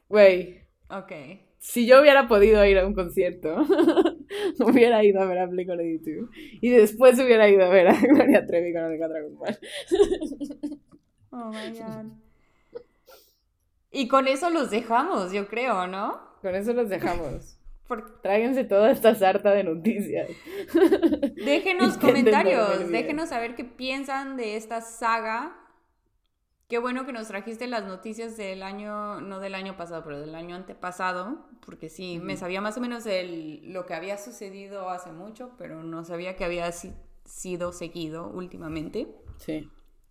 Güey, 0.09 0.62
Ok. 0.91 1.12
si 1.59 1.86
yo 1.86 2.01
hubiera 2.01 2.28
podido 2.28 2.64
ir 2.64 2.78
a 2.78 2.86
un 2.86 2.95
concierto, 2.95 3.57
hubiera 4.61 5.05
ido 5.05 5.20
a 5.20 5.26
ver 5.26 5.39
a 5.39 5.47
Blink-182 5.47 6.29
y 6.61 6.70
después 6.70 7.18
hubiera 7.18 7.49
ido 7.49 7.64
a 7.64 7.68
ver 7.68 7.89
a 7.89 8.01
Gloria 8.01 8.47
Trevi 8.47 8.72
con 8.72 8.83
Alejandra 8.83 9.22
Guzmán. 9.22 9.57
Oh 11.31 11.51
my 11.51 11.79
god. 11.79 12.07
Y 13.93 14.09
con 14.09 14.26
eso 14.26 14.49
los 14.49 14.70
dejamos, 14.70 15.31
yo 15.31 15.47
creo, 15.47 15.87
¿no? 15.87 16.18
Con 16.41 16.55
eso 16.55 16.72
los 16.72 16.89
dejamos. 16.89 17.59
Tráiganse 18.22 18.64
toda 18.64 18.91
esta 18.91 19.14
sarta 19.14 19.53
de 19.53 19.64
noticias. 19.64 20.29
Déjenos 21.37 21.97
comentarios, 21.99 22.91
déjenos 22.91 23.29
saber 23.29 23.55
qué 23.55 23.64
piensan 23.64 24.37
de 24.37 24.57
esta 24.57 24.81
saga. 24.81 25.57
Qué 26.68 26.76
bueno 26.78 27.06
que 27.06 27.12
nos 27.14 27.28
trajiste 27.28 27.66
las 27.66 27.86
noticias 27.86 28.36
del 28.36 28.62
año, 28.62 29.22
no 29.22 29.40
del 29.40 29.54
año 29.54 29.78
pasado, 29.78 30.02
pero 30.04 30.20
del 30.20 30.34
año 30.34 30.54
antepasado, 30.54 31.46
porque 31.64 31.88
sí, 31.88 32.18
me 32.18 32.36
sabía 32.36 32.60
más 32.60 32.76
o 32.76 32.80
menos 32.82 33.06
el, 33.06 33.72
lo 33.72 33.86
que 33.86 33.94
había 33.94 34.18
sucedido 34.18 34.90
hace 34.90 35.10
mucho, 35.10 35.52
pero 35.56 35.82
no 35.82 36.04
sabía 36.04 36.36
que 36.36 36.44
había 36.44 36.70
si- 36.72 36.92
sido 37.24 37.72
seguido 37.72 38.30
últimamente. 38.30 39.08
Sí. 39.38 39.66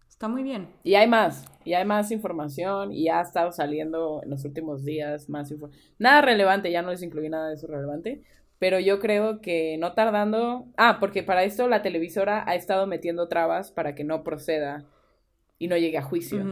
Está 0.10 0.28
muy 0.28 0.42
bien. 0.42 0.70
Y 0.84 0.96
hay 0.96 1.08
más, 1.08 1.46
y 1.64 1.74
hay 1.76 1.86
más 1.86 2.10
información, 2.10 2.92
y 2.92 3.08
ha 3.08 3.22
estado 3.22 3.52
saliendo 3.52 4.22
en 4.24 4.32
los 4.32 4.44
últimos 4.44 4.84
días 4.84 5.30
más 5.30 5.52
información. 5.52 5.84
Nada 6.00 6.22
relevante, 6.24 6.72
ya 6.72 6.82
no 6.82 6.90
les 6.90 7.04
incluí 7.04 7.30
nada 7.30 7.50
de 7.50 7.54
eso 7.54 7.68
relevante, 7.68 8.24
pero 8.58 8.80
yo 8.80 9.00
creo 9.00 9.42
que 9.42 9.78
no 9.78 9.94
tardando... 9.94 10.66
Ah, 10.76 10.98
porque 11.00 11.22
para 11.22 11.44
esto 11.44 11.68
la 11.68 11.84
televisora 11.84 12.44
ha 12.50 12.56
estado 12.56 12.88
metiendo 12.88 13.28
trabas 13.28 13.72
para 13.72 13.94
que 13.94 14.04
no 14.04 14.24
proceda 14.24 14.86
y 15.58 15.68
no 15.68 15.78
llegue 15.78 15.98
a 15.98 16.04
juicio. 16.04 16.46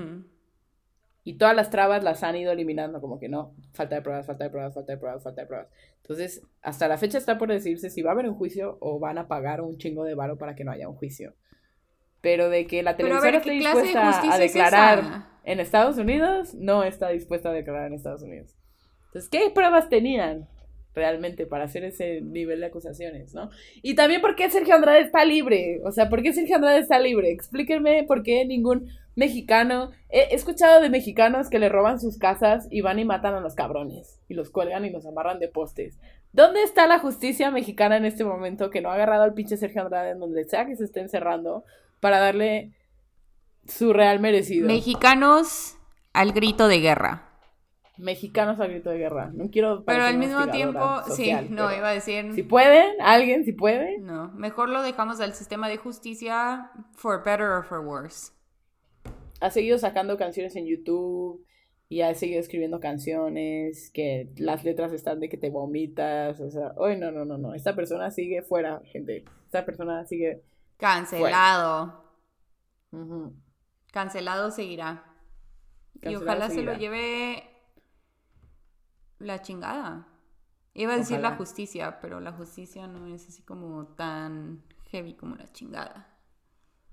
Y 1.24 1.38
todas 1.38 1.56
las 1.56 1.72
trabas 1.72 2.04
las 2.04 2.22
han 2.24 2.36
ido 2.36 2.52
eliminando, 2.52 3.02
como 3.02 3.20
que 3.20 3.30
no, 3.30 3.56
falta 3.74 3.96
de 3.96 4.02
pruebas, 4.04 4.28
falta 4.28 4.44
de 4.44 4.50
pruebas, 4.52 4.76
falta 4.76 4.92
de 4.92 4.98
pruebas, 5.00 5.24
falta 5.24 5.42
de 5.42 5.48
pruebas. 5.48 5.68
Entonces, 6.04 6.44
hasta 6.62 6.88
la 6.88 6.98
fecha 6.98 7.18
está 7.18 7.40
por 7.40 7.50
decirse 7.50 7.90
si 7.90 8.04
va 8.04 8.12
a 8.12 8.14
haber 8.14 8.30
un 8.30 8.36
juicio 8.36 8.78
o 8.80 9.00
van 9.00 9.18
a 9.18 9.28
pagar 9.28 9.62
un 9.62 9.78
chingo 9.78 10.04
de 10.04 10.14
varo 10.14 10.38
para 10.38 10.56
que 10.56 10.64
no 10.64 10.72
haya 10.72 10.88
un 10.88 10.96
juicio. 10.96 11.34
Pero 12.22 12.50
de 12.50 12.68
que 12.68 12.84
la 12.84 12.94
ver, 12.94 13.36
esté 13.36 13.50
¿qué 13.50 13.60
clase 13.60 13.80
de 13.80 13.88
dispuesta 13.88 14.32
a 14.32 14.36
es 14.36 14.54
declarar 14.54 15.00
esa? 15.00 15.40
en 15.44 15.60
Estados 15.60 15.98
Unidos, 15.98 16.54
no 16.54 16.84
está 16.84 17.10
dispuesta 17.10 17.50
a 17.50 17.54
declarar 17.54 17.88
en 17.88 17.94
Estados 17.94 18.22
Unidos. 18.22 18.56
Entonces, 19.08 19.30
¿qué 19.30 19.50
pruebas 19.50 19.90
tenían 19.90 20.48
realmente 20.96 21.46
para 21.46 21.66
hacer 21.66 21.84
ese 21.84 22.22
nivel 22.22 22.62
de 22.62 22.68
acusaciones, 22.68 23.34
no? 23.34 23.50
Y 23.82 23.96
también, 23.96 24.22
¿por 24.22 24.36
qué 24.36 24.50
Sergio 24.50 24.76
Andrade 24.76 25.02
está 25.02 25.26
libre? 25.26 25.82
O 25.84 25.92
sea, 25.92 26.10
¿por 26.10 26.24
qué 26.24 26.34
Sergio 26.34 26.56
Andrade 26.56 26.80
está 26.80 26.98
libre? 27.00 27.32
Explíquenme 27.32 28.04
por 28.04 28.24
qué 28.24 28.46
ningún 28.46 28.90
mexicano... 29.16 29.92
He 30.10 30.34
escuchado 30.34 30.82
de 30.82 30.90
mexicanos 30.90 31.50
que 31.50 31.60
le 31.60 31.70
roban 31.70 32.00
sus 32.00 32.18
casas 32.18 32.68
y 32.72 32.82
van 32.82 33.00
y 33.00 33.06
matan 33.06 33.36
a 33.36 33.42
los 33.42 33.54
cabrones. 33.54 34.20
Y 34.30 34.34
los 34.34 34.50
cuelgan 34.50 34.86
y 34.86 34.90
los 34.90 35.06
amarran 35.06 35.40
de 35.40 35.50
postes. 35.50 36.00
¿Dónde 36.32 36.64
está 36.64 36.88
la 36.88 37.00
justicia 37.00 37.52
mexicana 37.52 37.98
en 37.98 38.06
este 38.06 38.24
momento 38.24 38.70
que 38.70 38.82
no 38.82 38.90
ha 38.90 38.96
agarrado 38.96 39.24
al 39.24 39.34
pinche 39.34 39.58
Sergio 39.58 39.82
Andrade 39.82 40.12
en 40.12 40.20
donde 40.20 40.46
sea 40.46 40.66
que 40.66 40.76
se 40.76 40.86
esté 40.86 41.02
encerrando 41.02 41.64
para 42.00 42.20
darle 42.20 42.72
su 43.68 43.94
real 43.94 44.20
merecido? 44.20 44.68
Mexicanos 44.68 45.78
al 46.14 46.32
grito 46.32 46.68
de 46.68 46.80
guerra. 46.80 47.35
Mexicanos 47.98 48.60
al 48.60 48.72
grito 48.72 48.90
de 48.90 48.98
guerra. 48.98 49.32
No 49.34 49.50
quiero. 49.50 49.84
Pero 49.86 50.04
al 50.04 50.18
mismo 50.18 50.48
tiempo, 50.50 50.80
social, 51.08 51.48
sí, 51.48 51.54
no, 51.54 51.74
iba 51.74 51.90
a 51.90 51.94
decir... 51.94 52.34
Si 52.34 52.44
pueden, 52.44 53.00
alguien, 53.02 53.46
si 53.46 53.54
puede. 53.54 54.00
No, 54.00 54.32
mejor 54.34 54.70
lo 54.70 54.82
dejamos 54.82 55.20
al 55.22 55.34
sistema 55.34 55.70
de 55.70 55.78
justicia 55.78 56.72
for 56.94 57.24
better 57.24 57.48
or 57.48 57.64
for 57.64 57.80
worse. 57.80 58.34
Ha 59.40 59.50
seguido 59.50 59.78
sacando 59.78 60.18
canciones 60.18 60.56
en 60.56 60.66
YouTube 60.66 61.46
y 61.88 62.02
ha 62.02 62.14
seguido 62.16 62.40
escribiendo 62.40 62.80
canciones 62.80 63.92
que 63.92 64.30
las 64.38 64.64
letras 64.64 64.92
están 64.92 65.20
de 65.20 65.30
que 65.30 65.38
te 65.38 65.50
vomitas. 65.50 66.40
O 66.42 66.50
sea, 66.50 66.74
hoy 66.76 66.98
no, 66.98 67.12
no, 67.12 67.24
no, 67.26 67.38
no. 67.38 67.54
Esta 67.54 67.76
persona 67.76 68.12
sigue 68.12 68.42
fuera, 68.42 68.82
gente. 68.86 69.24
Esta 69.46 69.66
persona 69.66 70.06
sigue. 70.06 70.44
Cancelado. 70.78 72.04
Cancelado 73.92 74.52
seguirá. 74.52 75.06
y 75.96 76.00
Cancelado 76.00 76.26
ojalá 76.26 76.50
se 76.50 76.64
lo 76.64 76.74
lleve 76.74 77.55
la 79.20 79.42
chingada. 79.42 80.08
Iba 80.74 80.94
a 80.94 80.98
decir 80.98 81.20
la 81.20 81.38
justicia, 81.38 82.00
pero 82.02 82.20
la 82.20 82.34
justicia 82.34 82.86
no 82.88 83.08
es 83.08 83.28
así 83.30 83.44
como 83.44 83.88
tan 83.96 84.64
heavy 84.92 85.16
como 85.16 85.36
la 85.36 85.52
chingada. 85.52 86.16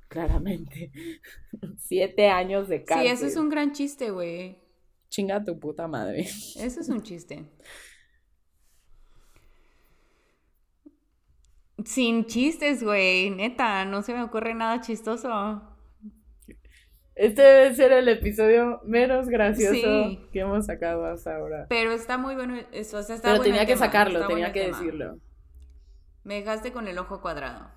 Claramente. 0.09 0.93
Siete 1.79 2.29
años 2.29 2.69
de 2.69 2.85
cárcel. 2.85 3.07
Sí, 3.07 3.13
eso 3.13 3.27
es 3.27 3.37
un 3.37 3.49
gran 3.49 3.73
chiste, 3.73 4.11
güey. 4.11 4.63
Chinga 5.09 5.43
tu 5.45 5.59
puta 5.59 5.89
madre. 5.89 6.21
Eso 6.21 6.81
es 6.81 6.89
un 6.89 7.03
chiste. 7.03 7.45
Sin 11.85 12.27
chistes, 12.27 12.85
güey. 12.85 13.31
Neta, 13.31 13.85
no 13.85 14.03
se 14.03 14.15
me 14.15 14.23
ocurre 14.23 14.55
nada 14.55 14.81
chistoso. 14.81 15.72
Este 17.15 17.43
debe 17.43 17.75
ser 17.75 17.93
el 17.93 18.09
episodio 18.09 18.81
menos 18.85 19.29
gracioso 19.29 19.75
Sí. 19.75 20.21
que 20.33 20.41
hemos 20.41 20.67
sacado 20.67 21.05
hasta 21.05 21.37
ahora. 21.37 21.67
Pero 21.69 21.93
está 21.93 22.17
muy 22.17 22.35
bueno 22.35 22.57
eso, 22.73 22.99
o 22.99 23.03
sea, 23.03 23.17
está 23.17 23.29
Pero 23.29 23.39
bueno 23.39 23.53
tenía 23.53 23.67
que 23.67 23.75
tema, 23.75 23.87
sacarlo, 23.87 24.21
tenía 24.27 24.35
bueno 24.49 24.53
que 24.53 24.67
decirlo. 24.67 25.19
Me 26.25 26.37
dejaste 26.37 26.73
con 26.73 26.89
el 26.89 26.99
ojo 26.99 27.21
cuadrado. 27.21 27.71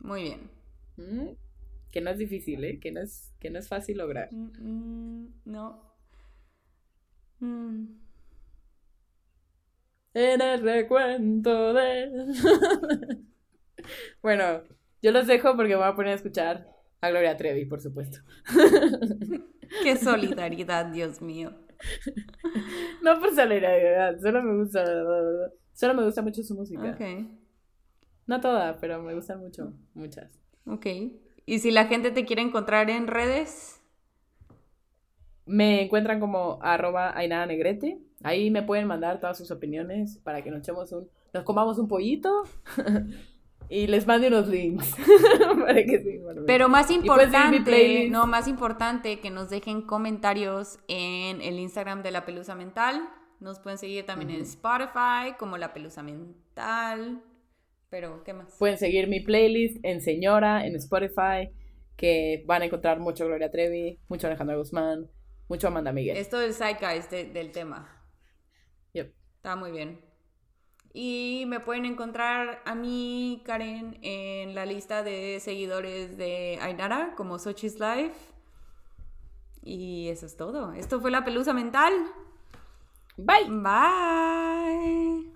Muy 0.00 0.22
bien. 0.22 0.50
Mm, 0.96 1.28
Que 1.92 2.00
no 2.00 2.10
es 2.10 2.18
difícil, 2.18 2.62
¿eh? 2.64 2.78
Que 2.80 2.90
no 2.92 3.00
es, 3.00 3.32
que 3.40 3.48
no 3.48 3.58
es 3.58 3.68
fácil 3.68 3.98
lograr. 3.98 4.28
Mm, 4.32 5.22
mm, 5.22 5.34
no. 5.44 5.82
Mm. 7.40 7.84
En 10.14 10.40
el 10.40 10.62
recuento 10.62 11.74
de... 11.74 12.10
bueno, 14.22 14.62
yo 15.02 15.12
los 15.12 15.26
dejo 15.26 15.54
porque 15.56 15.70
me 15.70 15.76
voy 15.76 15.84
a 15.86 15.94
poner 15.94 16.12
a 16.12 16.16
escuchar 16.16 16.75
a 17.00 17.10
Gloria 17.10 17.36
Trevi, 17.36 17.64
por 17.66 17.80
supuesto. 17.80 18.18
Qué 19.82 19.96
solidaridad, 19.96 20.86
Dios 20.86 21.20
mío. 21.22 21.52
No 23.02 23.20
por 23.20 23.34
solidaridad, 23.34 24.18
solo 24.20 24.42
me 24.42 24.56
gusta... 24.56 24.82
Solo 25.74 25.94
me 25.94 26.04
gusta 26.04 26.22
mucho 26.22 26.42
su 26.42 26.54
música. 26.54 26.90
Ok, 26.90 27.00
No 28.26 28.40
toda, 28.40 28.78
pero 28.80 29.02
me 29.02 29.14
gustan 29.14 29.40
mucho, 29.40 29.72
muchas. 29.94 30.40
ok. 30.66 30.86
Y 31.48 31.60
si 31.60 31.70
la 31.70 31.86
gente 31.86 32.10
te 32.10 32.24
quiere 32.24 32.42
encontrar 32.42 32.90
en 32.90 33.06
redes, 33.06 33.80
Me 35.44 35.82
encuentran 35.82 36.18
como 36.18 36.58
arroba 36.62 37.16
Ainara 37.16 37.46
Negrete. 37.46 38.00
Ahí 38.24 38.50
me 38.50 38.62
pueden 38.64 38.86
mandar 38.88 39.20
todas 39.20 39.38
sus 39.38 39.50
opiniones 39.52 40.18
para 40.24 40.42
que 40.42 40.50
nos 40.50 40.58
echemos 40.60 40.90
un, 40.92 41.08
nos 41.32 41.44
comamos 41.44 41.78
un 41.78 41.86
pollito 41.88 42.42
y 43.68 43.86
les 43.86 44.06
mande 44.06 44.28
unos 44.28 44.48
links 44.48 44.94
para 45.58 45.84
que 45.84 46.00
se 46.02 46.14
informen. 46.16 46.44
pero 46.46 46.68
más 46.68 46.90
importante, 46.90 48.08
no, 48.10 48.26
más 48.26 48.48
importante 48.48 49.20
que 49.20 49.30
nos 49.30 49.50
dejen 49.50 49.82
comentarios 49.82 50.78
en 50.88 51.40
el 51.42 51.58
Instagram 51.58 52.02
de 52.02 52.10
La 52.10 52.24
Pelusa 52.24 52.54
Mental. 52.54 53.08
Nos 53.40 53.58
pueden 53.60 53.78
seguir 53.78 54.06
también 54.06 54.30
en. 54.30 54.40
Spotify 54.40 55.34
como 55.38 55.58
La 55.58 55.72
Pelusa 55.74 56.02
Mental. 56.02 57.22
Pero, 57.90 58.24
¿qué 58.24 58.32
más? 58.32 58.56
Pueden 58.58 58.78
seguir 58.78 59.08
mi 59.08 59.20
playlist 59.20 59.78
en 59.84 60.00
Señora, 60.00 60.66
en 60.66 60.74
Spotify, 60.76 61.50
que 61.96 62.42
van 62.46 62.62
a 62.62 62.64
encontrar 62.64 62.98
mucho 62.98 63.26
Gloria 63.26 63.50
Trevi, 63.50 64.00
mucho 64.08 64.26
Alejandra 64.26 64.56
Guzmán, 64.56 65.08
mucho 65.48 65.68
Amanda 65.68 65.92
Miguel. 65.92 66.16
Esto 66.16 66.40
es 66.40 66.58
Zeitgeist 66.58 67.10
de- 67.10 67.26
del 67.26 67.52
tema. 67.52 68.02
Yep. 68.94 69.12
Está 69.36 69.54
muy 69.54 69.70
bien. 69.70 70.00
Y 70.98 71.44
me 71.46 71.60
pueden 71.60 71.84
encontrar 71.84 72.62
a 72.64 72.74
mí, 72.74 73.42
Karen, 73.44 73.98
en 74.00 74.54
la 74.54 74.64
lista 74.64 75.02
de 75.02 75.40
seguidores 75.40 76.16
de 76.16 76.58
Ainara, 76.62 77.12
como 77.16 77.38
Sochi's 77.38 77.78
Life. 77.78 78.32
Y 79.62 80.08
eso 80.08 80.24
es 80.24 80.38
todo. 80.38 80.72
Esto 80.72 80.98
fue 80.98 81.10
la 81.10 81.22
pelusa 81.22 81.52
mental. 81.52 81.92
Bye. 83.18 83.44
Bye. 83.50 85.35